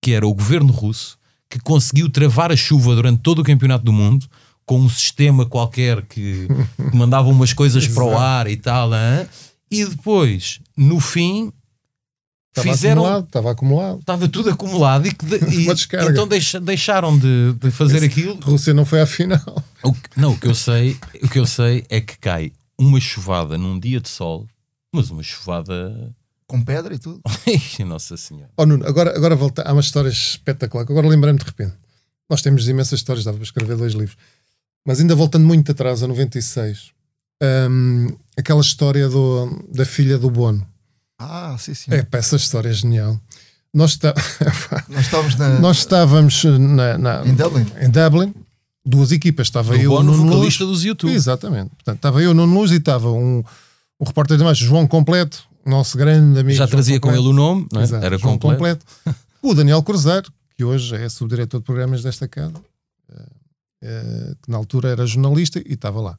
que 0.00 0.12
era 0.12 0.26
o 0.26 0.34
governo 0.34 0.72
russo 0.72 1.18
que 1.48 1.58
conseguiu 1.58 2.08
travar 2.10 2.52
a 2.52 2.56
chuva 2.56 2.94
durante 2.94 3.20
todo 3.20 3.40
o 3.40 3.44
campeonato 3.44 3.84
do 3.84 3.92
mundo 3.92 4.26
com 4.64 4.80
um 4.80 4.88
sistema 4.88 5.44
qualquer 5.46 6.02
que, 6.02 6.48
que 6.90 6.96
mandava 6.96 7.28
umas 7.28 7.52
coisas 7.52 7.86
para 7.86 8.04
o 8.04 8.16
ar 8.18 8.46
e 8.46 8.56
tal, 8.56 8.92
hã? 8.92 9.26
e 9.70 9.84
depois, 9.84 10.60
no 10.76 11.00
fim, 11.00 11.52
Estava 12.56 12.68
fizeram 12.76 13.02
acumulado. 13.02 13.24
Estava 13.26 13.50
acumulado. 13.50 13.98
estava 14.00 14.28
tudo 14.28 14.50
acumulado 14.50 15.06
e, 15.06 15.12
que 15.12 15.24
de- 15.26 15.36
e- 15.66 15.66
então 16.10 16.26
deixa- 16.28 16.60
deixaram 16.60 17.18
de, 17.18 17.52
de 17.54 17.70
fazer 17.70 18.04
aquilo. 18.04 18.38
A 18.42 18.44
Rússia 18.46 18.72
não 18.72 18.84
foi 18.84 19.00
à 19.00 19.06
final. 19.06 19.40
O 19.82 19.92
que- 19.92 20.00
não, 20.16 20.32
o 20.32 20.38
que 20.38 20.46
eu 20.46 20.54
sei, 20.54 20.96
o 21.22 21.28
que 21.28 21.38
eu 21.38 21.46
sei 21.46 21.84
é 21.88 22.00
que 22.00 22.16
cai 22.18 22.52
uma 22.78 23.00
chuvada 23.00 23.58
num 23.58 23.78
dia 23.78 24.00
de 24.00 24.08
sol, 24.08 24.46
mas 24.92 25.10
uma 25.10 25.22
chuvada. 25.22 26.14
Com 26.46 26.62
pedra 26.62 26.94
e 26.94 26.98
tudo. 26.98 27.20
Nossa 27.86 28.16
Senhora. 28.16 28.50
Oh, 28.56 28.64
Nuno, 28.66 28.86
agora, 28.86 29.16
agora 29.16 29.34
volta. 29.34 29.62
Há 29.62 29.72
uma 29.72 29.80
história 29.80 30.08
espetacular. 30.08 30.84
que 30.86 30.92
Agora 30.92 31.08
lembrei-me 31.08 31.38
de 31.38 31.44
repente. 31.44 31.72
Nós 32.30 32.40
temos 32.42 32.68
imensas 32.68 33.00
histórias, 33.00 33.24
dava 33.24 33.36
para 33.38 33.44
escrever 33.44 33.76
dois 33.76 33.94
livros. 33.94 34.16
Mas 34.86 35.00
ainda 35.00 35.14
voltando 35.14 35.46
muito 35.46 35.72
atrás, 35.72 36.02
a 36.02 36.06
96, 36.06 36.90
hum, 37.70 38.08
aquela 38.36 38.60
história 38.60 39.08
do, 39.08 39.64
da 39.72 39.84
filha 39.84 40.18
do 40.18 40.30
Bono. 40.30 40.64
Ah, 41.24 41.56
sim, 41.58 41.74
sim. 41.74 41.92
É, 41.92 42.02
pá, 42.02 42.18
essa 42.18 42.36
história 42.36 42.68
é 42.68 42.72
genial. 42.72 43.18
Nós, 43.72 43.92
está- 43.92 44.14
Nós 44.88 45.04
estávamos 45.06 45.36
na, 45.36 45.58
nós 45.58 45.78
estávamos 45.78 46.44
na, 46.44 46.96
na- 46.98 47.26
em 47.26 47.34
Dublin. 47.34 47.66
em 47.80 47.90
Dublin, 47.90 48.34
duas 48.86 49.10
equipas. 49.10 49.48
Estava 49.48 49.74
Do 49.76 49.80
eu, 49.82 49.90
Bono, 49.90 50.12
o 50.12 50.16
Nuno 50.16 50.36
Luz. 50.36 50.56
dos 50.58 50.84
YouTube. 50.84 51.12
Exatamente. 51.12 51.70
Portanto, 51.70 51.96
estava 51.96 52.22
eu, 52.22 52.32
Nuno 52.34 52.54
Luz, 52.54 52.70
e 52.70 52.76
estava 52.76 53.10
um, 53.10 53.42
um 54.00 54.04
repórter 54.06 54.36
de 54.36 54.42
imagem, 54.44 54.66
João 54.68 54.86
Completo, 54.86 55.42
nosso 55.66 55.98
grande 55.98 56.38
amigo. 56.38 56.50
Já 56.56 56.66
João 56.66 56.68
trazia 56.70 57.00
com 57.00 57.08
Completo. 57.08 57.24
ele 57.26 57.30
o 57.30 57.36
nome, 57.36 57.66
não 57.72 57.80
é? 57.80 57.84
Exato, 57.84 58.04
era 58.04 58.16
João 58.18 58.38
completo. 58.38 58.84
O 59.42 59.54
Daniel 59.54 59.82
Cruzeiro, 59.82 60.30
que 60.56 60.62
hoje 60.64 60.94
é 60.94 61.08
subdiretor 61.08 61.58
de 61.60 61.66
programas 61.66 62.00
desta 62.02 62.28
casa, 62.28 62.54
eh, 63.12 63.22
eh, 63.82 64.34
que 64.40 64.50
na 64.50 64.56
altura 64.56 64.90
era 64.90 65.04
jornalista 65.04 65.58
e 65.66 65.72
estava 65.72 66.00
lá. 66.00 66.18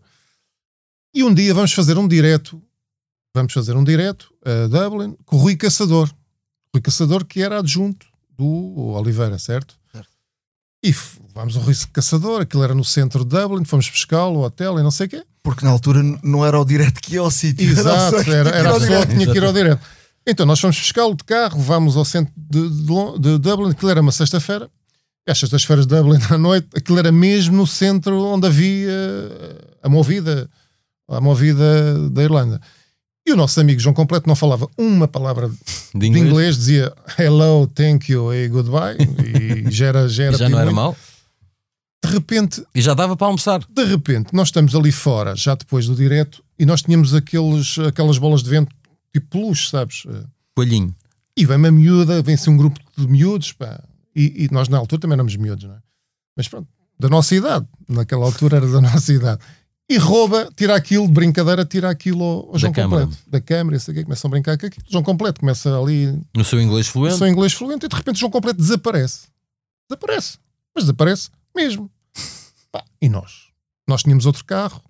E 1.13 1.23
um 1.23 1.33
dia 1.33 1.53
vamos 1.53 1.71
fazer 1.71 1.97
um 1.97 2.05
direto, 2.07 2.61
vamos 3.35 3.51
fazer 3.51 3.75
um 3.75 3.83
direto 3.83 4.33
a 4.45 4.67
Dublin 4.67 5.15
com 5.25 5.35
o 5.35 5.39
Rui 5.39 5.57
Caçador. 5.57 6.09
Rui 6.73 6.81
Caçador 6.81 7.25
que 7.25 7.41
era 7.41 7.59
adjunto 7.59 8.07
do 8.29 8.93
Oliveira, 8.95 9.37
certo? 9.37 9.75
Certo. 9.91 10.09
E 10.81 10.95
vamos 11.33 11.57
ao 11.57 11.61
Rui 11.61 11.75
Caçador, 11.91 12.41
aquilo 12.41 12.63
era 12.63 12.73
no 12.73 12.85
centro 12.85 13.25
de 13.25 13.35
Dublin, 13.37 13.65
fomos 13.65 13.89
pescá-lo, 13.89 14.37
ao 14.37 14.43
hotel 14.43 14.79
e 14.79 14.83
não 14.83 14.89
sei 14.89 15.07
o 15.07 15.09
quê. 15.09 15.23
Porque 15.43 15.65
na 15.65 15.71
altura 15.71 16.01
não 16.23 16.45
era 16.45 16.59
o 16.59 16.63
direto 16.63 17.01
que 17.01 17.15
ia 17.15 17.19
ao 17.19 17.29
sítio. 17.29 17.69
Exato, 17.69 18.17
era, 18.31 18.49
era 18.49 18.69
a 18.69 18.79
pessoa 18.79 19.05
que 19.05 19.13
tinha 19.13 19.27
que 19.29 19.37
ir 19.37 19.43
ao 19.43 19.53
direto. 19.53 19.85
Então 20.25 20.45
nós 20.45 20.59
fomos 20.59 20.79
buscá-lo 20.79 21.13
de 21.13 21.23
carro, 21.25 21.59
vamos 21.59 21.97
ao 21.97 22.05
centro 22.05 22.33
de, 22.37 22.69
de, 22.69 23.19
de 23.19 23.37
Dublin, 23.37 23.71
aquilo 23.71 23.91
era 23.91 24.01
uma 24.01 24.13
sexta-feira, 24.13 24.69
às 25.27 25.37
sextas-feiras 25.37 25.85
de 25.85 25.93
Dublin 25.93 26.19
à 26.31 26.37
noite, 26.37 26.69
aquilo 26.73 26.97
era 26.97 27.11
mesmo 27.11 27.57
no 27.57 27.67
centro 27.67 28.17
onde 28.23 28.47
havia 28.47 28.93
a 29.83 29.89
movida, 29.89 30.49
a 31.09 31.19
movida 31.19 32.09
da 32.09 32.23
Irlanda. 32.23 32.61
E 33.27 33.33
o 33.33 33.35
nosso 33.35 33.59
amigo 33.59 33.79
João 33.79 33.93
Completo 33.93 34.27
não 34.27 34.35
falava 34.35 34.67
uma 34.77 35.07
palavra 35.07 35.49
De 35.49 35.55
de 35.99 36.05
inglês. 36.07 36.25
inglês, 36.27 36.57
dizia 36.57 36.93
hello, 37.17 37.65
thank 37.67 38.11
you 38.11 38.33
e 38.33 38.47
goodbye, 38.47 38.97
e 39.67 39.71
já 39.71 39.87
era, 39.87 40.07
já 40.07 40.23
E 40.23 40.27
era 40.27 40.37
já 40.37 40.49
não 40.49 40.59
era 40.59 40.71
mal. 40.71 40.95
De 42.05 42.11
repente, 42.11 42.63
E 42.75 42.81
já 42.81 42.93
dava 42.93 43.17
para 43.17 43.25
almoçar. 43.25 43.65
de 43.67 43.83
repente, 43.83 44.31
nós 44.31 44.49
estamos 44.49 44.75
ali 44.75 44.91
fora, 44.91 45.35
já 45.35 45.55
depois 45.55 45.87
do 45.87 45.95
direto, 45.95 46.43
e 46.59 46.65
nós 46.65 46.83
tínhamos 46.83 47.15
aqueles, 47.15 47.79
aquelas 47.79 48.19
bolas 48.19 48.43
de 48.43 48.49
vento 48.51 48.71
tipo 49.11 49.27
peluche, 49.27 49.69
sabes? 49.71 50.03
Coelhinho. 50.55 50.95
E 51.35 51.45
vem 51.45 51.57
uma 51.57 51.71
miúda, 51.71 52.21
vem-se 52.21 52.47
um 52.49 52.55
grupo 52.55 52.79
de 52.95 53.07
miúdos, 53.07 53.51
pá. 53.53 53.81
E, 54.15 54.45
e 54.45 54.49
nós 54.51 54.69
na 54.69 54.77
altura 54.77 55.01
também 55.01 55.15
éramos 55.15 55.35
miúdos, 55.35 55.63
não 55.65 55.73
é? 55.73 55.79
Mas 56.37 56.47
pronto, 56.47 56.67
da 56.99 57.09
nossa 57.09 57.33
idade, 57.35 57.65
naquela 57.89 58.23
altura 58.25 58.57
era 58.57 58.67
da 58.67 58.79
nossa 58.81 59.11
idade. 59.11 59.41
E 59.87 59.97
rouba, 59.97 60.49
tira 60.55 60.75
aquilo, 60.75 61.05
de 61.07 61.13
brincadeira, 61.13 61.63
tira 61.63 61.89
aquilo 61.89 62.23
ao, 62.23 62.49
ao 62.53 62.57
João 62.59 62.73
câmara. 62.73 63.03
Completo. 63.05 63.29
Da 63.29 63.39
câmara, 63.39 63.77
isso 63.77 63.91
aqui, 63.91 64.03
começam 64.03 64.27
a 64.27 64.31
brincar 64.31 64.57
com 64.57 64.65
aquilo. 64.65 64.83
João 64.89 65.03
Completo 65.03 65.39
começa 65.39 65.79
ali, 65.79 66.19
No 66.35 66.43
seu 66.43 66.59
inglês 66.59 66.87
fluente. 66.87 67.17
só 67.17 67.27
inglês 67.27 67.53
fluente, 67.53 67.85
e 67.85 67.89
de 67.89 67.95
repente 67.95 68.15
o 68.15 68.19
João 68.19 68.31
Completo 68.31 68.59
desaparece. 68.59 69.27
Desaparece. 69.87 70.39
Mas 70.73 70.85
desaparece 70.85 71.29
mesmo. 71.55 71.89
Pá, 72.71 72.83
e 72.99 73.07
nós? 73.07 73.49
Nós 73.87 74.01
tínhamos 74.01 74.25
outro 74.25 74.43
carro. 74.43 74.81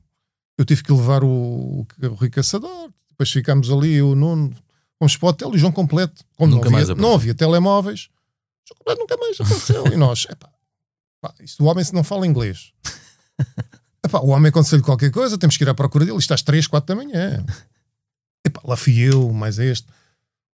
Eu 0.58 0.64
tive 0.64 0.82
que 0.82 0.94
levar 0.94 1.24
o, 1.26 1.86
o 2.02 2.08
Rui 2.14 2.30
Caçador. 2.30 2.90
Depois 3.10 3.30
ficámos 3.30 3.70
ali, 3.70 3.96
eu, 3.96 4.12
o 4.12 4.16
Nuno. 4.16 4.56
Fomos 4.98 5.18
para 5.18 5.26
o 5.26 5.30
hotel 5.30 5.52
e 5.52 5.56
o 5.56 5.58
João 5.58 5.74
Completo. 5.74 6.24
Como 6.38 6.54
Nunca 6.54 6.66
não, 6.66 6.72
mais 6.72 6.90
havia, 6.90 7.02
não 7.02 7.14
havia 7.14 7.36
telemóveis. 7.36 8.08
O 8.64 8.70
João 8.70 8.78
Completo 8.78 9.02
nunca 9.02 9.18
mais 9.18 9.40
apareceu. 9.42 9.88
e 9.88 9.98
nós, 9.98 10.26
epá, 10.30 10.50
pá, 11.20 11.34
isto 11.42 11.62
o 11.62 11.68
homem 11.68 11.84
se 11.84 11.94
não 11.94 12.04
fala 12.06 12.26
inglês. 12.26 12.72
Epá, 14.06 14.20
o 14.20 14.28
homem 14.28 14.50
aconteceu-lhe 14.50 14.84
qualquer 14.84 15.10
coisa, 15.10 15.36
temos 15.36 15.58
que 15.58 15.64
ir 15.64 15.70
à 15.70 15.74
procura 15.74 16.06
dele. 16.06 16.20
Isto 16.20 16.36
às 16.36 16.44
3, 16.44 16.68
4 16.68 16.96
da 16.96 17.04
manhã. 17.04 17.44
Epá, 18.46 18.62
lá 18.64 18.78
fui 18.78 19.00
eu, 19.00 19.34
mais 19.34 19.58
este. 19.58 19.88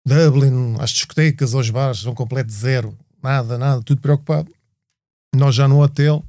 Dublin, 0.06 0.76
às 0.78 0.90
discotecas, 0.90 1.54
aos 1.54 1.70
bares, 1.70 1.98
João 1.98 2.14
Completo 2.14 2.52
zero. 2.52 2.96
Nada, 3.22 3.56
nada, 3.56 3.82
tudo 3.82 4.02
preocupado. 4.02 4.52
Nós 5.34 5.54
já 5.54 5.66
no 5.66 5.82
hotel, 5.82 6.22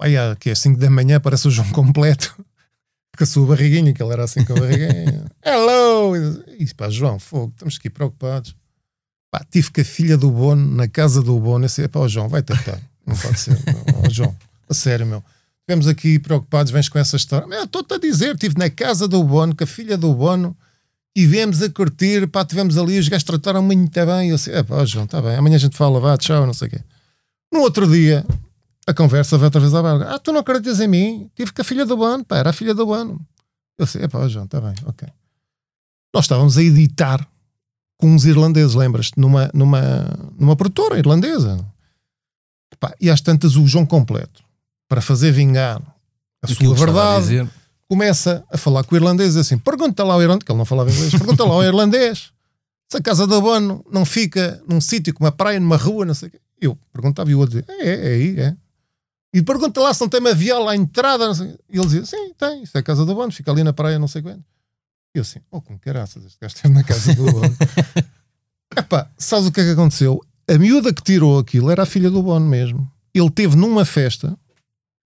aí 0.00 0.16
há, 0.16 0.34
que 0.34 0.50
é 0.50 0.54
5 0.54 0.80
da 0.80 0.90
manhã, 0.90 1.20
parece 1.20 1.46
o 1.46 1.50
João 1.50 1.70
Completo. 1.70 2.34
Com 3.16 3.24
a 3.24 3.26
sua 3.26 3.46
barriguinha, 3.46 3.92
que 3.92 4.00
ele 4.00 4.12
era 4.12 4.22
assim 4.22 4.44
com 4.44 4.52
a 4.52 4.60
barriguinha. 4.60 5.24
Hello! 5.44 6.14
E 6.46 6.58
disse, 6.58 6.74
pá, 6.74 6.88
João, 6.88 7.18
fogo, 7.18 7.52
estamos 7.52 7.76
aqui 7.76 7.90
preocupados. 7.90 8.54
Pá, 9.28 9.44
tive 9.50 9.72
que 9.72 9.80
a 9.80 9.84
filha 9.84 10.16
do 10.16 10.30
Bono, 10.30 10.76
na 10.76 10.86
casa 10.86 11.20
do 11.20 11.36
Bono, 11.40 11.64
eu 11.64 11.68
disse, 11.68 11.88
pá, 11.88 12.06
João, 12.06 12.28
vai 12.28 12.42
tentar. 12.42 12.80
Não 13.04 13.16
pode 13.16 13.40
ser. 13.40 13.58
Não, 13.92 14.08
João, 14.08 14.36
a 14.68 14.74
sério, 14.74 15.04
meu. 15.04 15.24
Estivemos 15.68 15.86
aqui 15.86 16.18
preocupados, 16.18 16.72
vens 16.72 16.88
com 16.88 16.98
essa 16.98 17.14
história. 17.14 17.62
Estou-te 17.62 17.92
a 17.92 17.98
dizer, 17.98 18.32
estive 18.32 18.54
na 18.56 18.70
casa 18.70 19.06
do 19.06 19.22
Bono, 19.22 19.54
com 19.54 19.64
a 19.64 19.66
filha 19.66 19.98
do 19.98 20.14
Bono, 20.14 20.56
e 21.14 21.26
viemos 21.26 21.60
a 21.60 21.68
curtir, 21.68 22.26
pá, 22.26 22.40
estivemos 22.40 22.78
ali, 22.78 22.98
os 22.98 23.06
gajos 23.06 23.24
trataram 23.24 23.62
muito 23.62 23.92
bem. 23.92 24.30
Eu 24.30 24.36
disse, 24.36 24.50
é 24.50 24.62
pá, 24.62 24.82
João, 24.86 25.04
está 25.04 25.20
bem, 25.20 25.36
amanhã 25.36 25.56
a 25.56 25.58
gente 25.58 25.76
fala, 25.76 26.00
vá, 26.00 26.16
tchau, 26.16 26.46
não 26.46 26.54
sei 26.54 26.68
o 26.68 26.70
quê. 26.70 26.80
No 27.52 27.60
outro 27.60 27.86
dia, 27.86 28.24
a 28.86 28.94
conversa 28.94 29.36
vai 29.36 29.48
outra 29.48 29.60
vez 29.60 29.74
à 29.74 29.82
barra. 29.82 30.14
Ah, 30.14 30.18
tu 30.18 30.32
não 30.32 30.40
acreditas 30.40 30.80
em 30.80 30.88
mim? 30.88 31.30
Tive 31.34 31.52
com 31.52 31.60
a 31.60 31.64
filha 31.64 31.84
do 31.84 31.98
Bono, 31.98 32.24
pá, 32.24 32.38
era 32.38 32.48
a 32.48 32.52
filha 32.54 32.72
do 32.72 32.86
Bono. 32.86 33.20
Eu 33.78 33.84
disse, 33.84 34.02
epá, 34.02 34.26
João, 34.26 34.46
está 34.46 34.62
bem, 34.62 34.74
ok. 34.86 35.06
Nós 36.14 36.24
estávamos 36.24 36.56
a 36.56 36.62
editar 36.62 37.28
com 37.98 38.08
uns 38.08 38.24
irlandeses, 38.24 38.74
lembras-te? 38.74 39.20
Numa, 39.20 39.50
numa, 39.52 39.82
numa 40.38 40.56
produtora 40.56 40.98
irlandesa. 40.98 41.62
E 42.98 43.10
às 43.10 43.20
tantas 43.20 43.54
o 43.54 43.66
João 43.66 43.84
Completo, 43.84 44.47
para 44.88 45.00
fazer 45.00 45.30
vingar 45.32 45.80
a 46.42 46.46
Aquilo 46.50 46.76
sua 46.76 46.84
a 46.84 46.86
verdade, 46.86 47.22
dizer. 47.28 47.48
começa 47.88 48.44
a 48.50 48.56
falar 48.56 48.84
com 48.84 48.94
o 48.94 48.98
irlandês 48.98 49.36
assim: 49.36 49.58
pergunta 49.58 50.02
lá 50.02 50.14
ao 50.14 50.22
irlandês, 50.22 50.44
que 50.44 50.52
ele 50.52 50.58
não 50.58 50.64
falava 50.64 50.90
inglês, 50.90 51.10
pergunta 51.12 51.44
lá 51.44 51.54
ao 51.54 51.62
irlandês 51.62 52.32
se 52.90 52.96
a 52.96 53.02
casa 53.02 53.26
de 53.26 53.34
abono 53.34 53.84
não 53.92 54.04
fica 54.04 54.62
num 54.66 54.80
sítio 54.80 55.12
como 55.12 55.26
uma 55.26 55.32
praia, 55.32 55.60
numa 55.60 55.76
rua, 55.76 56.06
não 56.06 56.14
sei 56.14 56.28
o 56.28 56.30
quê. 56.32 56.40
Eu 56.60 56.78
perguntava 56.92 57.30
e 57.30 57.34
o 57.34 57.38
outro 57.38 57.60
dizia: 57.60 57.74
é, 57.78 57.88
é, 57.88 58.06
é 58.10 58.14
aí, 58.14 58.40
é. 58.40 58.56
E 59.34 59.42
pergunta 59.42 59.78
lá 59.80 59.92
se 59.92 60.00
não 60.00 60.08
tem 60.08 60.20
uma 60.20 60.32
viola 60.34 60.72
à 60.72 60.76
entrada. 60.76 61.30
E 61.68 61.76
ele 61.76 61.84
dizia: 61.84 62.04
sim, 62.06 62.32
tem, 62.36 62.62
isso 62.62 62.76
é 62.76 62.80
a 62.80 62.82
casa 62.82 63.04
de 63.04 63.10
abono, 63.12 63.30
fica 63.30 63.50
ali 63.50 63.62
na 63.62 63.72
praia, 63.74 63.98
não 63.98 64.08
sei 64.08 64.22
quando. 64.22 64.42
E 65.14 65.18
eu 65.18 65.22
assim: 65.22 65.40
oh, 65.50 65.60
com 65.60 65.78
caraças, 65.78 66.24
este 66.24 66.38
gajo 66.40 66.54
esteve 66.56 66.74
na 66.74 66.82
casa 66.82 67.14
do 67.14 67.28
abono. 67.28 67.56
Epá, 68.76 69.10
sabes 69.18 69.46
o 69.46 69.52
que 69.52 69.60
é 69.60 69.64
que 69.64 69.70
aconteceu? 69.72 70.20
A 70.48 70.56
miúda 70.56 70.92
que 70.92 71.02
tirou 71.02 71.38
aquilo 71.38 71.70
era 71.70 71.82
a 71.82 71.86
filha 71.86 72.10
do 72.10 72.22
Bono 72.22 72.46
mesmo. 72.46 72.90
Ele 73.14 73.30
teve 73.30 73.54
numa 73.54 73.84
festa 73.84 74.36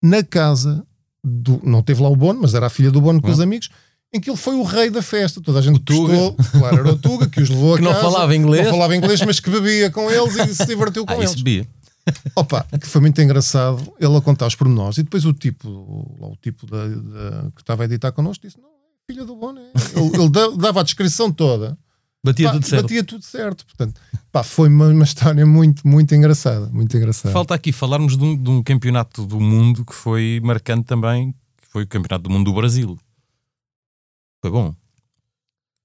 na 0.01 0.23
casa 0.23 0.85
do. 1.23 1.59
Não 1.63 1.81
teve 1.81 2.01
lá 2.01 2.09
o 2.09 2.15
Bono, 2.15 2.41
mas 2.41 2.53
era 2.53 2.67
a 2.67 2.69
filha 2.69 2.91
do 2.91 3.01
Bono 3.01 3.21
com 3.21 3.29
os 3.29 3.39
amigos, 3.39 3.69
em 4.13 4.19
que 4.19 4.29
ele 4.29 4.38
foi 4.38 4.55
o 4.55 4.63
rei 4.63 4.89
da 4.89 5.01
festa. 5.01 5.41
Toda 5.41 5.59
a 5.59 5.62
gente 5.62 5.79
gostou. 5.79 6.35
Claro, 6.51 6.77
era 6.79 6.91
o 6.93 6.97
Tuga 6.97 7.27
que 7.27 7.41
os 7.41 7.49
levou 7.49 7.73
a 7.73 7.77
Que 7.79 7.83
não 7.83 7.91
casa, 7.91 8.03
falava 8.03 8.35
inglês. 8.35 8.65
Não 8.65 8.71
falava 8.73 8.95
inglês, 8.95 9.21
mas 9.21 9.39
que 9.39 9.49
bebia 9.49 9.89
com 9.91 10.09
eles 10.09 10.35
e 10.35 10.55
se 10.55 10.65
divertiu 10.65 11.05
com 11.05 11.13
Ah, 11.13 11.17
eles. 11.17 11.31
isso 11.33 11.43
bia. 11.43 11.67
Opa, 12.35 12.65
que 12.79 12.88
foi 12.88 13.01
muito 13.01 13.21
engraçado 13.21 13.93
ele 13.99 14.15
a 14.17 14.21
contar 14.21 14.47
os 14.47 14.55
pormenores. 14.55 14.97
E 14.97 15.03
depois 15.03 15.25
o 15.25 15.33
tipo, 15.33 15.69
o 15.69 16.35
tipo 16.41 16.65
da, 16.65 16.88
da- 16.88 17.51
que 17.55 17.62
estava 17.62 17.83
a 17.83 17.85
editar 17.85 18.12
connosco 18.12 18.47
disse: 18.47 18.57
Não, 18.59 18.67
é 18.69 19.12
filha 19.13 19.25
do 19.25 19.35
Bono. 19.35 19.59
é." 19.59 19.71
Ele, 19.99 20.15
ele 20.15 20.29
da- 20.29 20.49
dava 20.57 20.79
a 20.79 20.83
descrição 20.83 21.31
toda. 21.31 21.77
Batia 22.23 22.47
Pá, 22.47 22.53
tudo 22.53 22.65
certo. 22.67 22.82
Batia 22.84 23.03
tudo 23.03 23.23
certo. 23.23 23.65
Portanto, 23.65 24.01
pá, 24.32 24.43
foi 24.43 24.67
uma, 24.67 24.88
uma 24.88 25.03
história 25.03 25.45
muito, 25.45 25.88
muito 25.88 26.13
engraçada. 26.13 26.67
Muito 26.67 26.95
engraçada. 26.97 27.32
Falta 27.32 27.53
aqui 27.53 27.71
falarmos 27.71 28.17
de 28.17 28.23
um, 28.23 28.36
de 28.36 28.49
um 28.49 28.62
campeonato 28.62 29.25
do 29.25 29.39
mundo 29.39 29.86
que 29.86 29.93
foi 29.93 30.41
marcante 30.43 30.86
também, 30.86 31.32
que 31.62 31.67
foi 31.69 31.84
o 31.84 31.88
campeonato 31.88 32.23
do 32.23 32.29
mundo 32.29 32.45
do 32.51 32.53
Brasil. 32.53 32.97
Foi 34.41 34.51
bom. 34.51 34.75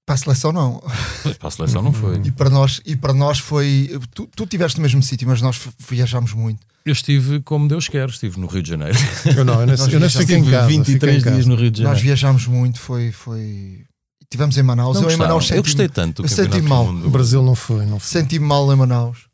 Para 0.05 0.15
a 0.15 0.17
seleção, 0.17 0.51
não. 0.51 0.83
Pois 1.23 1.37
para 1.37 1.47
a 1.47 1.51
seleção 1.51 1.81
não 1.81 1.91
foi. 1.93 2.21
E 2.23 2.31
para 2.31 2.49
nós, 2.49 2.79
e 2.85 2.95
para 2.95 3.13
nós 3.13 3.39
foi. 3.39 3.89
Tu, 4.13 4.27
tu 4.35 4.43
estiveste 4.43 4.77
no 4.77 4.83
mesmo 4.83 5.01
sítio, 5.01 5.27
mas 5.27 5.41
nós 5.41 5.59
viajámos 5.79 6.33
muito. 6.33 6.59
Eu 6.85 6.91
estive 6.93 7.41
como 7.41 7.67
Deus 7.67 7.87
quer, 7.87 8.07
estive 8.09 8.39
no 8.39 8.45
Rio 8.45 8.61
de 8.61 8.69
Janeiro. 8.69 8.95
Eu 9.35 9.43
não, 9.43 9.61
eu 9.61 9.65
não, 9.65 9.75
Nós 9.75 9.91
eu 9.91 9.99
não 9.99 10.07
fiquei 10.09 10.35
em 10.35 10.39
Estive 10.41 10.51
casa. 10.51 10.67
fiquei 10.67 10.77
23 10.83 11.15
em 11.15 11.21
casa. 11.21 11.35
dias 11.35 11.47
no 11.47 11.55
Rio 11.55 11.71
de 11.71 11.81
Nós 11.81 11.97
Janeiro. 11.97 12.05
viajámos 12.05 12.45
muito, 12.45 12.79
foi. 12.79 13.11
foi... 13.11 13.83
Estivemos 14.25 14.57
em 14.57 14.63
Manaus. 14.63 14.95
Não 14.97 15.03
eu 15.03 15.15
em? 15.15 15.17
Manaus 15.17 15.43
eu 15.43 15.47
senti-me 15.47 15.61
gostei 15.63 15.87
tanto 15.89 16.21
eu 16.23 16.47
do 16.47 16.63
mal. 16.69 16.87
O 16.89 17.09
Brasil 17.09 17.41
não 17.41 17.55
foi, 17.55 17.85
não 17.85 17.99
foi. 17.99 18.21
senti-me 18.21 18.45
mal 18.45 18.71
em 18.73 18.75
Manaus. 18.75 19.27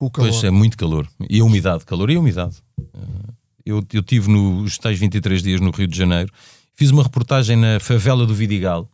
O 0.00 0.10
calor. 0.10 0.30
Pois 0.30 0.42
é 0.42 0.50
muito 0.50 0.76
calor. 0.76 1.06
E 1.30 1.40
a 1.40 1.44
umidade, 1.44 1.84
calor 1.84 2.10
e 2.10 2.16
a 2.16 2.20
umidade. 2.20 2.56
Eh, 2.80 3.32
Eu, 3.64 3.84
eu 3.92 4.02
tive 4.02 4.28
nos 4.30 4.76
tais 4.78 4.98
23 4.98 5.40
dias 5.42 5.60
no 5.60 5.70
Rio 5.70 5.86
de 5.86 5.96
Janeiro, 5.96 6.32
fiz 6.74 6.90
uma 6.90 7.02
reportagem 7.04 7.56
na 7.56 7.78
favela 7.78 8.26
do 8.26 8.34
Vidigal, 8.34 8.88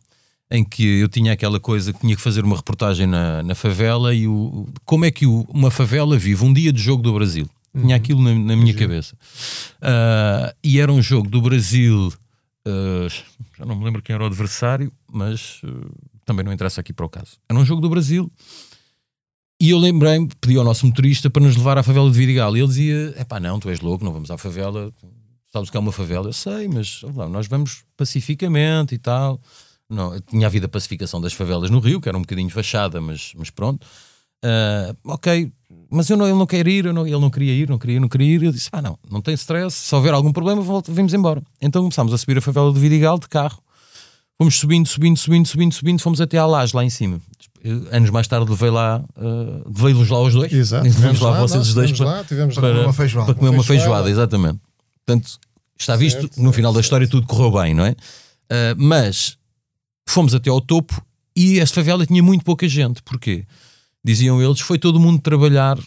em 0.51 0.63
que 0.63 0.83
eu 0.99 1.07
tinha 1.07 1.33
aquela 1.33 1.59
coisa 1.59 1.91
que 1.91 1.99
tinha 2.01 2.15
que 2.15 2.21
fazer 2.21 2.43
uma 2.43 2.55
reportagem 2.55 3.07
na, 3.07 3.41
na 3.41 3.55
favela 3.55 4.13
e 4.13 4.27
o, 4.27 4.67
como 4.85 5.05
é 5.05 5.11
que 5.11 5.25
o- 5.25 5.45
uma 5.49 5.71
favela 5.71 6.15
vive 6.19 6.43
um 6.43 6.53
dia 6.53 6.71
de 6.71 6.79
jogo 6.81 7.01
do 7.01 7.13
Brasil. 7.13 7.47
Tinha 7.79 7.95
aquilo 7.95 8.21
na, 8.21 8.33
na 8.33 8.55
minha 8.55 8.73
cabeça. 8.75 9.15
Ah, 9.81 10.53
e 10.63 10.79
era 10.79 10.91
um 10.91 11.01
jogo 11.01 11.27
do 11.29 11.41
Brasil, 11.41 12.11
ah, 12.69 13.07
já 13.57 13.65
não 13.65 13.75
me 13.75 13.85
lembro 13.85 14.01
quem 14.01 14.13
era 14.13 14.23
o 14.23 14.27
adversário, 14.27 14.91
mas 15.11 15.61
ah, 15.63 15.69
também 16.25 16.45
não 16.45 16.53
interessa 16.53 16.81
aqui 16.81 16.93
para 16.93 17.05
o 17.05 17.09
caso. 17.09 17.37
Era 17.49 17.59
um 17.59 17.65
jogo 17.65 17.81
do 17.81 17.89
Brasil 17.89 18.31
e 19.61 19.71
eu 19.71 19.77
lembrei-me, 19.77 20.29
pedi 20.39 20.57
ao 20.57 20.63
nosso 20.63 20.85
motorista 20.85 21.29
para 21.29 21.43
nos 21.43 21.57
levar 21.57 21.77
à 21.77 21.83
favela 21.83 22.09
de 22.09 22.17
Vidigal. 22.17 22.55
E 22.55 22.61
ele 22.61 22.67
dizia: 22.67 23.13
é 23.17 23.25
pá, 23.25 23.39
não, 23.39 23.59
tu 23.59 23.69
és 23.69 23.81
louco, 23.81 24.05
não 24.05 24.13
vamos 24.13 24.31
à 24.31 24.37
favela. 24.37 24.93
Sabes 25.51 25.69
que 25.69 25.75
é 25.75 25.79
uma 25.79 25.91
favela? 25.91 26.27
Eu 26.27 26.33
sei, 26.33 26.67
mas 26.67 27.01
lá, 27.15 27.27
nós 27.27 27.47
vamos 27.47 27.83
pacificamente 27.97 28.95
e 28.95 28.97
tal. 28.97 29.41
Não, 29.89 30.17
tinha 30.21 30.45
havido 30.47 30.67
a 30.67 30.69
pacificação 30.69 31.19
das 31.19 31.33
favelas 31.33 31.69
no 31.69 31.79
Rio, 31.79 31.99
que 31.99 32.07
era 32.07 32.17
um 32.17 32.21
bocadinho 32.21 32.49
fachada, 32.49 33.01
mas, 33.01 33.33
mas 33.35 33.49
pronto. 33.49 33.85
Ah, 34.43 34.95
ok, 35.03 35.51
mas 35.89 36.09
eu 36.09 36.17
não, 36.17 36.25
ele 36.27 36.37
não 36.37 36.45
quer 36.45 36.67
ir, 36.67 36.93
não- 36.93 37.05
ele 37.07 37.19
não 37.19 37.29
queria 37.29 37.53
ir, 37.53 37.69
não 37.69 37.77
queria, 37.77 37.99
não 37.99 38.07
queria 38.09 38.35
ir. 38.35 38.43
Eu 38.43 38.51
disse: 38.51 38.69
ah, 38.71 38.81
não, 38.81 38.97
não 39.09 39.21
tem 39.21 39.33
stress, 39.33 39.75
se 39.77 39.95
houver 39.95 40.13
algum 40.13 40.31
problema, 40.31 40.61
volta, 40.61 40.91
vamos 40.91 41.13
embora. 41.13 41.41
Então 41.61 41.81
começámos 41.81 42.13
a 42.13 42.17
subir 42.17 42.37
a 42.37 42.41
favela 42.41 42.71
de 42.71 42.79
Vidigal 42.79 43.17
de 43.19 43.27
carro. 43.27 43.61
Fomos 44.37 44.55
subindo, 44.57 44.87
subindo, 44.87 45.17
subindo, 45.17 45.45
subindo, 45.47 45.73
subindo, 45.73 45.99
fomos 46.01 46.21
até 46.21 46.37
à 46.37 46.45
laje 46.45 46.73
lá 46.75 46.83
em 46.83 46.89
cima. 46.89 47.19
Eh, 47.61 47.97
Anos 47.97 48.09
mais 48.09 48.25
tarde 48.25 48.49
levei 48.49 48.69
lá, 48.69 49.03
uh, 49.17 49.67
levei-los 49.69 50.07
lá 50.09 50.21
os 50.21 50.33
dois. 50.33 50.51
Exato. 50.53 50.89
Tivemos 50.89 51.19
lá, 51.19 51.31
lá, 51.31 51.39
vocês 51.41 51.67
os 51.67 51.73
dois 51.73 51.91
para, 51.91 52.05
lá, 52.05 52.23
tivemos 52.23 52.55
lá. 52.55 52.61
para, 52.61 52.81
uma 52.83 52.93
feijoada. 52.93 53.25
para 53.25 53.35
comer 53.35 53.49
Uma 53.49 53.63
feijoada, 53.63 54.05
feijoada. 54.05 54.09
exatamente. 54.09 54.59
Portanto, 55.05 55.29
está 55.77 55.97
visto, 55.97 56.21
Certo, 56.21 56.37
no 56.37 56.43
certo, 56.43 56.55
final 56.55 56.71
da 56.71 56.79
história 56.79 57.05
tudo 57.05 57.27
correu 57.27 57.51
bem, 57.51 57.73
não 57.73 57.85
é? 57.85 57.91
Uh, 57.91 57.95
mas 58.77 59.37
fomos 60.07 60.33
até 60.33 60.49
ao 60.49 60.61
topo 60.61 61.03
e 61.35 61.59
esta 61.59 61.75
favela 61.75 62.05
tinha 62.05 62.23
muito 62.23 62.45
pouca 62.45 62.65
gente. 62.65 63.03
Porquê? 63.03 63.45
Diziam 64.09 64.41
eles, 64.41 64.59
foi 64.59 64.79
todo 64.79 64.99
mundo 64.99 65.21
trabalhar 65.21 65.77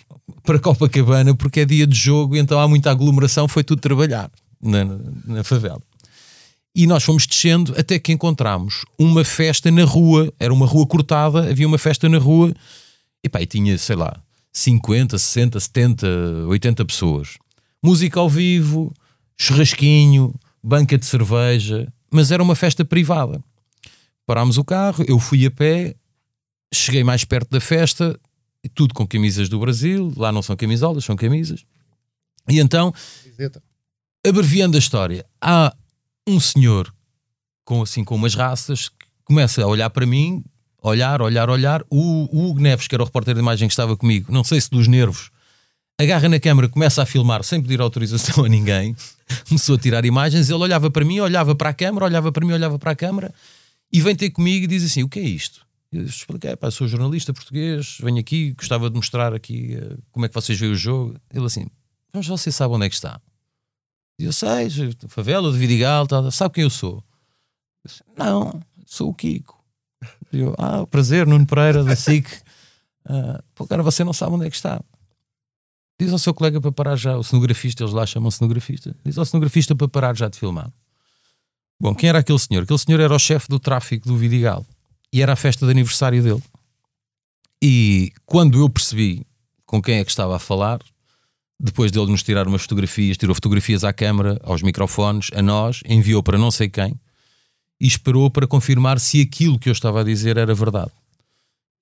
para 0.45 0.57
Copacabana 0.57 1.35
porque 1.35 1.59
é 1.59 1.65
dia 1.65 1.85
de 1.85 1.99
jogo, 1.99 2.37
então 2.37 2.61
há 2.61 2.69
muita 2.69 2.89
aglomeração, 2.89 3.49
foi 3.49 3.65
tudo 3.65 3.81
trabalhar 3.81 4.31
na, 4.63 4.85
na 5.27 5.43
favela. 5.43 5.83
E 6.73 6.87
nós 6.87 7.03
fomos 7.03 7.27
descendo 7.27 7.75
até 7.77 7.99
que 7.99 8.13
encontramos 8.13 8.85
uma 8.97 9.25
festa 9.25 9.73
na 9.73 9.83
rua. 9.83 10.33
Era 10.39 10.55
uma 10.55 10.67
rua 10.67 10.87
cortada, 10.87 11.51
havia 11.51 11.67
uma 11.67 11.79
festa 11.79 12.09
na 12.09 12.19
rua. 12.19 12.55
E 13.25 13.29
pá, 13.29 13.43
e 13.43 13.47
tinha, 13.47 13.77
sei 13.77 13.97
lá, 13.97 14.17
50, 14.53 15.19
60, 15.19 15.59
70, 15.59 16.07
80 16.47 16.85
pessoas. 16.85 17.39
Música 17.83 18.21
ao 18.21 18.31
vivo, 18.31 18.95
churrasquinho, 19.37 20.33
banca 20.63 20.97
de 20.97 21.07
cerveja. 21.07 21.93
Mas 22.09 22.31
era 22.31 22.41
uma 22.41 22.55
festa 22.55 22.85
privada. 22.85 23.43
Parámos 24.25 24.59
o 24.59 24.65
carro, 24.65 25.05
eu 25.09 25.19
fui 25.19 25.45
a 25.45 25.51
pé, 25.51 25.97
cheguei 26.75 27.05
mais 27.05 27.25
perto 27.25 27.51
da 27.51 27.61
festa, 27.61 28.19
e 28.65 28.69
tudo 28.69 28.95
com 28.95 29.07
camisas 29.07 29.49
do 29.49 29.59
Brasil. 29.59 30.13
Lá 30.17 30.31
não 30.31 30.43
são 30.43 30.57
camisolas, 30.57 31.05
são 31.05 31.17
camisas. 31.17 31.65
E 32.49 32.61
então 32.61 32.93
abreviando 34.27 34.77
a 34.77 34.79
história, 34.79 35.27
há 35.41 35.75
um 36.27 36.39
senhor 36.39 36.93
com 37.65 37.83
assim 37.83 38.05
com 38.05 38.15
umas 38.15 38.35
raças 38.35 38.89
que 38.89 39.07
começa 39.25 39.63
a 39.63 39.67
olhar 39.67 39.91
para 39.91 40.07
mim, 40.07 40.45
olhar, 40.81 41.21
olhar, 41.21 41.51
olhar. 41.51 41.83
O, 41.91 42.29
o 42.33 42.51
Hugo 42.51 42.61
Neves, 42.61 42.87
que 42.87 42.95
era 42.95 43.03
o 43.03 43.07
repórter 43.07 43.35
de 43.35 43.41
imagem 43.41 43.69
que 43.69 43.73
estava 43.73 43.97
comigo, 43.97 44.33
não 44.33 44.45
sei 44.45 44.61
se 44.61 44.71
dos 44.71 44.87
nervos, 44.87 45.31
agarra 45.99 46.29
na 46.29 46.39
câmara, 46.39 46.69
começa 46.69 47.03
a 47.03 47.07
filmar 47.07 47.43
sem 47.43 47.61
pedir 47.61 47.81
autorização 47.81 48.45
a 48.45 48.49
ninguém, 48.49 48.95
começou 49.49 49.77
a 49.77 49.79
tirar 49.79 50.05
imagens. 50.05 50.49
Ele 50.49 50.63
olhava 50.63 50.91
para 50.91 51.05
mim, 51.05 51.21
olhava 51.21 51.55
para 51.55 51.71
a 51.71 51.75
câmara, 51.75 52.07
olhava 52.07 52.31
para 52.31 52.47
mim, 52.47 52.53
olhava 52.53 52.79
para 52.79 52.93
a 52.93 52.97
câmara 52.97 53.35
e 53.93 54.01
vem 54.01 54.15
ter 54.15 54.31
comigo 54.31 54.65
e 54.65 54.69
diz 54.69 54.85
assim: 54.85 55.03
O 55.03 55.09
que 55.09 55.19
é 55.19 55.23
isto? 55.23 55.67
Eu 55.93 56.05
expliquei, 56.05 56.57
pá, 56.57 56.71
sou 56.71 56.89
jornalista 56.89 57.35
português, 57.35 57.99
venho 58.01 58.19
aqui, 58.19 58.53
gostava 58.53 58.89
de 58.89 58.97
mostrar 58.97 59.35
aqui 59.35 59.75
eh, 59.75 59.97
como 60.11 60.25
é 60.25 60.29
que 60.29 60.35
vocês 60.35 60.59
veem 60.59 60.73
o 60.73 60.75
jogo. 60.75 61.15
Ele 61.31 61.45
assim, 61.45 61.67
mas 62.15 62.27
você 62.27 62.51
sabe 62.51 62.73
onde 62.75 62.87
é 62.87 62.89
que 62.89 62.95
está? 62.95 63.21
E 64.19 64.25
eu 64.25 64.33
sei, 64.33 64.71
favela 65.09 65.53
de 65.53 65.59
Vidigal, 65.59 66.07
tal, 66.07 66.31
sabe 66.31 66.55
quem 66.55 66.65
eu 66.65 66.71
sou? 66.71 67.05
Eu 67.85 67.89
disse, 67.89 68.03
não, 68.17 68.59
sou 68.87 69.11
o 69.11 69.15
Kiko. 69.15 69.63
E 70.33 70.41
eu, 70.41 70.55
ah, 70.57 70.87
prazer, 70.87 71.27
Nuno 71.27 71.47
Pereira, 71.47 71.85
da 71.85 71.95
SIC. 71.95 72.27
Ah, 73.05 73.43
pô, 73.57 73.67
cara, 73.67 73.83
você 73.83 74.05
não 74.05 74.13
sabe 74.13 74.37
onde 74.37 74.47
é 74.47 74.49
que 74.49 74.55
está. 74.55 74.81
Diz 76.01 76.13
ao 76.13 76.21
seu 76.21 76.33
colega 76.33 76.61
para 76.61 76.71
parar 76.71 76.95
já, 76.95 77.19
o 77.19 77.25
cenografista, 77.25 77.83
eles 77.83 77.93
lá 77.93 78.07
chamam 78.07 78.31
cenografista, 78.31 78.95
diz 79.05 79.19
ao 79.19 79.25
cenografista 79.25 79.75
para 79.75 79.89
parar 79.89 80.17
já 80.17 80.29
de 80.29 80.39
filmar. 80.39 80.73
Bom, 81.81 81.97
quem 81.97 82.09
era 82.09 82.21
aquele 82.21 82.39
senhor? 82.39 82.63
Aquele 82.63 82.79
senhor 82.79 83.01
era 83.01 83.13
o 83.13 83.19
chefe 83.19 83.49
do 83.49 83.59
tráfico 83.59 84.07
do 84.07 84.17
Vidigal 84.17 84.65
e 85.13 85.21
era 85.23 85.33
a 85.33 85.37
festa 85.37 85.65
de 85.67 85.73
aniversário 85.73 86.23
dele. 86.23 86.43
E 87.63 88.13
quando 88.27 88.59
eu 88.59 88.69
percebi 88.69 89.25
com 89.67 89.81
quem 89.81 89.97
é 89.99 90.05
que 90.05 90.11
estava 90.11 90.37
a 90.37 90.39
falar, 90.39 90.81
depois 91.59 91.93
dele 91.93 92.11
nos 92.11 92.23
tirar 92.23 92.49
umas 92.49 92.63
fotografias, 92.63 93.17
tirou 93.17 93.35
fotografias 93.35 93.85
à 93.85 93.93
câmara, 93.93 94.41
aos 94.43 94.63
microfones, 94.63 95.29
a 95.35 95.41
nós, 95.43 95.81
enviou 95.87 96.23
para 96.23 96.37
não 96.39 96.51
sei 96.51 96.69
quem 96.69 96.95
e 97.81 97.87
esperou 97.87 98.31
para 98.31 98.47
confirmar 98.47 98.99
se 98.99 99.21
aquilo 99.21 99.59
que 99.59 99.69
eu 99.69 99.73
estava 99.73 100.01
a 100.01 100.05
dizer 100.05 100.37
era 100.37 100.55
verdade. 100.55 100.91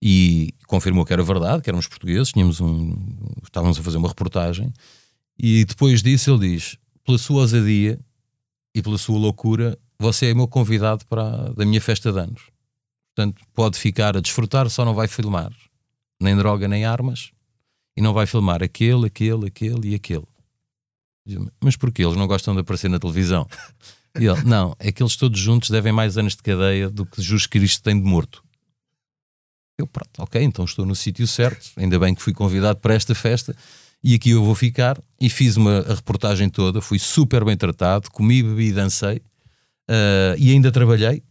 E 0.02 0.54
confirmou 0.66 1.04
que 1.04 1.12
era 1.12 1.22
verdade, 1.22 1.62
que 1.62 1.68
éramos 1.68 1.86
portugueses, 1.86 2.32
tínhamos 2.32 2.60
um, 2.60 2.96
estávamos 3.42 3.78
a 3.78 3.82
fazer 3.82 3.98
uma 3.98 4.08
reportagem. 4.08 4.72
E 5.38 5.64
depois 5.66 6.02
disso 6.02 6.30
ele 6.30 6.54
diz: 6.54 6.76
pela 7.04 7.18
sua 7.18 7.42
ousadia 7.42 7.98
e 8.74 8.82
pela 8.82 8.96
sua 8.96 9.18
loucura, 9.18 9.78
você 9.98 10.26
é 10.30 10.34
meu 10.34 10.48
convidado 10.48 11.04
para 11.06 11.22
a- 11.22 11.48
da 11.52 11.66
minha 11.66 11.80
festa 11.82 12.10
de 12.12 12.18
anos. 12.18 12.40
Portanto, 13.14 13.42
pode 13.54 13.78
ficar 13.78 14.16
a 14.16 14.20
desfrutar, 14.20 14.68
só 14.70 14.84
não 14.84 14.94
vai 14.94 15.08
filmar 15.08 15.52
nem 16.20 16.36
droga 16.36 16.68
nem 16.68 16.84
armas 16.84 17.30
e 17.96 18.02
não 18.02 18.12
vai 18.12 18.26
filmar 18.26 18.62
aquele, 18.62 19.06
aquele, 19.06 19.46
aquele 19.46 19.88
e 19.90 19.94
aquele. 19.94 20.26
Mas 21.60 21.76
porquê? 21.76 22.04
Eles 22.04 22.16
não 22.16 22.26
gostam 22.26 22.54
de 22.54 22.60
aparecer 22.60 22.90
na 22.90 22.98
televisão. 22.98 23.46
E 24.18 24.26
ele, 24.26 24.42
não, 24.44 24.74
é 24.78 24.90
que 24.92 25.02
eles 25.02 25.16
todos 25.16 25.38
juntos 25.38 25.70
devem 25.70 25.92
mais 25.92 26.18
anos 26.18 26.34
de 26.34 26.42
cadeia 26.42 26.90
do 26.90 27.06
que 27.06 27.22
Jesus 27.22 27.46
Cristo 27.46 27.82
tem 27.82 27.96
de 27.96 28.04
morto. 28.04 28.42
Eu, 29.78 29.86
pronto, 29.86 30.10
ok, 30.18 30.42
então 30.42 30.64
estou 30.64 30.84
no 30.84 30.94
sítio 30.94 31.26
certo, 31.26 31.70
ainda 31.76 31.98
bem 31.98 32.14
que 32.14 32.20
fui 32.20 32.34
convidado 32.34 32.80
para 32.80 32.92
esta 32.92 33.14
festa 33.14 33.56
e 34.02 34.14
aqui 34.14 34.30
eu 34.30 34.44
vou 34.44 34.54
ficar. 34.54 35.00
E 35.20 35.30
fiz 35.30 35.56
uma 35.56 35.78
a 35.80 35.94
reportagem 35.94 36.50
toda, 36.50 36.80
fui 36.80 36.98
super 36.98 37.44
bem 37.44 37.56
tratado, 37.56 38.10
comi, 38.10 38.42
bebi 38.42 38.68
e 38.68 38.72
dancei. 38.72 39.22
Uh, 39.88 40.34
e 40.38 40.50
ainda 40.52 40.70
trabalhei, 40.70 41.22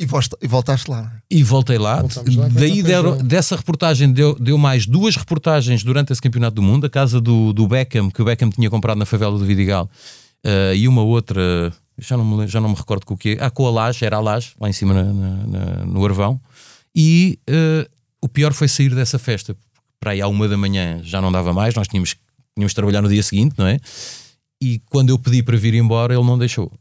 E, 0.00 0.04
e 0.04 0.48
voltaste 0.48 0.90
lá. 0.90 1.12
é? 1.14 1.22
e 1.30 1.42
voltei 1.42 1.78
lá. 1.78 2.00
Voltamos 2.00 2.34
lá 2.34 2.48
Daí 2.48 2.82
deram- 2.82 3.18
dessa 3.18 3.54
reportagem 3.56 4.10
deu, 4.12 4.34
deu 4.34 4.58
mais 4.58 4.86
duas 4.86 5.14
reportagens 5.16 5.84
durante 5.84 6.12
esse 6.12 6.20
campeonato 6.20 6.56
do 6.56 6.62
mundo. 6.62 6.86
A 6.86 6.90
casa 6.90 7.20
do, 7.20 7.52
do 7.52 7.66
Beckham, 7.68 8.10
que 8.10 8.20
o 8.20 8.24
Beckham 8.24 8.50
tinha 8.50 8.68
comprado 8.70 8.98
na 8.98 9.06
favela 9.06 9.38
do 9.38 9.44
Vidigal, 9.44 9.88
eh, 10.44 10.74
e 10.76 10.88
uma 10.88 11.02
outra, 11.02 11.72
já 11.98 12.16
não, 12.16 12.24
me, 12.24 12.46
já 12.48 12.60
não 12.60 12.70
me 12.70 12.74
recordo 12.74 13.04
com 13.06 13.14
o 13.14 13.16
que 13.16 13.36
Ah, 13.40 13.50
com 13.50 13.66
a 13.66 13.70
Laje, 13.70 14.04
era 14.04 14.16
a 14.16 14.20
Laje, 14.20 14.52
lá 14.58 14.68
em 14.68 14.72
cima 14.72 14.92
na- 14.94 15.12
na- 15.12 15.46
na- 15.46 15.84
no 15.86 16.04
Arvão. 16.04 16.40
E 16.96 17.38
eh, 17.46 17.88
o 18.20 18.28
pior 18.28 18.52
foi 18.52 18.66
sair 18.68 18.94
dessa 18.94 19.18
festa. 19.18 19.56
Para 20.00 20.12
aí 20.12 20.20
à 20.20 20.26
uma 20.26 20.48
da 20.48 20.56
manhã 20.56 21.00
já 21.04 21.20
não 21.20 21.30
dava 21.30 21.52
mais, 21.52 21.74
nós 21.76 21.86
tínhamos, 21.86 22.16
tínhamos 22.56 22.72
de 22.72 22.74
trabalhar 22.74 23.02
no 23.02 23.08
dia 23.08 23.22
seguinte, 23.22 23.54
não 23.56 23.66
é? 23.66 23.78
E 24.60 24.80
quando 24.90 25.10
eu 25.10 25.18
pedi 25.18 25.42
para 25.44 25.56
vir 25.56 25.74
embora, 25.74 26.12
ele 26.14 26.24
não 26.24 26.36
deixou. 26.38 26.72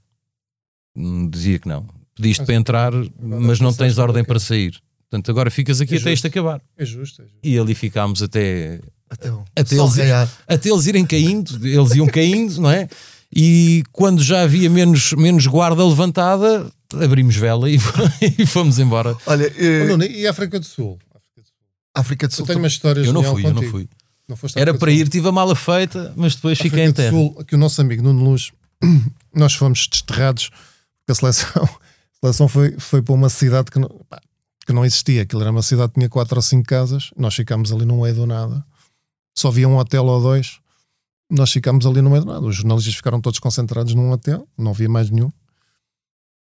Hum, 0.96 1.30
Dizia 1.30 1.60
que 1.60 1.68
não. 1.68 1.86
Pediste 2.22 2.42
Mas- 2.42 2.46
para 2.46 2.56
entrar, 2.56 2.92
mas 3.20 3.60
não 3.60 3.74
tens 3.74 3.98
ordem 3.98 4.24
para 4.24 4.40
sair. 4.40 4.80
Portanto, 5.10 5.30
agora 5.32 5.50
ficas 5.50 5.82
aqui 5.82 5.96
É 5.96 5.98
até 5.98 6.14
isto 6.14 6.28
acabar. 6.28 6.62
É 6.78 6.86
justo, 6.86 7.22
é 7.22 7.26
justo. 7.26 7.38
E 7.44 7.58
ali 7.58 7.74
ficámos 7.76 8.22
até, 8.22 8.80
Até, 9.10 9.28
eles- 9.76 10.30
até 10.48 10.70
eles 10.70 10.86
irem 10.88 11.06
caindo, 11.06 11.68
eles 11.68 11.92
iam 11.96 12.08
caindo, 12.08 12.62
não 12.62 12.70
é? 12.72 12.88
E 13.36 13.84
quando 13.92 14.22
já 14.24 14.44
havia 14.44 14.70
menos, 14.70 15.14
menos 15.14 15.48
guarda 15.48 15.86
levantada, 15.86 16.70
abrimos 16.94 17.36
vela 17.36 17.70
e, 17.70 17.78
e 18.38 18.46
fomos 18.46 18.78
embora. 18.80 19.16
Olha, 19.26 19.52
eh, 19.58 19.84
Oh, 19.84 19.88
Nuno, 19.88 20.04
e 20.06 20.28
a 20.28 20.32
África 20.32 20.60
do 20.60 20.66
Sul? 20.66 20.98
África 21.94 22.28
do 22.28 22.32
Eu 22.32 22.36
Sul. 22.38 22.46
tenho 22.46 22.60
uma 22.60 22.68
história 22.68 23.02
Eu 23.02 23.12
não 23.14 23.24
fui, 23.24 23.42
eu 23.46 23.50
não 23.50 23.56
contigo. 23.56 23.72
fui. 23.72 23.90
Não 24.30 24.38
Era 24.56 24.72
África 24.72 24.80
para 24.80 24.92
ir, 24.92 25.10
tive 25.10 25.28
a 25.28 25.32
mala 25.32 25.56
feita, 25.56 26.14
mas 26.16 26.36
depois 26.36 26.58
fiquei 26.58 26.84
em 26.84 26.88
África 26.90 27.10
do 27.10 27.12
terra. 27.12 27.12
Sul, 27.12 27.44
que 27.46 27.56
o 27.56 27.58
nosso 27.58 27.82
amigo 27.82 28.02
Nuno 28.04 28.24
Luz, 28.24 28.52
nós 29.36 29.54
fomos 29.54 29.88
desterrados 29.90 30.50
porque 31.06 31.12
a 31.12 31.16
seleção, 31.16 31.68
seleção 32.24 32.48
foi, 32.48 32.80
foi 32.80 33.02
para 33.02 33.14
uma 33.14 33.30
cidade 33.30 33.72
que 33.72 33.80
não, 33.80 33.90
pá, 34.10 34.22
que 34.66 34.74
não 34.74 34.86
existia. 34.86 35.24
Aquilo 35.24 35.42
era 35.42 35.52
uma 35.52 35.62
cidade 35.62 35.90
que 35.94 36.00
tinha 36.00 36.10
quatro 36.10 36.36
ou 36.38 36.42
cinco 36.42 36.68
casas. 36.68 37.12
Nós 37.18 37.34
ficámos 37.36 37.72
ali 37.72 37.86
no 37.86 38.02
meio 38.02 38.14
do 38.16 38.26
nada. 38.26 38.64
Só 39.38 39.48
havia 39.48 39.68
um 39.68 39.78
hotel 39.78 40.06
ou 40.06 40.22
dois. 40.22 40.60
Nós 41.30 41.52
ficámos 41.52 41.86
ali 41.86 42.02
no 42.02 42.10
meio 42.10 42.24
do 42.24 42.32
nada. 42.32 42.46
Os 42.46 42.58
jornalistas 42.58 42.94
ficaram 42.96 43.22
todos 43.22 43.40
concentrados 43.40 43.94
num 43.94 44.12
hotel, 44.12 44.48
não 44.58 44.72
havia 44.72 44.90
mais 44.90 45.10
nenhum. 45.10 45.32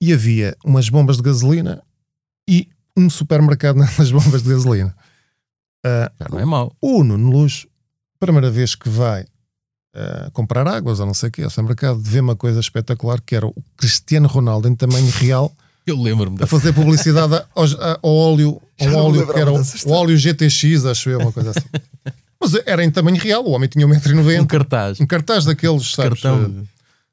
E 0.02 0.12
havia 0.12 0.58
umas 0.66 0.90
bombas 0.90 1.18
de 1.18 1.24
gasolina 1.24 1.82
e 2.50 2.68
um 2.98 3.10
supermercado 3.10 3.78
nas 3.98 4.12
bombas 4.12 4.44
de 4.44 4.50
gasolina. 4.50 4.96
Ah, 5.86 6.12
Já 6.20 6.28
não 6.30 6.40
é 6.40 6.46
mau. 6.46 6.76
o 6.82 7.04
Nuno 7.04 7.30
Luz, 7.30 7.68
primeira 8.20 8.50
vez 8.50 8.76
que 8.76 8.90
vai 8.90 9.26
eh, 9.94 10.30
comprar 10.34 10.68
águas 10.68 11.00
ou 11.00 11.06
não 11.06 11.14
sei 11.14 11.30
o 11.30 11.32
que, 11.32 11.44
ao 11.44 11.50
supermercado, 11.50 12.00
vê 12.02 12.20
uma 12.20 12.36
coisa 12.36 12.60
espetacular 12.60 13.22
que 13.22 13.36
era 13.36 13.46
o 13.48 13.54
Cristiano 13.78 14.28
Ronaldo 14.28 14.68
em 14.68 14.76
tamanho 14.76 15.10
real 15.12 15.52
Eu 15.86 16.02
lembro-me 16.02 16.38
a 16.42 16.48
fazer 16.48 16.74
publicidade 16.74 17.44
aos- 17.56 17.76
a- 17.80 18.00
ao 18.02 18.12
óleo, 18.12 18.62
ao 18.82 18.94
óleo 19.06 19.28
que 19.32 19.40
era 19.40 19.52
o, 19.52 19.58
o 19.62 19.92
óleo 19.92 20.18
GTX, 20.18 20.86
acho 20.86 21.10
eu, 21.10 21.20
uma 21.20 21.32
coisa 21.32 21.52
assim. 21.52 21.68
Mas 22.42 22.54
era 22.66 22.84
em 22.84 22.92
tamanho 22.92 23.18
real, 23.18 23.44
o 23.46 23.52
homem 23.52 23.70
tinha 23.70 23.86
um 23.88 23.90
1,90m. 23.92 24.46
cartaz. 24.48 25.00
Um 25.00 25.06
cartaz 25.06 25.46
daqueles, 25.46 25.94
sabes? 25.94 26.22
Cartão. 26.22 26.64
eh, 26.66 26.68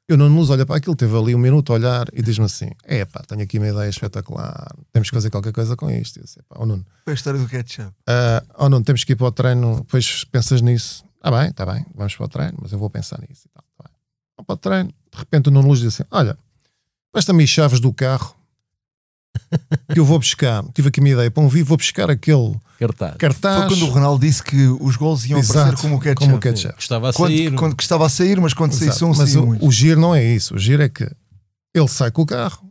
Eu 0.09 0.17
não 0.17 0.27
luz 0.27 0.49
olha 0.49 0.65
para 0.65 0.75
aquilo, 0.75 0.93
teve 0.95 1.15
ali 1.15 1.33
um 1.33 1.37
minuto 1.37 1.71
a 1.71 1.75
olhar 1.75 2.05
e 2.11 2.21
diz-me 2.21 2.43
assim: 2.45 2.69
É 2.83 3.05
pá, 3.05 3.21
tenho 3.25 3.41
aqui 3.43 3.57
uma 3.57 3.69
ideia 3.69 3.89
espetacular, 3.89 4.75
temos 4.91 5.09
que 5.09 5.15
fazer 5.15 5.29
qualquer 5.29 5.53
coisa 5.53 5.75
com 5.77 5.89
isto. 5.89 6.19
Eu 6.19 6.23
disse, 6.23 6.37
"Epá, 6.39 6.57
ó 6.59 6.65
Nuno, 6.65 6.85
Foi 7.05 7.13
a 7.13 7.15
história 7.15 7.39
do 7.39 7.47
ketchup. 7.47 7.91
ah, 8.07 8.43
oh 8.57 8.67
não, 8.67 8.83
temos 8.83 9.05
que 9.05 9.13
ir 9.13 9.15
para 9.15 9.27
o 9.27 9.31
treino, 9.31 9.77
depois 9.77 10.25
pensas 10.25 10.61
nisso. 10.61 11.05
Ah 11.21 11.31
bem, 11.31 11.49
está 11.49 11.65
bem, 11.65 11.85
vamos 11.95 12.15
para 12.15 12.25
o 12.25 12.29
treino, 12.29 12.57
mas 12.61 12.71
eu 12.71 12.79
vou 12.79 12.89
pensar 12.89 13.19
nisso 13.27 13.43
e 13.45 13.49
tal. 13.53 13.63
Tá. 13.77 13.89
Vamos 14.37 14.47
para 14.47 14.53
o 14.53 14.57
treino, 14.57 14.89
de 15.11 15.17
repente 15.19 15.49
o 15.49 15.51
Nuno 15.51 15.67
Luz 15.67 15.79
diz 15.79 15.93
assim: 15.93 16.03
Olha, 16.11 16.37
presta-me 17.11 17.43
as 17.43 17.49
chaves 17.49 17.79
do 17.79 17.93
carro 17.93 18.35
que 19.93 19.99
eu 19.99 20.05
vou 20.05 20.17
buscar. 20.19 20.63
Tive 20.73 20.89
aqui 20.89 20.99
uma 20.99 21.09
ideia 21.09 21.29
para 21.31 21.43
um 21.43 21.47
vivo, 21.47 21.69
vou 21.69 21.77
buscar 21.77 22.09
aquele 22.09 22.55
Cartaz. 22.79 23.15
cartaz. 23.17 23.59
Foi 23.59 23.67
quando 23.69 23.83
o 23.89 23.89
Ronaldo 23.93 24.25
disse 24.25 24.43
que 24.43 24.67
os 24.79 24.95
gols 24.95 25.25
iam 25.25 25.39
Exato, 25.39 25.59
aparecer 25.59 25.81
como 25.81 25.95
o 25.95 25.99
ketchup. 25.99 26.25
como 26.25 26.35
o 26.37 26.39
ketchup. 26.39 26.75
Que 26.75 26.81
estava 26.81 27.09
a 27.09 27.13
Quando, 27.13 27.29
sair. 27.37 27.55
quando 27.55 27.75
que 27.75 27.83
estava 27.83 28.05
a 28.05 28.09
sair, 28.09 28.39
mas 28.41 28.53
quando 28.53 28.71
Exato, 28.71 28.85
saísse 28.85 29.05
um, 29.05 29.13
mas 29.15 29.35
o, 29.35 29.45
muito. 29.45 29.65
o 29.65 29.71
giro 29.71 30.01
não 30.01 30.15
é 30.15 30.23
isso. 30.23 30.55
O 30.55 30.59
giro 30.59 30.81
é 30.83 30.89
que 30.89 31.09
ele 31.73 31.87
sai 31.87 32.11
com 32.11 32.23
o 32.23 32.25
carro, 32.25 32.67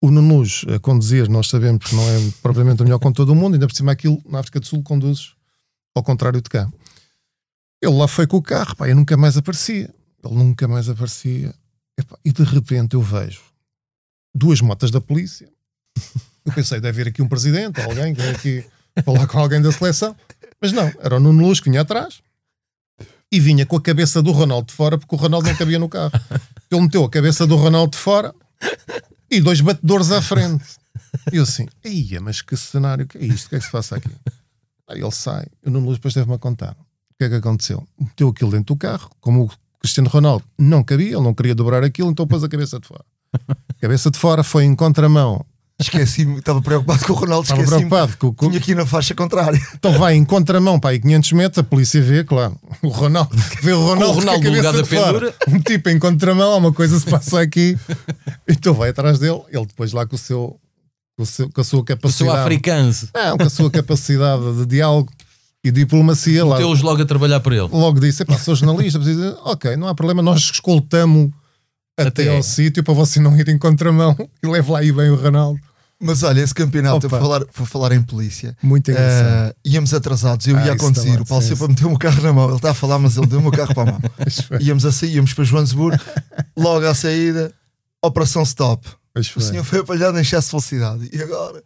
o 0.00 0.10
Nuno 0.10 0.38
Luz 0.38 0.64
a 0.72 0.78
conduzir, 0.78 1.28
nós 1.28 1.48
sabemos 1.48 1.84
que 1.84 1.94
não 1.94 2.02
é 2.08 2.30
propriamente 2.42 2.82
o 2.82 2.84
melhor 2.84 2.98
com 3.00 3.10
todo 3.10 3.30
o 3.30 3.34
mundo, 3.34 3.54
ainda 3.54 3.66
por 3.66 3.74
cima 3.74 3.90
aquilo 3.90 4.22
na 4.28 4.38
África 4.40 4.60
do 4.60 4.66
Sul 4.66 4.82
conduzes 4.82 5.32
ao 5.94 6.02
contrário 6.02 6.40
de 6.40 6.48
cá. 6.48 6.68
Ele 7.80 7.94
lá 7.94 8.08
foi 8.08 8.26
com 8.26 8.36
o 8.36 8.42
carro, 8.42 8.74
pá, 8.76 8.88
eu 8.88 8.96
nunca 8.96 9.16
mais 9.16 9.36
aparecia. 9.36 9.94
Ele 10.24 10.34
nunca 10.34 10.66
mais 10.66 10.88
aparecia. 10.88 11.54
E 12.24 12.32
de 12.32 12.42
repente 12.42 12.94
eu 12.94 13.02
vejo 13.02 13.42
duas 14.34 14.60
motas 14.60 14.90
da 14.90 15.00
polícia. 15.00 15.48
Eu 16.44 16.52
pensei, 16.52 16.80
deve 16.80 17.00
haver 17.00 17.10
aqui 17.10 17.22
um 17.22 17.28
presidente, 17.28 17.80
alguém 17.80 18.14
que 18.14 18.22
vem 18.22 18.30
aqui 18.30 18.64
falar 19.04 19.26
com 19.26 19.38
alguém 19.38 19.60
da 19.60 19.70
seleção. 19.72 20.16
Mas 20.60 20.72
não, 20.72 20.90
era 21.00 21.16
o 21.16 21.20
Nuno 21.20 21.46
Luz 21.46 21.60
que 21.60 21.68
vinha 21.68 21.82
atrás 21.82 22.20
e 23.30 23.38
vinha 23.38 23.66
com 23.66 23.76
a 23.76 23.82
cabeça 23.82 24.22
do 24.22 24.32
Ronaldo 24.32 24.68
de 24.68 24.74
fora, 24.74 24.96
porque 24.96 25.14
o 25.14 25.18
Ronaldo 25.18 25.48
não 25.48 25.56
cabia 25.56 25.78
no 25.78 25.88
carro. 25.88 26.12
Ele 26.70 26.80
meteu 26.80 27.04
a 27.04 27.10
cabeça 27.10 27.46
do 27.46 27.56
Ronaldo 27.56 27.92
de 27.92 27.98
fora 27.98 28.34
e 29.30 29.40
dois 29.40 29.60
batedores 29.60 30.10
à 30.10 30.22
frente. 30.22 30.64
E 31.32 31.36
eu 31.36 31.42
assim, 31.42 31.66
ia, 31.84 32.20
mas 32.20 32.42
que 32.42 32.56
cenário, 32.56 33.06
que 33.06 33.18
é 33.18 33.24
isto? 33.24 33.46
O 33.46 33.48
que 33.50 33.56
é 33.56 33.58
que 33.58 33.64
se 33.64 33.70
passa 33.70 33.96
aqui? 33.96 34.10
Aí 34.88 35.00
ele 35.00 35.10
sai, 35.10 35.46
e 35.64 35.68
o 35.68 35.70
Nuno 35.70 35.86
Luz 35.86 35.98
depois 35.98 36.14
teve-me 36.14 36.34
a 36.34 36.38
contar. 36.38 36.76
O 37.18 37.20
que 37.20 37.24
é 37.24 37.28
que 37.30 37.34
aconteceu? 37.34 37.84
Meteu 38.00 38.28
aquilo 38.28 38.52
dentro 38.52 38.74
do 38.74 38.76
carro, 38.78 39.10
como 39.20 39.46
o 39.46 39.50
Cristiano 39.80 40.08
Ronaldo 40.08 40.44
não 40.56 40.84
cabia, 40.84 41.08
ele 41.16 41.20
não 41.24 41.34
queria 41.34 41.52
dobrar 41.52 41.82
aquilo, 41.82 42.08
então 42.12 42.24
pôs 42.28 42.44
a 42.44 42.48
cabeça 42.48 42.78
de 42.78 42.86
fora. 42.86 43.04
A 43.48 43.74
cabeça 43.82 44.08
de 44.08 44.16
fora 44.16 44.44
foi 44.44 44.62
em 44.62 44.72
contramão. 44.76 45.44
Esqueci-me, 45.80 46.38
estava 46.38 46.62
preocupado 46.62 47.04
com 47.04 47.12
o 47.12 47.16
Ronaldo, 47.16 47.42
Estava 47.42 47.64
preocupado 47.64 48.16
com, 48.18 48.32
com, 48.32 48.46
Tinha 48.48 48.60
aqui 48.60 48.72
na 48.72 48.86
faixa 48.86 49.16
contrária. 49.16 49.60
Então 49.74 49.92
vai 49.98 50.14
em 50.14 50.24
contramão 50.24 50.78
para 50.78 50.90
aí 50.90 51.00
500 51.00 51.32
metros, 51.32 51.58
a 51.58 51.62
polícia 51.64 52.00
vê, 52.00 52.22
claro. 52.22 52.56
O 52.82 52.88
Ronaldo 52.88 53.36
vê 53.62 53.72
o 53.72 53.80
Ronaldo, 53.80 54.04
Com 54.04 54.10
o 54.10 54.14
Ronaldo 54.20 54.40
com 54.42 54.46
a 54.46 54.50
no 54.50 54.56
lugar 54.56 54.72
cabeça 54.72 54.72
da 54.72 54.82
de 54.82 54.88
fora. 55.12 55.34
Um 55.48 55.60
tipo 55.60 55.88
em 55.88 55.98
contramão, 55.98 56.56
uma 56.56 56.72
coisa 56.72 56.98
se 57.00 57.06
passa 57.06 57.40
aqui. 57.40 57.76
Então 58.46 58.74
vai 58.74 58.90
atrás 58.90 59.18
dele, 59.18 59.40
ele 59.50 59.66
depois 59.66 59.92
lá 59.92 60.04
com, 60.06 60.14
o 60.16 60.18
seu, 60.18 60.56
com, 61.16 61.22
o 61.22 61.26
seu- 61.26 61.50
com 61.50 61.60
a 61.60 61.64
sua 61.64 61.80
O 61.80 61.84
capacidade. 61.84 62.38
africano. 62.38 62.92
Não, 63.14 63.38
com 63.38 63.42
a 63.44 63.50
sua 63.50 63.70
capacidade 63.70 64.56
de 64.56 64.66
diálogo 64.66 65.12
e 65.64 65.70
diplomacia 65.70 66.44
lá. 66.44 66.56
Meteu-os 66.56 66.82
logo 66.82 67.02
a 67.02 67.04
trabalhar 67.06 67.40
para 67.40 67.56
ele. 67.56 67.68
Logo 67.70 67.98
disse: 68.00 68.22
"Epá, 68.22 68.38
sou 68.38 68.54
jornalista, 68.54 68.98
precisa 68.98 69.38
ok, 69.44 69.76
não 69.76 69.88
há 69.88 69.94
problema, 69.94 70.22
nós 70.22 70.40
escoltamos 70.40 71.30
até, 71.96 72.22
Até. 72.22 72.36
ao 72.36 72.42
sítio 72.42 72.82
para 72.84 72.94
você 72.94 73.18
não 73.18 73.36
ir 73.36 73.48
em 73.48 73.58
contramão 73.58 74.16
e 74.42 74.46
leve 74.46 74.70
lá 74.70 74.78
aí 74.78 74.92
bem 74.92 75.10
o 75.10 75.16
Ronaldo. 75.16 75.58
Mas 76.00 76.22
olha, 76.22 76.40
esse 76.40 76.54
campeonato, 76.54 77.08
por 77.08 77.18
falar, 77.18 77.44
por 77.46 77.66
falar 77.66 77.90
em 77.90 78.00
polícia, 78.00 78.56
Muito 78.62 78.88
engraçado. 78.88 79.48
eh, 79.50 79.54
íamos 79.64 79.92
atrasados, 79.92 80.46
eu 80.46 80.56
Ah, 80.56 80.64
ia 80.66 80.72
a 80.72 80.76
isso 80.76 80.84
conduzir, 80.84 81.06
também, 81.10 81.22
o 81.22 81.26
Paulo 81.26 81.42
sempre 81.42 81.58
sim. 81.66 81.68
meteu 81.72 81.92
o 81.92 81.98
carro 81.98 82.22
na 82.22 82.32
mão, 82.32 82.46
ele 82.46 82.54
está 82.56 82.70
a 82.70 82.74
falar, 82.74 83.00
mas 83.00 83.16
ele 83.16 83.26
deu 83.26 83.40
o 83.40 83.42
meu 83.42 83.50
carro 83.50 83.74
para 83.74 83.82
a 83.82 83.92
mão. 83.94 84.00
Íamos 84.62 84.86
a 84.86 84.92
sair, 84.92 85.14
íamos 85.16 85.34
para 85.34 85.42
Joanesburgo, 85.42 86.00
logo 86.56 86.86
à 86.86 86.94
saída, 86.94 87.52
operação 88.00 88.44
stop. 88.44 88.86
pois 89.12 89.26
O 89.26 89.32
foi. 89.32 89.42
senhor 89.42 89.64
foi 89.64 89.80
apanhado 89.80 90.16
em 90.16 90.20
excesso 90.20 90.46
de 90.46 90.50
velocidade. 90.52 91.10
E 91.12 91.20
agora? 91.20 91.64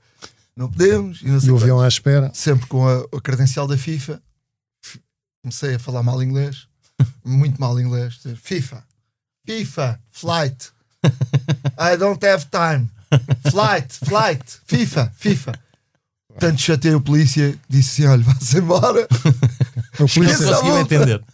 Não 0.57 0.71
podemos. 0.71 1.23
E, 1.23 1.27
não 1.27 1.41
sei 1.41 1.49
E 1.49 1.53
o 1.53 1.57
avião 1.57 1.81
à 1.81 1.89
espera. 1.89 2.31
Sempre 2.35 2.67
com 2.67 2.87
a, 2.87 2.99
a 3.17 3.21
credencial 3.21 3.67
da 3.67 3.77
FIFA. 3.77 4.23
Comecei 5.43 5.75
a 5.75 5.79
falar 5.79 6.03
mal 6.03 6.23
inglês. 6.23 6.69
Muito 7.25 7.61
mal 7.61 7.79
inglês. 7.81 8.21
FIFA. 8.37 8.85
FIFA. 9.47 10.01
Flight. 10.11 10.71
I 11.79 11.97
don't 11.97 12.25
have 12.25 12.47
time. 12.47 12.89
Flight. 13.51 13.93
Flight. 14.05 14.61
FIFA. 14.67 15.13
FIFA. 15.17 15.53
Tanto 16.39 16.61
chatei 16.61 16.95
o 16.95 17.01
polícia, 17.01 17.55
disse 17.69 18.03
assim: 18.03 18.11
olha, 18.11 18.23
vá-se 18.23 18.59
embora. 18.59 19.07
O 20.01 20.09
polícia- 20.09 20.33
Esqueça 20.33 20.51
a 20.51 20.55
Conseguiu 20.57 20.79
entender. 20.79 21.25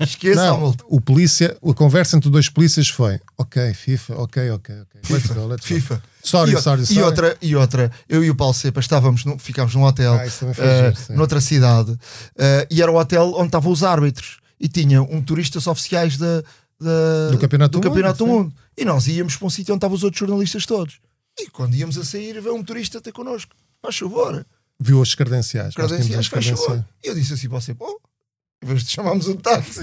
Esqueça 0.00 0.40
a 0.42 0.46
Não, 0.46 0.60
multa. 0.60 0.84
o 0.88 1.00
polícia, 1.00 1.56
a 1.62 1.74
conversa 1.74 2.16
entre 2.16 2.30
dois 2.30 2.48
polícias 2.48 2.88
foi: 2.88 3.20
ok, 3.36 3.74
FIFA, 3.74 4.14
ok, 4.22 4.50
ok, 4.52 4.74
ok. 4.80 5.00
Let's 5.10 5.26
go, 5.26 5.46
let's 5.46 5.68
go. 5.68 5.74
FIFA. 5.74 6.02
Sorry, 6.22 6.52
e, 6.52 6.54
o- 6.56 6.62
sorry, 6.62 6.82
e 6.82 6.86
sorry. 6.86 7.02
outra, 7.02 7.36
e 7.42 7.54
outra, 7.56 7.90
eu 8.08 8.24
e 8.24 8.30
o 8.30 8.34
Paulo 8.34 8.54
Cepa 8.54 8.80
estávamos, 8.80 9.24
num- 9.24 9.38
ficámos 9.38 9.74
num 9.74 9.82
hotel 9.84 10.14
Ah, 10.14 10.26
eh, 10.26 10.30
giro, 10.94 11.16
noutra 11.18 11.40
cidade 11.40 11.96
eh, 12.38 12.66
e 12.70 12.82
era 12.82 12.90
o 12.90 12.96
hotel 12.96 13.32
onde 13.36 13.46
estavam 13.48 13.70
os 13.70 13.82
árbitros 13.84 14.38
e 14.58 14.66
tinha 14.68 15.02
um 15.02 15.20
turistas 15.22 15.66
oficiais 15.66 16.16
da, 16.16 16.42
da- 16.80 17.30
Do 17.30 17.38
Campeonato 17.38 17.78
do 17.78 17.80
Campeonato 17.82 18.18
do 18.18 18.26
Mundo. 18.26 18.52
E 18.78 18.84
nós 18.84 19.06
íamos 19.06 19.36
para 19.36 19.46
um 19.46 19.50
sítio 19.50 19.72
onde 19.74 19.78
estavam 19.78 19.94
os 19.94 20.02
outros 20.02 20.18
jornalistas 20.20 20.64
todos. 20.66 20.98
E 21.38 21.48
quando 21.50 21.74
íamos 21.74 21.96
a 21.98 22.04
sair, 22.04 22.40
veio 22.40 22.54
um 22.56 22.64
turista 22.64 23.00
ter 23.00 23.12
connosco. 23.12 23.54
Faz 23.82 23.96
favor. 23.98 24.44
Viu 24.80 25.00
as 25.02 25.14
credenciais. 25.14 25.74
Credenciais, 25.74 26.28
credenciais. 26.28 26.82
E 27.04 27.08
eu 27.08 27.14
disse 27.14 27.32
assim 27.34 27.48
para 27.48 27.60
você: 27.60 27.74
pô, 27.74 28.00
Em 28.62 28.66
vez 28.66 28.84
de 28.84 28.90
chamarmos 28.92 29.26
um 29.28 29.36
táxi, 29.36 29.80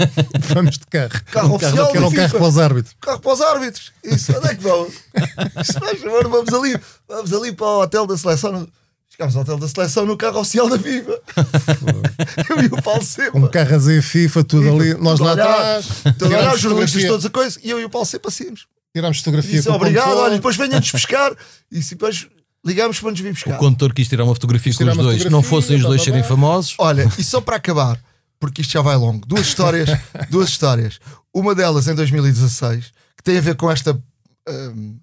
Vamos 0.54 0.78
de 0.78 0.86
carro. 0.86 1.10
Carro 1.30 1.48
Um 1.48 1.54
oficial 1.54 1.92
que 1.92 1.98
da 1.98 2.06
um 2.06 2.12
carro 2.12 2.30
para 2.38 2.44
os 2.48 2.58
árbitros. 2.58 2.96
carro 3.00 3.20
para 3.20 3.32
os 3.32 3.40
árbitros. 3.40 3.92
Isso, 4.02 4.36
onde 4.36 4.48
é 4.48 4.54
que 4.54 4.62
vamos? 4.62 4.94
Isso 5.62 6.28
vamos 6.30 6.52
ali, 6.52 6.76
vamos 7.08 7.32
ali 7.32 7.52
para 7.52 7.66
o 7.66 7.80
hotel 7.82 8.06
da 8.06 8.16
seleção. 8.18 8.52
no- 8.52 8.68
Chegámos 9.08 9.36
ao 9.36 9.42
hotel 9.42 9.58
da 9.58 9.68
seleção 9.68 10.04
no 10.04 10.16
carro 10.16 10.40
oficial 10.40 10.68
da 10.68 10.76
FIFA. 10.78 11.20
Eu 12.50 12.62
e 12.62 12.66
o 12.66 12.82
Paulo 12.82 13.04
Sepa. 13.04 13.38
Um 13.38 13.46
carro 13.48 13.74
a 13.74 13.78
dizer 13.78 14.02
FIFA, 14.02 14.42
tudo 14.44 14.68
ali. 14.74 14.94
Nós 14.94 15.20
lá 15.20 15.32
atrás. 15.32 15.86
Tudo 16.18 16.34
a 16.34 16.38
olhar, 16.38 16.54
os 16.54 16.60
jornalistas 16.60 17.04
todos 17.04 17.24
a 17.24 17.30
coisa, 17.30 17.58
e 17.62 17.70
eu 17.70 17.78
e 17.80 17.84
o 17.84 17.90
Paulo 17.90 18.04
Sepa 18.06 18.30
saímos. 18.30 18.66
Tirámos 18.92 19.18
fotografia 19.18 19.52
Disse 19.52 19.66
com 19.66 19.72
o 19.72 19.76
obrigado, 19.76 20.16
olha, 20.16 20.34
depois 20.36 20.56
venham-nos 20.56 20.90
buscar. 20.90 21.32
E 21.70 21.80
se 21.82 21.90
depois 21.94 22.26
ligamos 22.64 22.98
para 22.98 23.10
nos 23.10 23.20
vir 23.20 23.32
buscar. 23.32 23.56
O 23.56 23.58
condutor 23.58 23.92
quis 23.92 24.08
tirar 24.08 24.24
uma 24.24 24.34
fotografia 24.34 24.72
Quis 24.72 24.78
com 24.78 24.90
os 24.90 24.96
dois, 24.96 25.22
que 25.22 25.30
não 25.30 25.42
fossem 25.42 25.76
os 25.76 25.82
dois 25.82 26.02
serem 26.02 26.22
famosos. 26.22 26.74
Olha, 26.78 27.10
e 27.18 27.22
só 27.22 27.40
para 27.40 27.56
acabar, 27.56 27.98
porque 28.40 28.62
isto 28.62 28.72
já 28.72 28.82
vai 28.82 28.96
longo, 28.96 29.26
duas 29.26 29.46
histórias, 29.46 29.90
duas 30.30 30.48
histórias. 30.48 30.98
Uma 31.32 31.54
delas 31.54 31.88
em 31.88 31.94
2016, 31.94 32.92
que 33.16 33.22
tem 33.22 33.38
a 33.38 33.40
ver 33.40 33.56
com 33.56 33.70
esta 33.70 34.00
hum, 34.48 34.98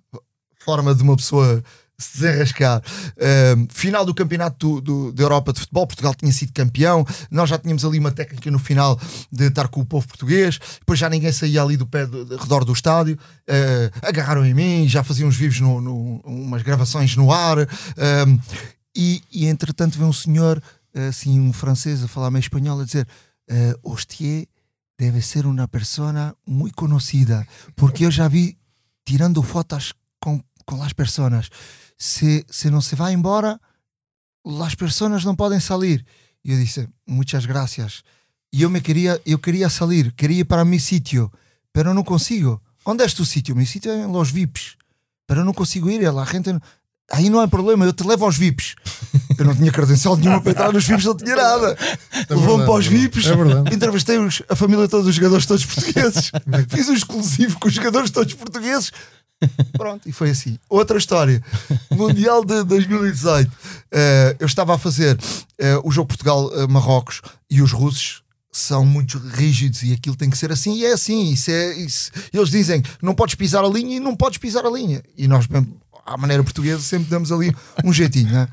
forma 0.59 0.95
de 0.95 1.03
uma 1.03 1.16
pessoa 1.16 1.64
se 2.02 2.14
desenrascar. 2.20 2.82
Hum, 3.58 3.68
final 3.70 4.06
do 4.06 4.14
campeonato 4.14 4.58
do, 4.58 4.82
do- 4.82 5.12
da 5.14 5.24
Europa 5.24 5.54
de 5.54 5.60
futebol, 5.60 5.86
Portugal 5.88 6.14
tinha 6.16 6.32
sido 6.32 6.52
campeão, 6.54 7.06
nós 7.30 7.49
já 7.49 7.58
tínhamos 7.58 7.86
ali 7.86 7.99
uma 7.99 8.12
técnica 8.12 8.49
no 8.52 8.60
final 8.60 8.99
de 9.32 9.45
estar 9.47 9.68
com 9.68 9.82
o 9.82 9.86
povo 9.86 10.08
português, 10.08 10.60
depois 10.80 10.97
já 10.99 11.10
ninguém 11.10 11.32
saía 11.32 11.62
ali 11.62 11.78
do 11.78 11.86
pé 11.88 12.06
do, 12.06 12.26
do 12.26 12.38
redor 12.38 12.66
do 12.66 12.74
estádio, 12.74 13.18
eh, 13.47 13.91
agarraram 14.02 14.45
em 14.45 14.54
mim, 14.54 14.88
já 14.88 15.04
faziam 15.04 15.30
uns 15.30 15.36
vivos, 15.36 15.60
no, 15.60 15.80
no- 15.80 16.20
umas 16.26 16.62
gravações 16.64 17.16
no 17.16 17.32
ar, 17.32 17.58
hum, 17.60 18.39
e, 18.95 19.22
e 19.32 19.45
entretanto 19.45 19.97
vem 19.97 20.08
um 20.08 20.14
senhor, 20.14 20.62
assim, 21.10 21.39
um 21.39 21.54
francês 21.54 22.04
a 22.04 22.08
falar 22.08 22.30
meio 22.32 22.41
espanhol, 22.41 22.80
a 22.82 22.84
dizer: 22.86 23.08
eh, 23.49 23.76
Hostie 23.84 24.47
deve 24.99 25.22
ser 25.22 25.45
uma 25.45 25.68
persona 25.68 26.36
muito 26.45 26.76
conhecida, 26.76 27.47
porque 27.76 28.06
eu 28.06 28.12
já 28.12 28.28
vi 28.28 28.58
tirando 29.06 29.41
fotos 29.41 29.93
com, 30.20 30.43
com 30.66 30.84
as 30.84 30.93
pessoas. 30.93 31.49
Se, 32.04 32.43
se 32.49 32.72
não 32.72 32.82
se 32.82 32.95
vai 32.95 33.14
embora, 33.14 33.62
as 34.66 34.74
pessoas 34.74 35.24
não 35.24 35.36
podem 35.36 35.60
sair. 35.60 36.04
E 36.43 36.52
eu 36.52 36.58
disse: 36.58 36.89
Muitas 37.08 37.45
gracias. 37.45 38.02
E 38.52 38.64
eu 38.64 38.72
me 38.72 38.82
queria, 38.82 39.22
eu 39.24 39.38
queria 39.38 39.70
sair, 39.70 40.12
queria 40.14 40.39
ir 40.39 40.45
para 40.45 40.64
o 40.64 40.66
meu 40.66 40.80
sítio, 40.80 41.32
pero 41.72 41.93
não 41.93 42.04
consigo. 42.04 42.60
Onde 42.84 43.04
é 43.04 43.08
tu 43.08 43.24
sítio? 43.24 43.56
Meu 43.56 43.68
sítio 43.68 43.91
é 43.91 44.02
em 44.02 44.08
Los 44.08 44.32
VIPs, 44.32 44.78
pero 45.28 45.45
não 45.45 45.54
consigo 45.54 45.91
ir. 45.91 46.04
A 46.08 46.26
gente 46.26 46.60
Aí 47.12 47.30
não 47.30 47.39
há 47.39 47.47
problema, 47.47 47.86
eu 47.86 47.93
te 47.93 48.04
levo 48.04 48.26
aos 48.26 48.38
VIPs. 48.38 48.76
Eu 49.38 49.45
não 49.45 49.56
tinha 49.56 49.72
credencial 49.72 50.16
nenhuma 50.16 50.39
para 50.39 50.52
entrar 50.52 50.72
nos 50.72 50.86
VIPs, 50.86 51.06
não 51.06 51.18
tinha 51.18 51.36
nada. 51.36 51.76
Levou-me 52.30 52.64
verdade, 52.64 52.66
para 52.66 52.74
os 52.74 52.86
é. 52.86 52.89
VIPs, 52.89 53.26
É 53.26 53.74
entrevistei 53.74 54.18
a 54.47 54.56
família 54.56 54.88
todos 54.88 55.08
os 55.08 55.16
jogadores 55.16 55.47
todos 55.47 55.66
portugueses, 55.66 56.32
fiz 56.70 56.89
um 56.89 56.93
exclusivo 56.93 57.60
com 57.60 57.68
os 57.68 57.74
jogadores 57.74 58.12
todos 58.12 58.34
portugueses. 58.36 58.91
Pronto, 59.74 60.08
e 60.08 60.12
foi 60.12 60.30
assim. 60.30 60.58
Outra 60.70 60.98
história: 60.98 61.42
Mundial 61.92 62.46
de 62.46 62.64
2018. 62.64 63.52
Eh, 63.92 64.36
eu 64.39 64.46
estava 64.46 64.76
a 64.76 64.78
fazer 64.78 65.20
eh, 65.58 65.78
o 65.84 65.92
jogo 65.92 66.08
Portugal-Marrocos 66.10 67.22
e 67.50 67.62
os 67.62 67.72
russos 67.72 68.22
são 68.52 68.86
muito 68.86 69.18
rígidos 69.18 69.82
e 69.84 69.94
aquilo 69.94 70.16
tem 70.16 70.30
que 70.30 70.38
ser 70.38 70.52
assim 70.52 70.76
e 70.76 70.86
é 70.86 70.94
assim. 70.94 71.32
Isso 71.32 71.50
é, 71.52 71.74
isso- 71.76 72.12
Eles 72.34 72.50
dizem 72.50 72.84
não 73.02 73.16
podes 73.16 73.36
pisar 73.36 73.64
a 73.64 73.68
linha 73.70 73.96
e 73.98 74.00
não 74.00 74.16
podes 74.16 74.38
pisar 74.38 74.66
a 74.66 74.70
linha. 74.70 75.02
E 75.18 75.28
nós, 75.28 75.48
à 76.06 76.18
maneira 76.18 76.44
portuguesa, 76.44 76.82
sempre 76.82 77.10
damos 77.10 77.32
ali 77.32 77.56
um 77.84 77.92
jeitinho, 77.94 78.32
não 78.32 78.39
é? 78.42 78.48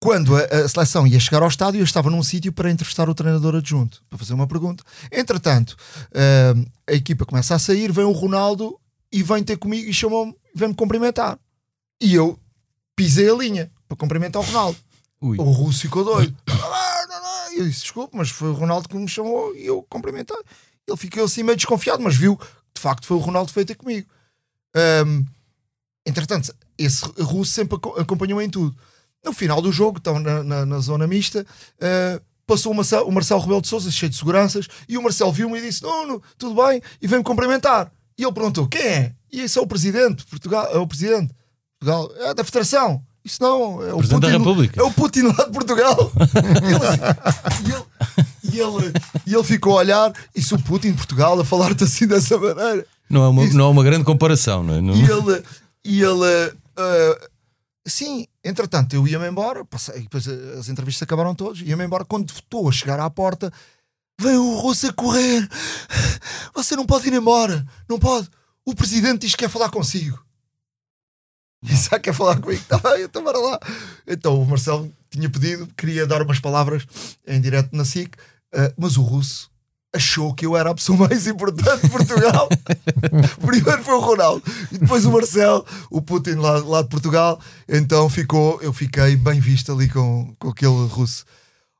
Quando 0.00 0.36
a, 0.36 0.40
a 0.42 0.68
seleção 0.68 1.06
ia 1.06 1.18
chegar 1.18 1.42
ao 1.42 1.48
estádio, 1.48 1.80
eu 1.80 1.84
estava 1.84 2.10
num 2.10 2.22
sítio 2.22 2.52
para 2.52 2.70
entrevistar 2.70 3.08
o 3.08 3.14
treinador 3.14 3.56
adjunto, 3.56 4.02
para 4.10 4.18
fazer 4.18 4.34
uma 4.34 4.46
pergunta. 4.46 4.84
Entretanto, 5.10 5.76
eh, 6.12 6.54
a 6.86 6.92
equipa 6.92 7.24
começa 7.24 7.54
a 7.54 7.58
sair, 7.58 7.90
vem 7.90 8.04
o 8.04 8.12
Ronaldo 8.12 8.78
e 9.16 9.22
vem 9.22 9.42
ter 9.44 9.56
comigo 9.56 9.88
e 9.88 9.92
chamou-me, 9.94 10.34
vem-me 10.54 10.74
cumprimentar. 10.74 11.38
E 12.00 12.14
eu 12.14 12.38
pisei 12.96 13.30
a 13.30 13.34
linha 13.34 13.70
para 13.88 13.96
cumprimentar 13.96 14.42
o 14.42 14.44
Ronaldo. 14.44 14.78
Ui. 15.20 15.38
O 15.38 15.42
russo 15.44 15.82
ficou 15.82 16.04
doido. 16.04 16.36
E 17.52 17.58
eu 17.60 17.64
disse: 17.68 17.82
desculpe, 17.82 18.16
mas 18.16 18.30
foi 18.30 18.48
o 18.50 18.52
Ronaldo 18.54 18.88
que 18.88 18.96
me 18.96 19.08
chamou 19.08 19.54
e 19.54 19.66
eu 19.66 19.82
cumprimentei. 19.88 20.36
Ele 20.86 20.96
ficou 20.96 21.24
assim 21.24 21.42
meio 21.42 21.56
desconfiado, 21.56 22.02
mas 22.02 22.16
viu 22.16 22.36
que 22.36 22.44
de 22.74 22.80
facto 22.80 23.06
foi 23.06 23.16
o 23.16 23.20
Ronaldo 23.20 23.48
que 23.48 23.54
veio 23.54 23.66
ter 23.66 23.76
comigo. 23.76 24.08
Ahm, 24.74 25.24
entretanto, 26.04 26.52
esse 26.76 27.04
russo 27.20 27.52
sempre 27.52 27.76
aco- 27.76 27.98
acompanhou 27.98 28.42
em 28.42 28.50
tudo. 28.50 28.76
No 29.24 29.32
final 29.32 29.62
do 29.62 29.72
jogo, 29.72 29.98
estão 29.98 30.18
na, 30.18 30.42
na- 30.42 30.66
na 30.66 30.78
zona 30.80 31.06
mista, 31.06 31.46
ah, 31.80 32.20
passou 32.46 32.72
o 32.72 32.74
Marcelo, 32.74 33.08
o 33.08 33.12
Marcelo 33.12 33.40
Rebelo 33.40 33.62
de 33.62 33.68
Souza, 33.68 33.90
cheio 33.90 34.10
de 34.10 34.16
seguranças, 34.18 34.66
e 34.88 34.98
o 34.98 35.02
Marcelo 35.02 35.32
viu-me 35.32 35.58
e 35.58 35.62
disse: 35.62 35.82
Nuno, 35.82 36.20
tudo 36.36 36.60
bem? 36.66 36.82
E 37.00 37.06
veio-me 37.06 37.24
cumprimentar. 37.24 37.90
E 38.18 38.22
ele 38.24 38.32
perguntou: 38.32 38.66
quem 38.66 38.82
é? 38.82 39.12
E 39.32 39.40
esse 39.40 39.58
é 39.58 39.62
o 39.62 39.66
presidente 39.66 40.18
de 40.18 40.26
Portugal, 40.26 40.66
é 40.72 40.78
o 40.78 40.86
presidente 40.86 41.28
de 41.28 41.34
Portugal, 41.80 42.10
é 42.28 42.34
da 42.34 42.44
Federação. 42.44 43.02
Isso 43.24 43.42
não, 43.42 43.82
é 43.82 43.92
o 43.94 43.96
Presidente 43.96 44.20
da 44.20 44.28
Putin, 44.28 44.38
República. 44.38 44.80
é 44.80 44.84
o 44.84 44.90
Putin 44.92 45.22
lá 45.22 45.44
de 45.46 45.50
Portugal. 45.50 46.12
e, 47.64 47.70
ele, 47.72 47.84
e, 48.54 48.60
ele, 48.60 48.92
e 49.26 49.34
ele 49.34 49.44
ficou 49.44 49.72
a 49.72 49.76
olhar, 49.76 50.12
se 50.36 50.54
o 50.54 50.58
Putin 50.58 50.90
de 50.90 50.98
Portugal 50.98 51.40
a 51.40 51.44
falar-te 51.44 51.84
assim 51.84 52.06
dessa 52.06 52.36
maneira. 52.36 52.86
Não 53.08 53.24
é 53.24 53.28
uma, 53.28 53.44
Isso. 53.44 53.56
não 53.56 53.64
é 53.66 53.68
uma 53.68 53.82
grande 53.82 54.04
comparação, 54.04 54.62
não 54.62 54.74
é? 54.74 54.80
Não- 54.82 54.94
E 54.94 55.02
ele, 55.02 55.42
e 55.84 56.02
ele 56.02 56.54
ah, 56.76 57.28
sim, 57.86 58.26
entretanto, 58.42 58.94
eu 58.94 59.06
ia-me 59.06 59.28
embora, 59.28 59.64
passei, 59.64 60.02
depois 60.02 60.26
ah, 60.28 60.58
as 60.58 60.68
entrevistas 60.68 61.02
acabaram 61.02 61.34
todos, 61.34 61.60
ia-me 61.62 61.84
embora. 61.84 62.04
Quando 62.04 62.30
estou 62.30 62.68
a 62.68 62.72
chegar 62.72 62.98
à 63.00 63.08
porta, 63.08 63.52
vem 64.18 64.36
o 64.36 64.56
russo 64.56 64.88
a 64.88 64.92
correr. 64.92 65.48
Você 66.54 66.76
não 66.76 66.86
pode 66.86 67.08
ir 67.08 67.14
embora, 67.14 67.66
não 67.88 67.98
pode. 67.98 68.28
O 68.64 68.74
presidente 68.74 69.22
diz 69.22 69.32
que 69.32 69.44
quer 69.44 69.50
falar 69.50 69.70
consigo. 69.70 70.22
Que 71.64 71.98
quer 71.98 72.14
falar 72.14 72.40
comigo? 72.40 72.62
Tá 72.68 72.78
bem, 72.78 73.04
então 73.04 73.24
bora 73.24 73.38
lá. 73.38 73.58
Então 74.06 74.40
o 74.40 74.46
Marcelo 74.46 74.92
tinha 75.10 75.30
pedido, 75.30 75.66
queria 75.76 76.06
dar 76.06 76.22
umas 76.22 76.38
palavras 76.38 76.86
em 77.26 77.40
direto 77.40 77.74
na 77.74 77.84
SIC, 77.84 78.16
ah, 78.54 78.72
mas 78.76 78.96
o 78.96 79.02
russo 79.02 79.50
achou 79.94 80.34
que 80.34 80.44
eu 80.44 80.56
era 80.56 80.70
a 80.70 80.74
pessoa 80.74 80.98
mais 81.08 81.26
importante 81.26 81.82
de 81.82 81.88
Portugal. 81.88 82.48
Primeiro 83.40 83.84
foi 83.84 83.94
o 83.94 84.00
Ronaldo 84.00 84.42
e 84.72 84.78
depois 84.78 85.06
o 85.06 85.12
Marcelo, 85.12 85.64
o 85.88 86.02
Putin 86.02 86.32
lá, 86.32 86.58
lá 86.58 86.82
de 86.82 86.88
Portugal. 86.88 87.40
Então 87.68 88.10
ficou, 88.10 88.60
eu 88.60 88.72
fiquei 88.72 89.16
bem 89.16 89.40
visto 89.40 89.72
ali 89.72 89.88
com, 89.88 90.34
com 90.38 90.48
aquele 90.48 90.86
russo. 90.88 91.24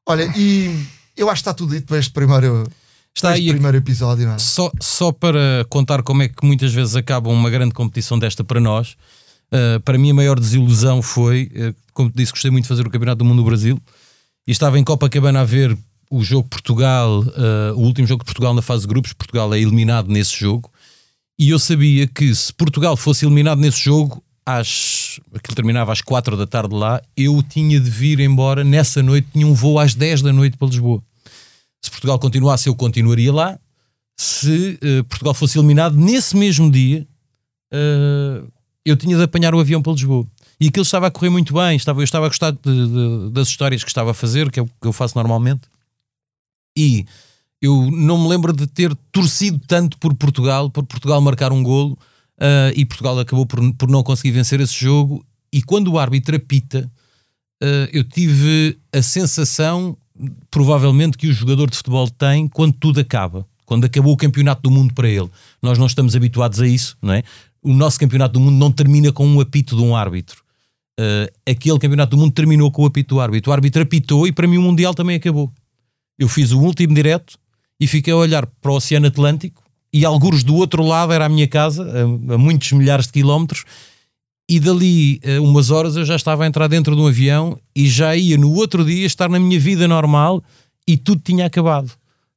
Olha, 0.06 0.32
e 0.36 0.86
eu 1.16 1.28
acho 1.30 1.42
que 1.42 1.48
está 1.48 1.54
tudo 1.54 1.74
dito 1.74 1.86
para 1.86 1.98
este 1.98 2.12
primeiro, 2.12 2.66
Está 3.14 3.32
este 3.32 3.42
aí 3.42 3.52
primeiro 3.52 3.76
episódio, 3.76 4.26
não 4.26 4.34
é? 4.34 4.38
Só, 4.38 4.70
só 4.80 5.12
para 5.12 5.64
contar 5.68 6.02
como 6.02 6.22
é 6.22 6.28
que 6.28 6.44
muitas 6.44 6.72
vezes 6.72 6.96
acaba 6.96 7.30
uma 7.30 7.48
grande 7.48 7.72
competição 7.72 8.18
desta 8.18 8.42
para 8.42 8.60
nós, 8.60 8.96
uh, 9.52 9.80
para 9.84 9.96
mim 9.96 10.10
a 10.10 10.14
maior 10.14 10.38
desilusão 10.40 11.00
foi, 11.00 11.50
uh, 11.54 11.74
como 11.92 12.10
te 12.10 12.16
disse, 12.16 12.32
gostei 12.32 12.50
muito 12.50 12.64
de 12.64 12.68
fazer 12.68 12.86
o 12.86 12.90
Campeonato 12.90 13.18
do 13.18 13.24
Mundo 13.24 13.36
no 13.36 13.44
Brasil 13.44 13.80
e 14.46 14.50
estava 14.50 14.78
em 14.78 14.84
Copacabana 14.84 15.40
a 15.40 15.44
ver 15.44 15.78
o 16.10 16.22
jogo 16.22 16.48
Portugal, 16.48 17.20
uh, 17.20 17.74
o 17.76 17.80
último 17.80 18.06
jogo 18.06 18.22
de 18.22 18.26
Portugal 18.26 18.52
na 18.52 18.62
fase 18.62 18.82
de 18.82 18.88
grupos. 18.88 19.12
Portugal 19.12 19.54
é 19.54 19.60
eliminado 19.60 20.08
nesse 20.08 20.36
jogo 20.36 20.70
e 21.38 21.50
eu 21.50 21.58
sabia 21.58 22.08
que 22.08 22.34
se 22.34 22.52
Portugal 22.52 22.96
fosse 22.96 23.24
eliminado 23.24 23.60
nesse 23.60 23.78
jogo, 23.78 24.22
às, 24.46 25.18
aquilo 25.34 25.54
terminava 25.54 25.92
às 25.92 26.00
4 26.00 26.36
da 26.36 26.46
tarde 26.46 26.74
lá, 26.74 27.00
eu 27.16 27.42
tinha 27.42 27.80
de 27.80 27.88
vir 27.90 28.20
embora 28.20 28.62
nessa 28.62 29.02
noite, 29.02 29.28
tinha 29.32 29.46
um 29.46 29.54
voo 29.54 29.78
às 29.78 29.94
10 29.94 30.22
da 30.22 30.32
noite 30.32 30.56
para 30.56 30.68
Lisboa. 30.68 31.02
Se 31.82 31.90
Portugal 31.90 32.18
continuasse, 32.18 32.68
eu 32.68 32.74
continuaria 32.74 33.32
lá. 33.32 33.58
Se 34.16 34.78
eh, 34.82 35.02
Portugal 35.04 35.34
fosse 35.34 35.58
eliminado 35.58 35.96
nesse 35.96 36.36
mesmo 36.36 36.70
dia, 36.70 37.06
eh, 37.72 38.42
eu 38.84 38.96
tinha 38.96 39.16
de 39.16 39.22
apanhar 39.22 39.54
o 39.54 39.60
avião 39.60 39.82
para 39.82 39.92
Lisboa. 39.92 40.26
E 40.60 40.68
aquilo 40.68 40.84
estava 40.84 41.06
a 41.08 41.10
correr 41.10 41.30
muito 41.30 41.52
bem, 41.52 41.76
estava, 41.76 42.00
eu 42.00 42.04
estava 42.04 42.26
a 42.26 42.28
gostar 42.28 42.52
de- 42.52 42.58
de- 42.62 43.30
das 43.32 43.48
histórias 43.48 43.82
que 43.82 43.90
estava 43.90 44.12
a 44.12 44.14
fazer, 44.14 44.50
que 44.50 44.60
é 44.60 44.62
o 44.62 44.66
que 44.66 44.86
eu 44.86 44.92
faço 44.92 45.16
normalmente. 45.18 45.62
E 46.76 47.04
eu 47.60 47.90
não 47.90 48.18
me 48.22 48.28
lembro 48.28 48.52
de 48.52 48.66
ter 48.66 48.94
torcido 49.10 49.58
tanto 49.66 49.98
por 49.98 50.14
Portugal, 50.14 50.70
por 50.70 50.84
Portugal 50.84 51.20
marcar 51.20 51.50
um 51.52 51.62
golo, 51.62 51.98
eh, 52.40 52.72
e 52.76 52.84
Portugal 52.84 53.18
acabou 53.18 53.46
por, 53.46 53.60
por 53.74 53.88
não 53.88 54.02
conseguir 54.02 54.32
vencer 54.32 54.60
esse 54.60 54.74
jogo. 54.74 55.24
E 55.52 55.62
quando 55.62 55.88
o 55.88 55.98
árbitro 55.98 56.36
apita, 56.36 56.90
eh, 57.62 57.90
eu 57.92 58.04
tive 58.04 58.78
a 58.92 59.02
sensação, 59.02 59.96
provavelmente, 60.50 61.16
que 61.16 61.28
o 61.28 61.32
jogador 61.32 61.70
de 61.70 61.76
futebol 61.76 62.08
tem 62.10 62.48
quando 62.48 62.74
tudo 62.74 63.00
acaba, 63.00 63.46
quando 63.64 63.84
acabou 63.84 64.12
o 64.12 64.16
campeonato 64.16 64.62
do 64.62 64.70
mundo 64.70 64.94
para 64.94 65.08
ele. 65.08 65.30
Nós 65.62 65.78
não 65.78 65.86
estamos 65.86 66.14
habituados 66.14 66.60
a 66.60 66.66
isso, 66.66 66.96
não 67.00 67.14
é? 67.14 67.22
O 67.62 67.72
nosso 67.72 67.98
campeonato 67.98 68.34
do 68.34 68.40
mundo 68.40 68.56
não 68.56 68.70
termina 68.70 69.12
com 69.12 69.26
um 69.26 69.40
apito 69.40 69.76
de 69.76 69.82
um 69.82 69.96
árbitro. 69.96 70.42
Eh, 70.98 71.32
aquele 71.50 71.78
campeonato 71.78 72.16
do 72.16 72.20
mundo 72.20 72.32
terminou 72.32 72.70
com 72.70 72.82
o 72.82 72.86
apito 72.86 73.14
do 73.14 73.20
árbitro. 73.20 73.50
O 73.50 73.54
árbitro 73.54 73.82
apitou 73.82 74.26
e 74.26 74.32
para 74.32 74.46
mim 74.46 74.58
o 74.58 74.62
Mundial 74.62 74.94
também 74.94 75.16
acabou. 75.16 75.52
Eu 76.18 76.28
fiz 76.28 76.52
o 76.52 76.60
último 76.60 76.94
direto 76.94 77.38
e 77.80 77.86
fiquei 77.86 78.12
a 78.12 78.16
olhar 78.16 78.46
para 78.46 78.70
o 78.70 78.76
Oceano 78.76 79.06
Atlântico 79.06 79.63
e 79.94 80.04
alguns 80.04 80.42
do 80.42 80.56
outro 80.56 80.82
lado 80.82 81.12
era 81.12 81.26
a 81.26 81.28
minha 81.28 81.46
casa, 81.46 81.84
a, 81.84 82.34
a 82.34 82.36
muitos 82.38 82.72
milhares 82.72 83.06
de 83.06 83.12
quilómetros, 83.12 83.64
e 84.50 84.58
dali 84.58 85.20
a 85.24 85.40
umas 85.40 85.70
horas 85.70 85.94
eu 85.96 86.04
já 86.04 86.16
estava 86.16 86.42
a 86.44 86.46
entrar 86.48 86.66
dentro 86.66 86.96
de 86.96 87.00
um 87.00 87.06
avião 87.06 87.56
e 87.74 87.88
já 87.88 88.14
ia 88.16 88.36
no 88.36 88.52
outro 88.52 88.84
dia 88.84 89.06
estar 89.06 89.28
na 89.30 89.38
minha 89.38 89.58
vida 89.58 89.86
normal 89.86 90.42
e 90.86 90.96
tudo 90.96 91.22
tinha 91.24 91.46
acabado. 91.46 91.90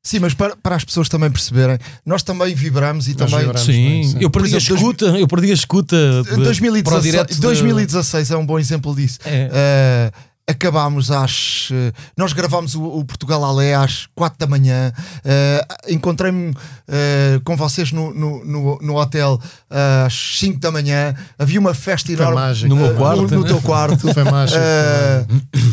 Sim, 0.04 0.20
mas 0.20 0.34
para, 0.34 0.56
para 0.56 0.76
as 0.78 0.86
pessoas 0.86 1.10
também 1.10 1.30
perceberem, 1.30 1.78
nós 2.06 2.24
também 2.24 2.54
vibramos 2.56 3.10
e 3.10 3.16
Nós 3.18 3.30
também. 3.30 3.40
vibramos. 3.46 3.66
Sim, 3.66 3.74
bem, 3.88 4.04
sim. 4.06 4.18
eu 4.22 4.30
perdi 4.30 4.50
Por 4.52 4.56
a 4.56 4.58
exemplo, 4.60 4.76
escuta, 4.76 5.06
eu 5.18 5.28
perdi 5.28 5.52
a 5.52 5.54
escuta 5.54 5.98
de- 6.24 6.30
para 6.30 6.40
o 6.40 6.44
2016, 6.44 7.04
direto 7.04 7.34
de- 7.36 7.42
2016 7.42 8.32
é 8.32 8.38
um 8.38 8.46
bom 8.46 8.58
exemplo 8.60 8.96
disso. 8.96 9.20
É. 9.26 9.50
Eh, 9.52 10.12
acabámos 10.48 11.12
às. 11.12 11.70
eh, 11.72 11.92
nós 12.16 12.32
gravámos 12.34 12.74
o, 12.76 12.82
o 12.84 13.04
Portugal 13.06 13.44
Alé 13.44 13.76
às 13.76 14.08
4 14.16 14.40
da 14.40 14.48
manhã. 14.48 14.94
eh, 15.26 15.66
Encontrei-me 15.90 16.54
eh, 16.88 17.40
com 17.44 17.56
vocês 17.58 17.92
no, 17.92 18.14
no, 18.14 18.46
no, 18.46 18.80
no 18.82 18.96
hotel 18.96 19.40
eh, 19.70 20.04
às 20.06 20.14
5 20.40 20.60
da 20.60 20.72
manhã. 20.72 21.14
Havia 21.38 21.60
uma 21.60 21.74
festa 21.74 22.12
enorme 22.12 22.36
mágico. 22.36 22.70
No 22.70 22.76
meu 22.78 22.96
quarto, 22.96 23.22
no, 23.24 23.28
no 23.30 23.42
né? 23.42 23.48
teu 23.48 23.62
quarto. 23.62 24.14
Foi 24.14 24.24
mágico. 24.24 24.60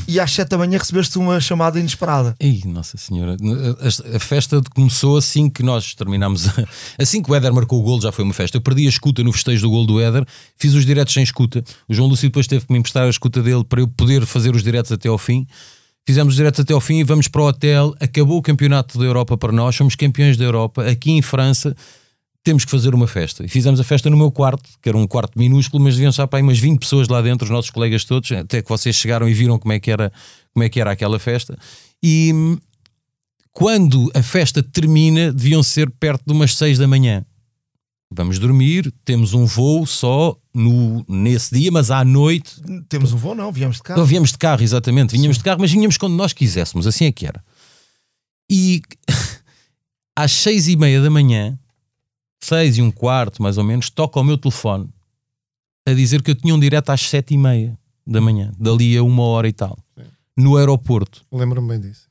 E 0.09 0.19
às 0.21 0.33
7 0.33 0.49
da 0.49 0.59
manhã 0.59 0.79
recebeste 0.79 1.19
uma 1.19 1.41
chamada 1.41 1.79
inesperada. 1.79 2.35
Ei, 2.41 2.61
Nossa 2.67 2.97
Senhora, 2.99 3.37
a, 4.13 4.17
a 4.17 4.19
festa 4.19 4.61
começou 4.75 5.17
assim 5.17 5.49
que 5.49 5.63
nós 5.63 5.95
terminámos. 5.95 6.49
a- 6.49 6.65
Assim 7.01 7.23
que 7.23 7.31
o 7.31 7.35
Éder 7.35 7.53
marcou 7.53 7.81
o 7.81 7.83
gol, 7.83 8.01
já 8.01 8.11
foi 8.13 8.25
uma 8.25 8.35
festa. 8.35 8.57
Eu 8.57 8.61
perdi 8.61 8.87
a 8.87 8.89
escuta 8.89 9.23
no 9.23 9.33
festejo 9.33 9.63
do 9.63 9.71
gol 9.71 9.87
do 9.87 10.01
Éder, 10.01 10.25
fiz 10.57 10.75
os 10.75 10.85
diretos 10.87 11.13
sem 11.15 11.23
escuta. 11.23 11.63
O 11.89 11.95
João 11.95 12.09
Lúcio 12.09 12.29
depois 12.29 12.47
teve 12.47 12.67
que 12.67 12.73
me 12.73 12.79
emprestar 12.79 13.05
a 13.05 13.11
escuta 13.11 13.43
dele 13.43 13.65
para 13.65 13.81
eu 13.81 13.89
poder 13.89 14.25
fazer 14.27 14.55
os 14.55 14.63
diretos 14.65 14.93
até 14.93 15.09
ao 15.09 15.19
fim. 15.19 15.47
Fizemos 16.07 16.33
os 16.33 16.37
diretos 16.37 16.61
até 16.61 16.75
ao 16.75 16.81
fim, 16.81 17.03
vamos 17.05 17.29
para 17.29 17.43
o 17.43 17.47
hotel. 17.47 17.95
Acabou 18.01 18.39
o 18.39 18.43
campeonato 18.43 18.99
da 18.99 19.05
Europa 19.05 19.39
para 19.39 19.53
nós, 19.53 19.75
somos 19.75 19.95
campeões 19.95 20.37
da 20.37 20.45
Europa. 20.45 20.87
Aqui 20.87 21.13
em 21.13 21.23
França, 21.23 21.75
temos 22.45 22.65
que 22.65 22.71
fazer 22.71 22.95
uma 22.95 23.07
festa. 23.07 23.43
E 23.43 23.49
fizemos 23.49 23.81
a 23.81 23.85
festa 23.85 24.11
no 24.11 24.17
meu 24.17 24.31
quarto, 24.31 24.69
que 24.83 24.89
era 24.89 24.99
um 24.99 25.07
quarto 25.07 25.39
minúsculo, 25.39 25.83
mas 25.83 25.95
deviam 25.95 26.11
estar 26.11 26.27
para 26.27 26.39
aí 26.39 26.43
umas 26.43 26.59
20 26.59 26.79
pessoas 26.79 27.09
lá 27.09 27.23
dentro, 27.23 27.47
os 27.47 27.51
nossos 27.51 27.71
colegas 27.71 28.05
todos, 28.05 28.31
até 28.33 28.61
que 28.61 28.69
vocês 28.69 28.95
chegaram 28.95 29.27
e 29.27 29.33
viram 29.33 29.59
como 29.59 29.73
é 29.73 29.81
que 29.81 29.91
era, 29.91 30.13
como 30.53 30.63
é 30.63 30.69
que 30.69 30.79
era 30.79 30.93
aquela 30.93 31.19
festa. 31.19 31.59
E 32.03 32.59
quando 33.51 34.11
a 34.15 34.23
festa 34.23 34.63
termina, 34.63 35.33
deviam 35.33 35.63
ser 35.63 35.89
perto 35.89 36.23
de 36.27 36.33
umas 36.33 36.55
6 36.55 36.79
da 36.79 36.87
manhã. 36.87 37.25
Vamos 38.13 38.39
dormir, 38.39 38.93
temos 39.07 39.33
um 39.33 39.47
voo 39.47 39.87
só 39.87 40.37
no, 40.55 41.05
nesse 41.09 41.53
dia, 41.55 41.71
mas 41.73 41.91
à 41.91 42.05
noite 42.05 42.63
Temos 42.89 43.13
um 43.13 43.17
voo, 43.17 43.35
não, 43.35 43.51
viemos 43.51 43.79
de 43.79 43.83
cá. 43.83 43.97
não, 43.97 44.05
viemos 44.05 44.31
de 44.31 44.39
carro, 44.39 44.63
exatamente. 44.63 45.11
Vinhamos 45.11 45.37
de 45.39 45.43
carro, 45.45 45.61
mas 45.61 45.73
vinhamos 45.73 45.97
quando 45.99 46.15
nós 46.15 46.33
quiséssemos, 46.33 46.87
assim 46.87 47.07
é 47.07 47.13
que 47.13 47.27
era. 47.27 47.43
E 48.49 48.81
às 50.17 50.31
seis 50.33 50.69
e 50.69 50.77
meia 50.77 51.03
da 51.03 51.11
manhã, 51.11 51.59
seis 52.41 52.79
e 52.79 52.83
um 52.83 52.91
quarto 52.91 53.43
mais 53.43 53.59
ou 53.59 53.65
menos, 53.65 53.91
toca 53.91 54.19
ao 54.21 54.25
meu 54.25 54.39
telefone 54.39 54.89
a 55.87 55.93
dizer 55.93 56.23
que 56.23 56.31
eu 56.31 56.35
tinha 56.35 56.55
um 56.55 56.61
direto 56.61 56.91
às 56.91 57.01
sete 57.01 57.35
e 57.35 57.39
meia 57.39 57.77
da 58.07 58.21
manhã, 58.21 58.53
dali 58.59 58.97
a 58.97 59.03
uma 59.03 59.23
hora 59.25 59.49
e 59.49 59.53
tal, 59.53 59.79
Sim. 59.99 60.05
no 60.37 60.57
aeroporto. 60.57 61.25
Lembro-me 61.33 61.69
bem 61.69 61.81
disso. 61.81 62.07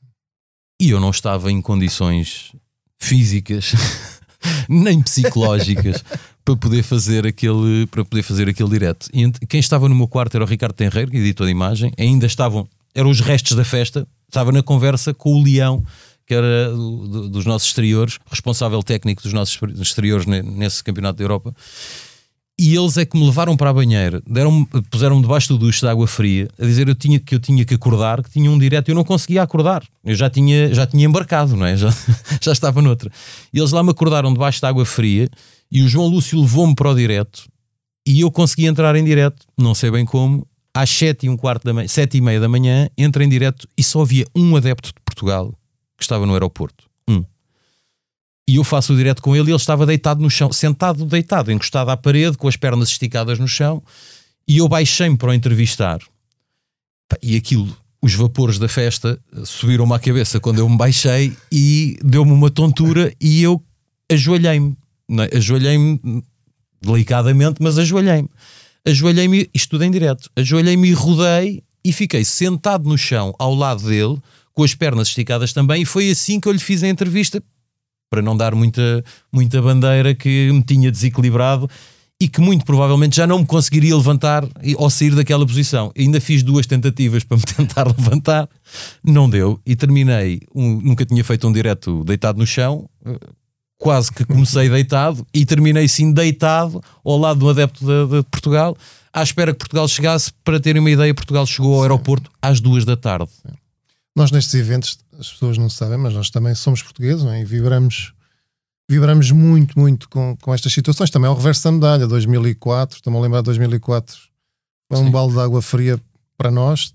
E 0.80 0.90
eu 0.90 1.00
não 1.00 1.10
estava 1.10 1.50
em 1.50 1.62
condições 1.62 2.52
físicas 2.98 3.72
nem 4.68 5.00
psicológicas 5.00 6.04
para 6.44 6.56
poder 6.56 6.82
fazer 6.82 7.26
aquele 7.26 7.86
para 7.86 8.04
poder 8.04 8.22
fazer 8.22 8.48
aquele 8.48 8.68
direto. 8.68 9.08
E 9.12 9.30
quem 9.46 9.60
estava 9.60 9.88
no 9.88 9.94
meu 9.94 10.06
quarto 10.08 10.34
era 10.34 10.44
o 10.44 10.46
Ricardo 10.46 10.74
Tenreiro, 10.74 11.14
editor 11.16 11.46
de 11.46 11.52
imagem, 11.52 11.92
ainda 11.98 12.26
estavam, 12.26 12.68
eram 12.94 13.10
os 13.10 13.20
restos 13.20 13.56
da 13.56 13.64
festa, 13.64 14.06
estava 14.28 14.52
na 14.52 14.62
conversa 14.62 15.14
com 15.14 15.32
o 15.34 15.42
Leão, 15.42 15.82
que 16.26 16.34
era 16.34 16.70
do- 16.70 17.08
do- 17.08 17.28
dos 17.28 17.44
nossos 17.46 17.68
exteriores, 17.68 18.18
responsável 18.30 18.82
técnico 18.82 19.22
dos 19.22 19.32
nossos 19.32 19.58
exteriores 19.80 20.26
ne- 20.26 20.42
nesse 20.42 20.82
campeonato 20.84 21.18
da 21.18 21.24
Europa. 21.24 21.54
E 22.56 22.76
eles 22.76 22.96
é 22.96 23.04
que 23.04 23.18
me 23.18 23.24
levaram 23.26 23.56
para 23.56 23.70
a 23.70 23.72
banheira, 23.72 24.22
deram 24.30 24.64
puseram-me 24.88 25.20
debaixo 25.22 25.48
do 25.48 25.58
duche 25.58 25.80
de 25.80 25.88
água 25.88 26.06
fria, 26.06 26.48
a 26.56 26.64
dizer 26.64 26.86
eu 26.88 26.94
tinha, 26.94 27.18
que 27.18 27.34
eu 27.34 27.40
tinha 27.40 27.64
que 27.64 27.74
acordar, 27.74 28.22
que 28.22 28.30
tinha 28.30 28.48
um 28.48 28.56
direto, 28.56 28.88
eu 28.90 28.94
não 28.94 29.02
conseguia 29.02 29.42
acordar. 29.42 29.82
Eu 30.04 30.14
já 30.14 30.30
tinha, 30.30 30.72
já 30.72 30.86
tinha 30.86 31.04
embarcado, 31.04 31.56
não 31.56 31.66
é? 31.66 31.74
Já, 31.76 31.92
já 32.40 32.52
estava 32.52 32.80
noutra. 32.80 33.10
E 33.52 33.58
eles 33.58 33.72
lá 33.72 33.82
me 33.82 33.90
acordaram 33.90 34.32
debaixo 34.32 34.60
de 34.60 34.66
água 34.66 34.84
fria 34.86 35.28
e 35.70 35.82
o 35.82 35.88
João 35.88 36.08
Lúcio 36.08 36.40
levou-me 36.40 36.74
para 36.74 36.90
o 36.90 36.94
direto 36.94 37.48
e 38.06 38.20
eu 38.20 38.30
consegui 38.30 38.66
entrar 38.66 38.94
em 38.96 39.04
direto, 39.04 39.46
não 39.56 39.74
sei 39.74 39.90
bem 39.90 40.04
como, 40.04 40.46
às 40.74 40.90
sete 40.90 41.26
e 41.26 41.28
um 41.28 41.36
quarto 41.36 41.64
da 41.64 41.72
manhã, 41.72 41.88
e 42.12 42.20
meia 42.20 42.40
da 42.40 42.48
manhã, 42.48 42.88
entrei 42.98 43.26
em 43.26 43.30
direto 43.30 43.66
e 43.76 43.82
só 43.82 44.02
havia 44.02 44.26
um 44.34 44.56
adepto 44.56 44.88
de 44.88 45.00
Portugal 45.04 45.54
que 45.96 46.02
estava 46.02 46.26
no 46.26 46.32
aeroporto. 46.32 46.84
Um. 47.08 47.24
E 48.48 48.56
eu 48.56 48.64
faço 48.64 48.92
o 48.92 48.96
direto 48.96 49.22
com 49.22 49.34
ele 49.34 49.48
e 49.48 49.52
ele 49.52 49.56
estava 49.56 49.86
deitado 49.86 50.20
no 50.20 50.28
chão, 50.28 50.52
sentado, 50.52 51.06
deitado, 51.06 51.50
encostado 51.50 51.90
à 51.90 51.96
parede, 51.96 52.36
com 52.36 52.46
as 52.48 52.56
pernas 52.56 52.88
esticadas 52.88 53.38
no 53.38 53.48
chão, 53.48 53.82
e 54.46 54.58
eu 54.58 54.68
baixei-me 54.68 55.16
para 55.16 55.30
o 55.30 55.34
entrevistar. 55.34 56.00
E 57.22 57.36
aquilo, 57.36 57.74
os 58.02 58.12
vapores 58.14 58.58
da 58.58 58.68
festa 58.68 59.18
eh, 59.32 59.42
subiram-me 59.44 59.94
à 59.94 59.98
cabeça 59.98 60.40
quando 60.40 60.58
eu 60.58 60.68
me 60.68 60.76
baixei 60.76 61.34
e 61.50 61.96
deu-me 62.04 62.32
uma 62.32 62.50
tontura 62.50 63.14
e 63.20 63.42
eu 63.42 63.62
ajoelhei-me. 64.10 64.76
É? 65.10 65.36
Ajoelhei-me 65.36 66.00
delicadamente, 66.80 67.56
mas 67.62 67.78
ajoelhei-me. 67.78 68.28
Ajoelhei-me, 68.86 69.48
isto 69.54 69.70
tudo 69.70 69.84
em 69.84 69.90
direto, 69.90 70.28
ajoelhei-me 70.36 70.88
e 70.88 70.92
rodei 70.92 71.62
e 71.84 71.92
fiquei 71.92 72.24
sentado 72.24 72.88
no 72.88 72.98
chão 72.98 73.34
ao 73.38 73.54
lado 73.54 73.82
dele, 73.86 74.18
com 74.52 74.62
as 74.62 74.74
pernas 74.74 75.08
esticadas 75.08 75.52
também, 75.52 75.82
e 75.82 75.84
foi 75.86 76.10
assim 76.10 76.38
que 76.38 76.46
eu 76.48 76.52
lhe 76.52 76.58
fiz 76.58 76.82
a 76.82 76.88
entrevista, 76.88 77.42
para 78.10 78.22
não 78.22 78.36
dar 78.36 78.54
muita, 78.54 79.02
muita 79.32 79.60
bandeira 79.60 80.14
que 80.14 80.50
me 80.52 80.62
tinha 80.62 80.90
desequilibrado 80.90 81.68
e 82.20 82.28
que 82.28 82.40
muito 82.40 82.64
provavelmente 82.64 83.16
já 83.16 83.26
não 83.26 83.40
me 83.40 83.46
conseguiria 83.46 83.96
levantar 83.96 84.46
ou 84.76 84.88
sair 84.88 85.14
daquela 85.14 85.44
posição. 85.44 85.90
Ainda 85.98 86.20
fiz 86.20 86.42
duas 86.42 86.64
tentativas 86.66 87.24
para 87.24 87.36
me 87.38 87.42
tentar 87.56 87.86
levantar, 87.88 88.48
não 89.02 89.28
deu 89.28 89.58
e 89.66 89.74
terminei. 89.74 90.40
um- 90.54 90.80
nunca 90.80 91.04
tinha 91.04 91.24
feito 91.24 91.48
um 91.48 91.52
direto 91.52 92.04
deitado 92.04 92.38
no 92.38 92.46
chão, 92.46 92.88
eh, 93.04 93.18
quase 93.84 94.10
que 94.10 94.24
comecei 94.24 94.70
deitado 94.70 95.26
e 95.34 95.44
terminei 95.44 95.86
sim 95.86 96.10
deitado 96.10 96.82
ao 97.04 97.18
lado 97.18 97.40
do 97.40 97.50
adepto 97.50 97.84
de, 97.84 98.16
de 98.16 98.22
Portugal, 98.30 98.74
à 99.12 99.22
espera 99.22 99.52
que 99.52 99.58
Portugal 99.58 99.86
chegasse. 99.86 100.32
Para 100.42 100.58
terem 100.58 100.80
uma 100.80 100.90
ideia, 100.90 101.12
Portugal 101.12 101.44
chegou 101.44 101.74
ao 101.74 101.82
aeroporto 101.82 102.30
às 102.40 102.62
duas 102.62 102.86
da 102.86 102.96
tarde. 102.96 103.30
Nós 104.16 104.30
nestes 104.30 104.54
eventos, 104.54 104.98
as 105.20 105.30
pessoas 105.30 105.58
não 105.58 105.68
sabem, 105.68 105.98
mas 105.98 106.14
nós 106.14 106.30
também 106.30 106.54
somos 106.54 106.82
portugueses 106.82 107.26
é? 107.26 107.42
e 107.42 107.44
vibramos, 107.44 108.14
vibramos 108.88 109.30
muito, 109.30 109.78
muito 109.78 110.08
com, 110.08 110.34
com 110.40 110.54
estas 110.54 110.72
situações. 110.72 111.10
Também 111.10 111.28
é 111.28 111.30
o 111.30 111.36
reverso 111.36 111.64
da 111.64 111.72
medalha, 111.72 112.06
2004, 112.06 112.96
estou-me 112.96 113.18
a 113.18 113.20
lembrar 113.20 113.40
de 113.40 113.46
2004, 113.46 114.16
foi 114.90 114.98
um 114.98 115.10
balde 115.10 115.34
de 115.34 115.40
água 115.40 115.60
fria 115.60 116.00
para 116.38 116.50
nós, 116.50 116.94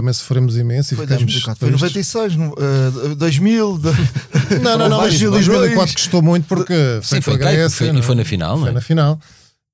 também 0.00 0.12
sofremos 0.14 0.56
imenso 0.56 0.94
e 0.94 0.96
Foi 0.96 1.06
ficamos 1.06 1.24
2004, 1.24 1.58
foi 1.60 1.68
tristes. 1.68 2.14
96, 2.14 2.36
no, 2.36 2.54
eh, 3.12 3.14
2000. 3.14 3.78
de- 3.78 4.58
Não, 4.60 4.78
não, 4.78 4.88
não, 4.88 4.98
mas 4.98 5.10
2002. 5.20 5.46
2004 5.46 5.94
custou 5.94 6.22
muito 6.22 6.46
porque 6.46 6.72
foi, 7.02 7.18
Sim, 7.18 7.20
foi, 7.22 7.38
cá 7.38 7.48
a 7.48 7.52
Grécia, 7.52 7.70
foi, 7.78 7.86
não 7.88 7.96
e 7.96 7.98
é? 7.98 8.02
foi 8.02 8.14
na 8.14 8.24
final, 8.24 8.52
não 8.56 8.60
Foi 8.62 8.70
é? 8.70 8.72
na 8.72 8.80
final. 8.80 9.20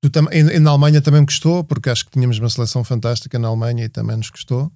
Tu 0.03 0.11
tam- 0.11 0.29
e, 0.33 0.39
e 0.39 0.59
na 0.59 0.71
Alemanha 0.71 1.01
também 1.01 1.21
me 1.21 1.27
custou, 1.27 1.65
porque 1.65 1.89
acho 1.89 2.05
que 2.05 2.11
tínhamos 2.11 2.39
uma 2.39 2.51
seleção 2.51 2.83
fantástica 2.85 3.39
na 3.39 3.49
Alemanha 3.49 3.85
e 3.85 3.89
também 3.89 4.17
nos 4.17 4.29
custou. 4.31 4.71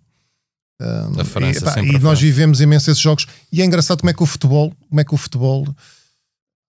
Um, 0.81 1.21
A 1.21 1.25
França, 1.25 1.59
e, 1.59 1.63
pá, 1.63 1.73
sempre 1.75 1.97
e 1.97 1.99
nós 1.99 2.19
vivemos 2.21 2.61
imenso 2.61 2.91
esses 2.91 3.03
jogos. 3.03 3.27
E 3.53 3.61
é 3.61 3.65
engraçado 3.65 4.01
como 4.01 4.09
é 4.11 4.15
que 4.15 4.23
o 4.23 4.27
futebol, 4.27 4.73
como 4.89 5.01
é 5.01 5.05
que 5.05 5.13
o 5.15 5.17
futebol 5.19 5.67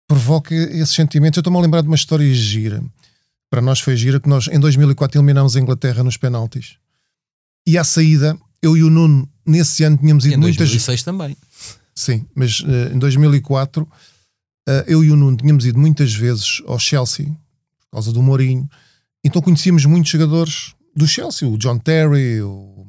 provoca 0.08 0.54
esses 0.54 0.94
sentimentos. 0.94 1.38
Eu 1.38 1.42
estou-me 1.42 1.58
a 1.58 1.62
lembrar 1.62 1.82
de 1.82 1.88
uma 1.88 1.96
história 1.96 2.32
gira. 2.34 2.84
Para 3.50 3.62
nós 3.62 3.80
foi 3.80 3.96
gira 3.96 4.20
que 4.20 4.28
nós 4.30 4.48
em 4.48 4.60
2004 4.60 5.18
eliminámos 5.18 5.56
a 5.56 5.60
Inglaterra 5.60 6.04
nos 6.04 6.18
penaltis. 6.18 6.76
E 7.68 7.78
à 7.78 7.84
saída, 7.84 8.38
eu 8.62 8.78
e 8.78 8.84
o 8.84 8.90
Nuno, 8.90 9.28
nesse 9.46 9.84
ano 9.84 9.98
tínhamos 9.98 10.26
E 10.26 10.30
ido 10.30 10.36
em 10.36 10.40
muitas 10.40 10.58
2006 10.70 11.04
também. 11.04 11.36
Sim, 11.96 12.26
mas 12.36 12.64
eh, 12.68 12.94
em 12.94 13.00
2004 13.00 13.88
eh, 14.68 14.86
eu 14.88 15.04
e 15.04 15.12
o 15.12 15.16
Nuno 15.16 15.38
tínhamos 15.38 15.66
ido 15.66 15.78
muitas 15.80 16.14
vezes 16.14 16.62
ao 16.68 16.78
Chelsea 16.80 17.26
por 17.80 17.92
causa 17.98 18.12
do 18.14 18.22
Mourinho, 18.22 18.70
então 19.24 19.42
conhecíamos 19.42 19.84
muitos 19.86 20.10
jogadores 20.12 20.74
do 20.96 21.06
Chelsea, 21.08 21.48
o 21.48 21.58
John 21.58 21.78
Terry, 21.78 22.42
o. 22.42 22.88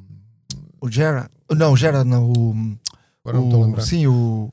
O 0.80 0.90
Gerard. 0.90 1.28
Não, 1.50 1.72
o 1.72 1.76
Gerard 1.76 2.08
não. 2.08 2.30
O, 2.32 2.76
Agora 3.24 3.38
não 3.38 3.44
estou 3.46 3.60
a 3.60 3.62
o, 3.62 3.66
lembrar. 3.66 3.82
sim, 3.82 4.06
o. 4.06 4.52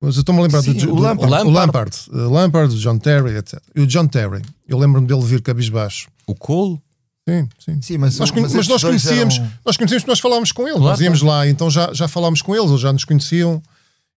Mas 0.00 0.16
eu 0.16 0.20
estou-me 0.20 0.40
a 0.40 0.44
lembrar 0.44 0.62
Sim, 0.62 0.72
do, 0.72 0.92
o 0.92 0.96
do- 0.96 1.02
Lampard. 1.02 1.46
o 1.46 1.50
Lampard, 1.50 1.96
eh, 2.10 2.16
Lampard, 2.16 2.74
o 2.74 2.78
John 2.78 2.98
Terry, 2.98 3.36
etc. 3.36 3.60
E 3.76 3.80
o 3.82 3.86
John 3.86 4.06
Terry, 4.06 4.40
eu 4.66 4.78
lembro-me 4.78 5.06
dele 5.06 5.20
vir 5.22 5.42
cabisbaixo. 5.42 6.08
O 6.26 6.34
Cole, 6.34 6.80
Sim, 7.28 7.48
sim. 7.58 7.82
Sim, 7.82 7.98
mas, 7.98 8.18
Nós 8.18 8.30
mas 8.30 8.54
estes 8.54 8.68
nós 8.68 8.82
conhecíamos, 8.82 9.36
eram- 9.36 9.52
nós 9.64 9.76
conhecíamos 9.76 10.04
nós 10.06 10.18
falávamos 10.20 10.52
com 10.52 10.62
eles. 10.62 10.74
Claro, 10.78 10.90
nós 10.90 11.00
íamos 11.00 11.22
lá, 11.22 11.46
então 11.46 11.70
já, 11.70 11.92
já 11.92 12.08
falámos 12.08 12.42
com 12.42 12.54
eles, 12.56 12.70
eles 12.70 12.80
já 12.80 12.92
nos 12.92 13.04
conheciam 13.04 13.62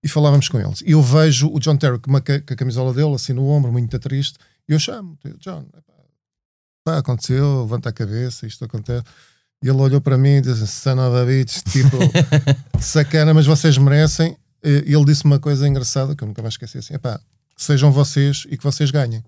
e 0.04 0.08
falávamos 0.08 0.50
com 0.50 0.60
eles. 0.60 0.82
E 0.82 0.92
eu 0.92 1.02
vejo 1.02 1.48
o 1.54 1.60
John 1.60 1.78
Terry 1.78 2.00
com, 2.00 2.12
ca- 2.22 2.40
com 2.42 2.54
a 2.54 2.58
camisola 2.58 2.94
dele, 2.94 3.14
assim 3.14 3.34
no 3.34 3.48
ombro, 3.48 3.72
muito 3.72 4.00
triste, 4.00 4.38
e 4.68 4.74
eu 4.74 4.80
chamo, 4.80 5.18
John, 5.40 5.66
pá, 6.86 6.98
aconteceu, 6.98 7.62
levanta 7.64 7.90
a 7.90 7.94
cabeça, 7.94 8.48
isto 8.48 8.64
acontece. 8.66 9.04
E 9.64 9.68
ele 9.70 9.78
olhou 9.78 10.02
para 10.02 10.18
mim 10.18 10.38
e 10.38 10.42
disse: 10.42 10.68
Son 10.68 10.94
of 11.00 11.16
a 11.18 11.26
bitch, 11.26 11.62
tipo, 11.72 11.98
sacana, 12.82 13.34
mas 13.34 13.46
vocês 13.46 13.78
merecem. 13.78 14.36
E 14.64 14.94
ele 14.94 15.06
disse 15.06 15.24
uma 15.26 15.40
coisa 15.40 15.68
engraçada 15.68 16.16
que 16.16 16.24
eu 16.24 16.28
nunca 16.28 16.42
mais 16.42 16.54
esqueci 16.56 16.78
assim: 16.78 16.94
que 16.98 17.64
sejam 17.64 17.92
vocês 17.92 18.46
e 18.50 18.58
que 18.58 18.64
vocês 18.64 18.92
ganhem. 18.92 19.24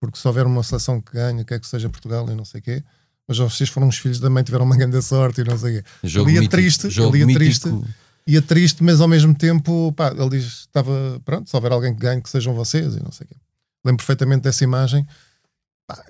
Porque 0.00 0.18
se 0.18 0.26
houver 0.28 0.46
uma 0.46 0.62
seleção 0.62 1.00
que 1.00 1.12
ganha, 1.12 1.44
quer 1.44 1.58
que 1.60 1.66
seja 1.66 1.88
Portugal 1.88 2.28
e 2.30 2.34
não 2.34 2.44
sei 2.44 2.60
o 2.60 2.62
quê, 2.62 2.84
mas 3.26 3.38
vocês 3.38 3.68
foram 3.68 3.88
uns 3.88 3.98
filhos 3.98 4.20
da 4.20 4.28
mãe, 4.28 4.42
tiveram 4.42 4.64
uma 4.64 4.76
grande 4.76 5.00
sorte 5.02 5.40
e 5.40 5.44
não 5.44 5.58
sei 5.58 5.78
o 5.78 5.82
quê. 5.82 5.88
jogo 6.02 6.28
Ele 6.28 6.36
ia 6.36 6.40
mítico, 6.40 6.56
triste, 6.56 6.90
jogo 6.90 7.16
ele 7.16 7.20
ia 7.20 7.26
mítico, 7.26 7.44
triste. 7.44 7.94
ia 8.26 8.42
triste, 8.42 8.82
mas 8.82 9.00
ao 9.00 9.08
mesmo 9.08 9.34
tempo, 9.34 9.92
pá, 9.92 10.14
ele 10.16 10.30
diz: 10.30 10.60
estava, 10.60 11.20
pronto, 11.24 11.48
se 11.48 11.56
houver 11.56 11.72
alguém 11.72 11.94
que 11.94 12.00
ganhe, 12.00 12.20
que 12.20 12.30
sejam 12.30 12.54
vocês, 12.54 12.96
e 12.96 13.02
não 13.02 13.10
sei 13.10 13.24
o 13.24 13.28
quê. 13.28 13.36
Lembro 13.84 13.98
perfeitamente 13.98 14.42
dessa 14.42 14.64
imagem. 14.64 15.06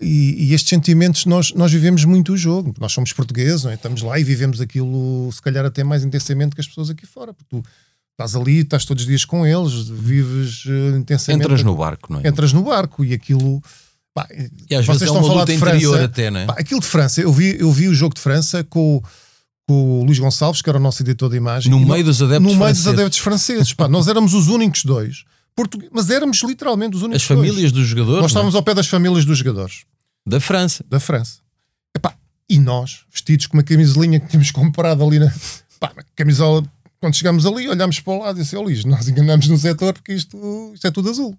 E, 0.00 0.50
e 0.50 0.54
estes 0.54 0.70
sentimentos, 0.70 1.26
nós, 1.26 1.52
nós 1.52 1.72
vivemos 1.72 2.04
muito 2.04 2.32
o 2.32 2.36
jogo. 2.36 2.72
Nós 2.78 2.92
somos 2.92 3.12
portugueses, 3.12 3.64
não 3.64 3.72
é? 3.72 3.74
estamos 3.74 4.02
lá 4.02 4.18
e 4.18 4.22
vivemos 4.22 4.60
aquilo, 4.60 5.28
se 5.32 5.42
calhar, 5.42 5.64
até 5.64 5.82
mais 5.82 6.04
intensamente 6.04 6.54
que 6.54 6.60
as 6.60 6.68
pessoas 6.68 6.90
aqui 6.90 7.04
fora. 7.04 7.34
Porque 7.34 7.48
tu 7.50 7.64
estás 8.12 8.36
ali, 8.36 8.60
estás 8.60 8.84
todos 8.84 9.02
os 9.02 9.08
dias 9.08 9.24
com 9.24 9.44
eles, 9.44 9.88
vives 9.88 10.64
uh, 10.66 10.96
intensamente. 10.96 11.44
Entras 11.44 11.64
no 11.64 11.76
barco, 11.76 12.12
não 12.12 12.20
é? 12.20 12.28
Entras 12.28 12.52
no 12.52 12.62
barco 12.62 13.04
e 13.04 13.12
aquilo. 13.12 13.60
Pá, 14.14 14.28
E 14.70 14.74
às 14.76 14.86
vocês 14.86 15.00
vezes 15.00 15.14
é 15.14 15.18
uma 15.18 15.26
luta 15.34 15.46
de 15.46 15.54
interior 15.54 15.90
França. 15.94 16.04
até, 16.04 16.30
não 16.30 16.40
é? 16.40 16.46
Pá, 16.46 16.54
aquilo 16.58 16.80
de 16.80 16.86
França, 16.86 17.20
eu 17.20 17.32
vi, 17.32 17.56
eu 17.58 17.72
vi 17.72 17.88
o 17.88 17.94
jogo 17.94 18.14
de 18.14 18.20
França 18.20 18.62
com, 18.62 18.96
o- 18.98 19.02
com 19.66 20.00
o 20.00 20.04
Luís 20.04 20.18
Gonçalves, 20.18 20.62
que 20.62 20.68
era 20.68 20.78
o 20.78 20.80
nosso 20.80 21.02
editor 21.02 21.28
de 21.30 21.36
imagem. 21.36 21.70
No 21.70 21.80
meio 21.80 22.04
dos 22.04 22.22
adeptos 22.22 22.42
no 22.44 22.48
meio 22.50 22.58
franceses. 22.58 22.84
dos 22.84 22.92
adeptos 22.94 23.18
franceses. 23.18 23.72
Pá, 23.72 23.88
nós 23.88 24.06
éramos 24.06 24.32
os 24.34 24.46
únicos 24.48 24.84
dois. 24.84 25.24
Mas 25.92 26.10
éramos 26.10 26.42
literalmente 26.42 26.96
os 26.96 27.02
únicos 27.02 27.22
As 27.22 27.28
famílias 27.28 27.70
dos 27.72 27.80
dois. 27.82 27.86
jogadores 27.88 28.12
Nós 28.14 28.20
não 28.20 28.24
é? 28.24 28.28
estávamos 28.28 28.54
ao 28.54 28.62
pé 28.62 28.74
das 28.74 28.86
famílias 28.88 29.24
dos 29.24 29.38
jogadores 29.38 29.84
da 30.26 30.40
França. 30.40 30.84
da 30.88 30.98
França. 31.00 31.38
Epá, 31.96 32.14
e 32.48 32.58
nós, 32.58 33.00
vestidos 33.12 33.46
com 33.46 33.56
uma 33.56 33.62
camisolinha 33.62 34.18
que 34.20 34.28
tínhamos 34.28 34.50
comprado 34.52 35.04
ali 35.04 35.18
na, 35.20 35.32
pá, 35.80 35.92
camisola, 36.16 36.64
quando 37.00 37.14
chegámos 37.14 37.46
ali, 37.46 37.68
olhámos 37.68 38.00
para 38.00 38.12
o 38.12 38.18
lado 38.20 38.38
e 38.38 38.42
disse: 38.42 38.56
Ó 38.56 38.62
Luís, 38.62 38.84
nós 38.84 39.06
enganamos 39.08 39.46
no 39.48 39.56
setor 39.58 39.92
porque 39.92 40.12
isto, 40.14 40.72
isto 40.74 40.86
é 40.86 40.90
tudo 40.90 41.08
azul. 41.10 41.36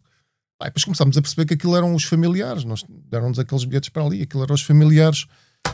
E 0.65 0.69
depois 0.69 0.83
começámos 0.83 1.17
a 1.17 1.21
perceber 1.21 1.45
que 1.45 1.53
aquilo 1.53 1.75
eram 1.75 1.93
os 1.93 2.03
familiares, 2.03 2.63
nós 2.63 2.83
deram-nos 3.09 3.39
aqueles 3.39 3.63
bilhetes 3.65 3.89
para 3.89 4.03
ali, 4.03 4.21
aquilo 4.21 4.43
eram 4.43 4.55
os 4.55 4.61
familiares 4.61 5.25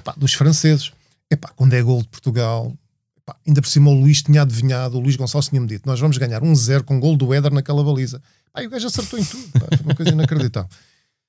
pá, 0.03 0.13
dos 0.17 0.33
franceses. 0.33 0.91
Epá, 1.29 1.49
quando 1.55 1.73
é 1.73 1.81
gol 1.81 2.01
de 2.01 2.09
Portugal, 2.09 2.75
ainda 3.47 3.61
por 3.61 3.67
cima 3.67 3.89
o 3.89 3.93
Luís 3.93 4.21
tinha 4.21 4.41
adivinhado, 4.41 4.97
o 4.97 4.99
Luís 4.99 5.15
Gonçalves 5.15 5.49
tinha-me 5.49 5.67
dito: 5.67 5.85
nós 5.85 5.99
vamos 5.99 6.17
ganhar 6.17 6.43
um 6.43 6.55
zero 6.55 6.83
com 6.83 6.99
gol 6.99 7.15
do 7.15 7.33
Éder 7.33 7.53
naquela 7.53 7.83
baliza. 7.83 8.21
E 8.57 8.67
o 8.67 8.69
gajo 8.69 8.87
acertou 8.87 9.17
em 9.17 9.23
tudo, 9.23 9.47
pá, 9.53 9.77
foi 9.77 9.85
uma 9.85 9.95
coisa 9.95 10.11
inacreditável. 10.11 10.69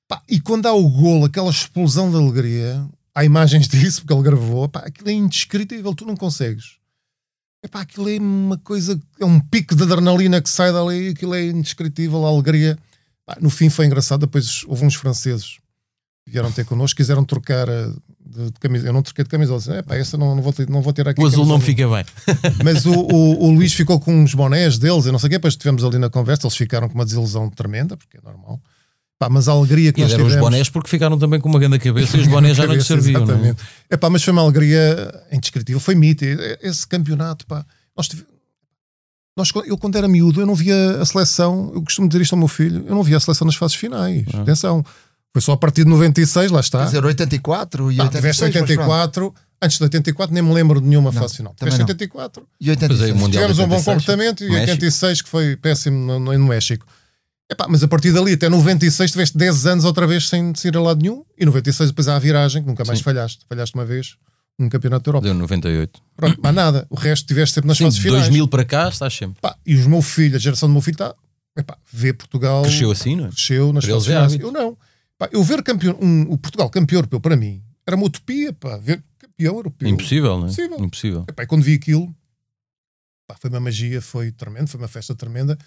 Pá, 0.09 0.21
e 0.29 0.41
quando 0.41 0.67
há 0.67 0.73
o 0.73 0.89
golo, 0.89 1.27
aquela 1.27 1.51
explosão 1.51 2.11
de 2.11 2.17
alegria, 2.17 2.85
há 3.15 3.25
imagens 3.25 3.69
disso, 3.69 4.01
porque 4.01 4.13
ele 4.13 4.23
gravou, 4.23 4.69
pá, 4.69 4.81
aquilo 4.81 5.09
é 5.09 5.13
indescritível, 5.13 5.95
tu 5.95 6.05
não 6.05 6.17
consegues. 6.17 6.77
Epá, 7.63 7.83
aquilo 7.83 8.09
é 8.09 8.19
uma 8.19 8.59
coisa, 8.59 9.01
é 9.21 9.25
um 9.25 9.39
pico 9.39 9.77
de 9.77 9.85
adrenalina 9.85 10.43
que 10.43 10.51
sai 10.51 10.73
dali, 10.73 11.11
aquilo 11.11 11.35
é 11.35 11.47
indescritível, 11.47 12.27
a 12.27 12.29
alegria. 12.29 12.77
Pá, 13.27 13.37
no 13.41 13.51
fim 13.51 13.69
foi 13.71 13.87
engraçado, 13.87 14.21
depois 14.21 14.65
houve 14.67 14.85
uns 14.85 14.95
franceses 14.95 15.59
que 16.25 16.31
vieram 16.31 16.51
ter 16.53 16.65
connosco, 16.65 16.97
quiseram 16.97 17.25
trocar 17.25 17.69
eh, 17.69 17.89
de, 18.25 18.45
de 18.47 18.61
camisa. 18.61 18.87
Eu 18.87 18.93
não 18.93 19.03
troquei 19.03 19.25
de 19.25 19.31
camisa, 19.31 19.53
eles 19.53 19.63
disseram, 19.65 19.81
epá, 19.81 19.97
essa 19.97 20.17
não, 20.17 20.35
não, 20.35 20.43
vou 20.43 20.53
ter, 20.53 20.69
não 20.69 20.81
vou 20.83 20.93
ter 20.93 21.07
aqui. 21.09 21.21
O 21.21 21.27
azul 21.27 21.45
não 21.47 21.59
camisola." 21.61 22.05
fica 22.05 22.35
bem. 22.45 22.55
Mas 22.65 22.87
o, 22.87 22.93
o, 22.93 23.45
o 23.47 23.51
Luís 23.53 23.73
ficou 23.73 23.99
com 24.01 24.15
uns 24.15 24.35
bonés 24.35 24.79
deles, 24.79 25.07
eu 25.07 25.13
não 25.13 25.19
sei 25.19 25.27
o 25.29 25.31
quê, 25.31 25.37
depois 25.37 25.55
estivemos 25.55 25.85
ali 25.85 25.99
na 25.99 26.09
conversa, 26.11 26.47
eles 26.47 26.57
ficaram 26.57 26.89
com 26.89 26.95
uma 26.95 27.05
desilusão 27.05 27.49
tremenda, 27.51 27.97
porque 27.97 28.17
é 28.19 28.21
normal. 28.23 28.61
Pá, 29.19 29.29
mas 29.29 29.49
a 29.49 29.53
alegria 29.53 29.93
que 29.93 30.01
E 30.01 30.03
nós 30.03 30.11
deram 30.11 30.25
os 30.25 30.33
tivemos... 30.33 30.51
bonés 30.51 30.69
porque 30.69 30.89
ficaram 30.91 31.17
também 31.17 31.39
com 31.41 31.49
uma 31.49 31.59
grande 31.61 31.79
cabeça 31.79 32.17
e 32.17 32.21
os 32.21 32.27
bonés 32.27 32.57
já 32.57 32.67
não 32.67 32.75
lhes 32.75 32.87
Cabeça, 32.89 33.03
serviam. 33.03 33.25
Não 33.25 33.35
é? 33.35 33.37
exatamente. 33.37 33.63
Epá, 33.89 34.11
mas 34.11 34.25
foi 34.25 34.33
uma 34.33 34.43
alegria 34.43 35.23
indescritível, 35.31 35.79
foi 35.79 35.95
mito. 35.95 36.25
Esse 36.61 36.85
campeonato, 36.87 37.47
pá, 37.47 37.65
nós 37.97 38.09
tive- 38.09 38.25
nós, 39.37 39.51
eu 39.67 39.79
quando 39.79 39.97
era 39.97 40.07
miúdo, 40.07 40.41
eu 40.41 40.47
não 40.47 40.55
via 40.55 41.01
a 41.01 41.05
seleção, 41.05 41.71
eu 41.75 41.83
costumo 41.83 42.07
dizer 42.09 42.21
isto 42.23 42.33
ao 42.35 42.39
meu 42.39 42.49
filho, 42.49 42.85
eu 42.87 42.95
não 42.95 43.03
via 43.03 43.17
a 43.17 43.21
seleção 43.21 43.47
nas 43.47 43.55
fases 43.55 43.77
finais. 43.77 44.25
Ah. 44.35 44.43
Atenção, 44.43 44.85
foi 45.33 45.41
só 45.41 45.53
a 45.53 45.57
partir 45.57 45.85
de 45.85 45.91
96, 45.91 46.51
lá 46.51 46.61
está. 46.61 46.81
Quer 46.81 46.85
dizer, 46.87 47.05
84 47.05 47.91
e 47.93 48.01
Ah, 48.01 48.05
86. 48.05 48.37
tiveste 48.37 48.43
mas 48.43 48.53
pronto. 48.53 48.71
84, 48.71 49.35
antes 49.63 49.79
de 49.79 49.85
84 49.85 50.35
nem 50.35 50.43
me 50.43 50.53
lembro 50.53 50.81
de 50.81 50.87
nenhuma 50.87 51.11
Não, 51.11 51.21
fase 51.21 51.37
final. 51.37 51.55
Tiveste 51.57 51.79
não. 51.81 51.87
84, 51.87 52.47
E 52.61 52.69
86. 52.71 52.99
Pois 52.99 53.11
é, 53.11 53.13
o 53.13 53.17
Mundial 53.17 53.43
tivemos 53.51 53.59
um 53.59 53.69
bom 53.69 53.77
86, 53.77 53.85
comportamento 53.85 54.45
e 54.45 54.51
México. 54.51 54.71
86 54.73 55.23
que 55.23 55.29
foi 55.31 55.57
péssimo 55.57 55.97
no, 55.99 56.19
no, 56.21 56.39
no 56.39 56.47
México. 56.47 56.87
Epá, 57.51 57.67
mas 57.69 57.83
a 57.83 57.89
partir 57.89 58.13
dali 58.13 58.33
até 58.35 58.49
96 58.49 59.11
tiveste 59.11 59.37
10 59.39 59.67
anos 59.67 59.85
outra 59.85 60.07
vez 60.07 60.29
sem 60.29 60.53
ir 60.65 60.77
a 60.77 60.81
lado 60.81 61.01
nenhum 61.03 61.25
e 61.39 61.45
96 61.47 61.91
depois 61.91 62.09
há 62.09 62.17
a 62.17 62.19
viragem, 62.19 62.63
que 62.63 62.69
nunca 62.69 62.85
mais 62.85 62.99
Sim. 62.99 63.05
falhaste. 63.05 63.45
Falhaste 63.49 63.75
uma 63.75 63.85
vez 63.85 64.17
um 64.59 64.69
campeonato 64.69 65.05
da 65.05 65.09
Europa. 65.11 65.25
Deu 65.25 65.35
98. 65.35 66.01
Pronto, 66.17 66.41
mais 66.43 66.55
nada. 66.55 66.87
O 66.91 66.95
resto 66.95 67.27
tiveste 67.27 67.55
sempre 67.55 67.69
nas 67.69 67.77
Sim, 67.79 67.85
fases 67.85 67.99
de 67.99 68.03
finais. 68.05 68.23
2000 68.25 68.49
para 68.49 68.65
cá 68.65 68.89
estás 68.89 69.15
sempre. 69.15 69.41
Pá, 69.41 69.57
e 69.67 69.75
os 69.75 69.87
meu 69.87 70.03
filho, 70.03 70.37
a 70.37 70.39
geração 70.39 70.69
do 70.69 70.73
meu 70.73 70.83
filho 70.83 70.95
está. 70.95 71.15
Epá, 71.57 71.77
vê 71.93 72.13
Portugal. 72.13 72.63
Cresceu 72.63 72.91
assim, 72.91 73.17
não 73.17 73.27
é? 73.27 73.29
cresceu 73.29 73.73
nas 73.73 73.85
Para 73.85 73.95
fases 73.95 74.09
é 74.09 74.13
finais. 74.13 74.33
hábito. 74.33 74.47
Eu 74.49 74.53
não. 74.53 74.79
Pá, 75.19 75.29
eu 75.33 75.43
ver 75.43 75.63
campeão, 75.63 75.99
um- 76.01 76.23
o 76.33 76.39
Portugal 76.39 76.69
campeão 76.71 76.99
europeu 76.99 77.21
para 77.21 77.37
mim 77.37 77.63
era 77.87 77.97
uma 77.97 78.07
utopia. 78.07 78.53
Pá, 78.53 78.77
ver 78.77 79.03
campeão 79.19 79.57
europeu. 79.57 79.89
Impossível, 79.89 80.39
não 80.39 80.47
é? 80.47 80.51
Impossível. 80.51 80.79
Impossível. 80.85 81.25
Epá, 81.29 81.43
e 81.43 81.47
quando 81.47 81.63
vi 81.63 81.75
aquilo, 81.75 82.15
pá, 83.27 83.37
foi 83.41 83.51
uma 83.51 83.61
magia, 83.61 84.01
foi 84.01 84.31
tremendo, 84.33 84.69
foi 84.69 84.81
uma 84.81 84.89
festa 84.89 85.15
tremenda. 85.15 85.59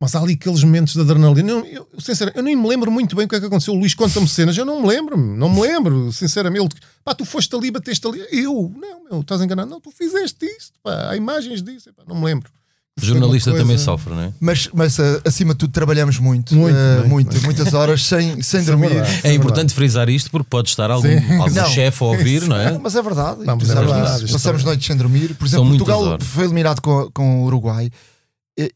Mas 0.00 0.14
há 0.14 0.20
ali 0.20 0.32
aqueles 0.32 0.64
momentos 0.64 0.94
de 0.94 1.00
adrenalina. 1.02 1.50
Eu, 1.52 1.66
eu, 1.66 1.86
sinceramente, 2.00 2.38
eu 2.38 2.42
nem 2.42 2.56
me 2.56 2.66
lembro 2.66 2.90
muito 2.90 3.14
bem 3.14 3.26
o 3.26 3.28
que 3.28 3.34
é 3.36 3.40
que 3.40 3.44
aconteceu. 3.46 3.74
O 3.74 3.78
Luís 3.78 3.92
conta-me 3.92 4.26
cenas, 4.26 4.56
eu 4.56 4.64
não 4.64 4.80
me 4.80 4.88
lembro, 4.88 5.14
não 5.16 5.50
me 5.50 5.60
lembro, 5.60 6.10
sinceramente. 6.10 6.62
Ele, 6.62 6.68
pá, 7.04 7.14
tu 7.14 7.26
foste 7.26 7.54
ali, 7.54 7.70
bateste 7.70 8.06
ali. 8.06 8.20
Eu, 8.32 8.72
não, 8.80 9.04
meu, 9.10 9.20
estás 9.20 9.42
enganado. 9.42 9.68
Não, 9.70 9.78
tu 9.78 9.90
fizeste 9.90 10.46
isto, 10.46 10.72
pá, 10.82 11.10
há 11.10 11.16
imagens 11.16 11.62
disso, 11.62 11.90
epá, 11.90 12.02
não 12.08 12.16
me 12.18 12.24
lembro. 12.24 12.48
O 12.98 13.04
jornalista 13.04 13.50
coisa- 13.50 13.62
também 13.64 13.78
sofre, 13.78 14.12
não 14.14 14.22
é? 14.22 14.32
Mas, 14.40 14.68
mas 14.74 14.98
ah, 14.98 15.20
acima 15.24 15.52
de 15.54 15.58
tudo 15.60 15.70
trabalhamos 15.72 16.18
muito, 16.18 16.54
Muito, 16.54 16.76
ah, 16.76 16.94
muito, 16.96 17.08
muito, 17.10 17.32
muito. 17.32 17.44
muitas 17.44 17.72
horas 17.74 18.02
sem, 18.04 18.40
sem 18.42 18.60
é 18.60 18.64
dormir. 18.64 18.88
verdade. 18.88 19.20
É 19.22 19.32
importante 19.34 19.72
frisar 19.74 20.08
isto 20.08 20.30
porque 20.30 20.46
pode 20.50 20.68
estar 20.70 20.90
algum, 20.90 21.08
Sim. 21.08 21.38
algum 21.38 21.66
chefe 21.66 22.02
a 22.02 22.06
ouvir, 22.06 22.42
não 22.48 22.56
é? 22.56 22.78
Mas 22.78 22.94
é 22.96 23.02
verdade. 23.02 23.44
Não, 23.44 23.56
mas 23.56 23.70
é 23.70 23.74
verdade, 23.74 24.32
Passamos 24.32 24.62
é- 24.62 24.64
noites 24.64 24.86
sem 24.86 24.96
dormir. 24.96 25.34
Por 25.34 25.46
exemplo, 25.46 25.68
Portugal 25.68 26.18
foi 26.20 26.44
eliminado 26.44 26.80
com, 26.80 27.10
com 27.12 27.42
o 27.42 27.44
Uruguai. 27.44 27.90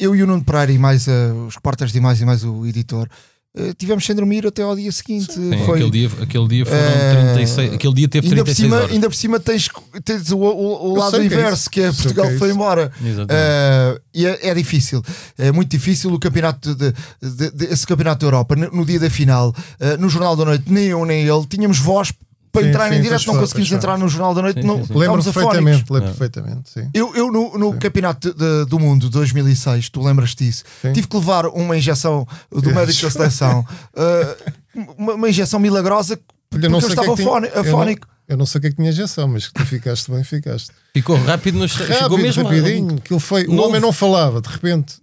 Eu 0.00 0.14
e 0.14 0.22
o 0.22 0.26
Nuno 0.26 0.42
Pereira 0.44 0.72
e 0.72 0.78
mais 0.78 1.08
ah, 1.08 1.34
os 1.46 1.54
repórteres 1.54 1.92
de 1.92 2.00
mais 2.00 2.20
e 2.20 2.24
mais 2.24 2.42
o 2.44 2.64
editor 2.66 3.08
ah, 3.56 3.72
tivemos 3.76 4.04
sem 4.06 4.14
dormir 4.16 4.46
até 4.46 4.62
ao 4.62 4.74
dia 4.74 4.90
seguinte. 4.90 5.32
Sim, 5.32 5.50
Foi, 5.66 5.74
aquele, 5.78 5.90
dia, 5.90 6.10
aquele 6.22 6.48
dia 6.48 6.64
foram 6.66 6.78
Eh, 6.80 7.34
36. 7.34 7.74
Aquele 7.74 7.94
dia 7.94 8.08
teve 8.08 8.26
ainda, 8.28 8.36
por 8.44 8.44
36 8.46 8.56
cima, 8.66 8.76
horas. 8.76 8.90
ainda 8.92 9.08
por 9.08 9.14
cima 9.14 9.40
tens, 9.40 9.68
tens 10.04 10.30
o, 10.32 10.38
o- 10.38 10.92
o 10.92 10.96
lado 10.96 11.12
que 11.16 11.22
é 11.22 11.24
inverso, 11.24 11.70
que 11.70 11.80
é 11.80 11.92
Sei 11.92 12.02
Portugal 12.02 12.26
que 12.28 12.34
é 12.34 12.38
foi 12.38 12.50
embora. 12.50 12.90
Uh, 13.00 14.00
e 14.14 14.26
é, 14.26 14.48
é 14.48 14.54
difícil, 14.54 15.02
é 15.38 15.52
muito 15.52 15.70
difícil 15.70 16.12
o 16.12 16.18
campeonato 16.18 16.74
de, 16.74 16.92
de- 17.22 17.50
de- 17.50 17.64
esse 17.66 17.86
campeonato 17.86 18.20
da 18.20 18.26
Europa 18.26 18.56
no, 18.56 18.70
no 18.70 18.84
dia 18.84 18.98
da 18.98 19.10
final, 19.10 19.50
uh, 19.50 20.00
no 20.00 20.08
Jornal 20.08 20.34
da 20.36 20.44
Noite, 20.46 20.64
nem 20.68 20.86
eu 20.86 21.04
nem 21.04 21.22
ele 21.26 21.46
tínhamos 21.46 21.78
voz 21.78 22.12
para 22.54 22.62
Sim, 22.62 22.68
entrar 22.68 22.88
sim, 22.88 22.94
em 22.94 23.02
direto, 23.02 23.26
não 23.26 23.36
conseguimos 23.36 23.72
entrar 23.72 23.98
no 23.98 24.08
Jornal 24.08 24.32
da 24.34 24.42
Noite, 24.42 24.60
Sim, 24.60 24.66
não, 24.66 24.76
sim, 24.78 24.84
sim. 24.86 24.94
Lembro 24.98 25.22
perfeitamente, 25.24 25.84
lembro 25.90 26.08
É. 26.08 26.10
perfeitamente, 26.12 26.70
sim. 26.70 26.88
Eu, 26.94 27.14
eu 27.16 27.32
no, 27.32 27.58
no 27.58 27.72
campeonato 27.78 28.32
de- 28.32 28.38
de- 28.38 28.64
do 28.66 28.78
mundo 28.78 29.06
de 29.06 29.10
2006, 29.10 29.88
tu 29.90 30.00
lembras 30.00 30.34
disso? 30.36 30.62
Sim. 30.80 30.92
Tive 30.92 31.08
que 31.08 31.16
levar 31.16 31.46
uma 31.46 31.76
injeção 31.76 32.24
do 32.50 32.64
Yes. 32.70 32.74
médico 32.76 33.02
da 33.02 33.10
seleção, 33.10 33.66
uh, 33.92 34.84
uma, 34.96 35.14
uma 35.14 35.28
injeção 35.28 35.58
milagrosa, 35.58 36.16
porque 36.48 36.66
Olha, 36.66 36.70
não 36.70 36.78
eu 36.78 36.80
sei 36.82 36.86
o 36.86 36.94
que 36.94 37.00
estava 37.00 37.12
é 37.12 37.16
que 37.16 37.22
tinha- 37.22 37.28
afóni- 37.30 37.48
eu 37.48 37.62
não- 37.64 37.70
afónico. 37.80 38.06
Eu 38.26 38.36
não 38.38 38.46
sei 38.46 38.58
o 38.58 38.62
que 38.62 38.66
é 38.68 38.70
que 38.70 38.76
tinha 38.76 38.88
injeção, 38.90 39.28
mas 39.28 39.48
que 39.48 39.52
tu 39.54 39.66
ficaste 39.66 40.10
bem, 40.10 40.22
ficaste. 40.24 40.70
Ficou 40.94 41.16
rápido 41.22 41.58
nos 41.58 41.74
Rápido, 41.74 42.16
mesmo 42.16 42.44
rapidinho. 42.44 42.94
Aquilo 42.96 43.20
foi, 43.20 43.44
o 43.46 43.56
homem 43.60 43.80
não 43.80 43.92
falava, 43.92 44.40
de 44.40 44.48
repente 44.48 44.94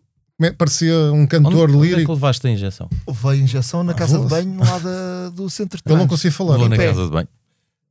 parecia 0.57 0.95
um 1.13 1.27
cantor 1.27 1.69
Onde, 1.69 1.75
onde 1.77 1.85
é 1.85 1.89
que 1.89 1.95
lírico. 1.97 2.13
levaste 2.13 2.47
a 2.47 2.49
injeção? 2.49 2.89
Veio 3.07 3.33
a 3.33 3.37
injeção 3.43 3.83
na 3.83 3.93
casa 3.93 4.17
de 4.17 4.25
banho 4.25 4.57
lá 4.59 4.79
da- 4.79 5.29
do 5.35 5.47
centro 5.51 5.77
de 5.77 5.83
Ele 5.91 5.99
não 5.99 6.07
conseguia 6.07 6.31
falar. 6.31 6.57
Vou 6.57 6.67
na 6.67 6.75
pé. 6.75 6.87
casa 6.87 7.03
de 7.05 7.11
banho. 7.11 7.27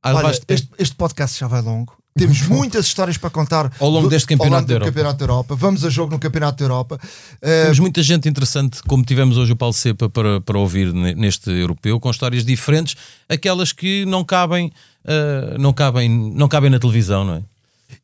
Ah, 0.03 0.09
Olha, 0.09 0.17
levaste 0.17 0.45
este, 0.49 0.69
este 0.79 0.95
podcast 0.95 1.39
já 1.39 1.47
vai 1.47 1.61
longo. 1.61 1.95
Temos 2.13 2.41
muitas 2.41 2.87
histórias 2.87 3.17
para 3.17 3.29
contar 3.29 3.71
Ao 3.79 3.89
longo 3.89 4.09
deste 4.09 4.27
Campeonato 4.27 4.55
longo 4.55 4.67
da 4.67 4.73
Europa. 4.73 4.91
Campeonato 4.91 5.17
da 5.19 5.23
Europa. 5.23 5.55
Vamos 5.55 5.85
a 5.85 5.89
jogo 5.89 6.11
no 6.11 6.19
Campeonato 6.19 6.57
da 6.57 6.65
Europa. 6.65 6.99
Uh, 7.37 7.39
Temos 7.63 7.79
muita 7.79 8.03
gente 8.03 8.27
interessante, 8.27 8.81
como 8.83 9.01
tivemos 9.05 9.37
hoje 9.37 9.53
o 9.53 9.55
Paulo 9.55 9.73
Cepa 9.73 10.09
para, 10.09 10.41
para 10.41 10.59
ouvir 10.59 10.91
ne- 10.93 11.15
neste 11.15 11.49
europeu, 11.49 11.99
com 12.01 12.11
histórias 12.11 12.43
diferentes, 12.43 12.97
aquelas 13.29 13.71
que 13.71 14.03
não 14.05 14.25
cabem, 14.25 14.73
ah, 15.05 15.55
não 15.57 15.71
cabem, 15.71 16.09
não 16.09 16.49
cabem 16.49 16.69
na 16.69 16.79
televisão, 16.79 17.23
não 17.23 17.35
é? 17.35 17.41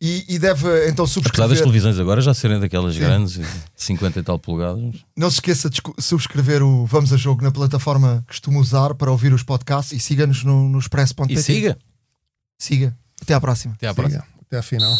e, 0.01 0.25
e 0.29 0.39
deve 0.39 0.67
então 0.89 1.03
Apesar 1.03 1.03
das 1.03 1.11
subscrever. 1.11 1.57
televisões 1.59 1.99
agora 1.99 2.21
já 2.21 2.33
serem 2.33 2.59
daquelas 2.59 2.97
grandes, 2.97 3.33
de 3.33 3.45
50 3.75 4.19
e 4.19 4.23
tal 4.23 4.37
polegadas. 4.39 4.95
Não 5.17 5.29
se 5.29 5.35
esqueça 5.37 5.69
de 5.69 5.81
subscrever 5.99 6.61
o 6.63 6.85
Vamos 6.85 7.11
a 7.11 7.17
Jogo 7.17 7.43
na 7.43 7.51
plataforma 7.51 8.21
que 8.27 8.33
costuma 8.33 8.59
usar 8.59 8.93
para 8.95 9.11
ouvir 9.11 9.33
os 9.33 9.43
podcasts 9.43 9.91
e 9.91 9.99
siga-nos 9.99 10.43
no, 10.43 10.69
no 10.69 10.79
expresso.pt. 10.79 11.33
E 11.33 11.41
siga. 11.43 11.77
Siga. 12.57 12.95
Até 13.21 13.33
à 13.33 13.39
próxima. 13.39 13.73
Até 13.75 13.87
à 13.87 13.93
próxima. 13.93 14.21
Siga, 14.21 14.35
Até 14.47 14.57
à 14.57 14.61
final. 14.61 14.93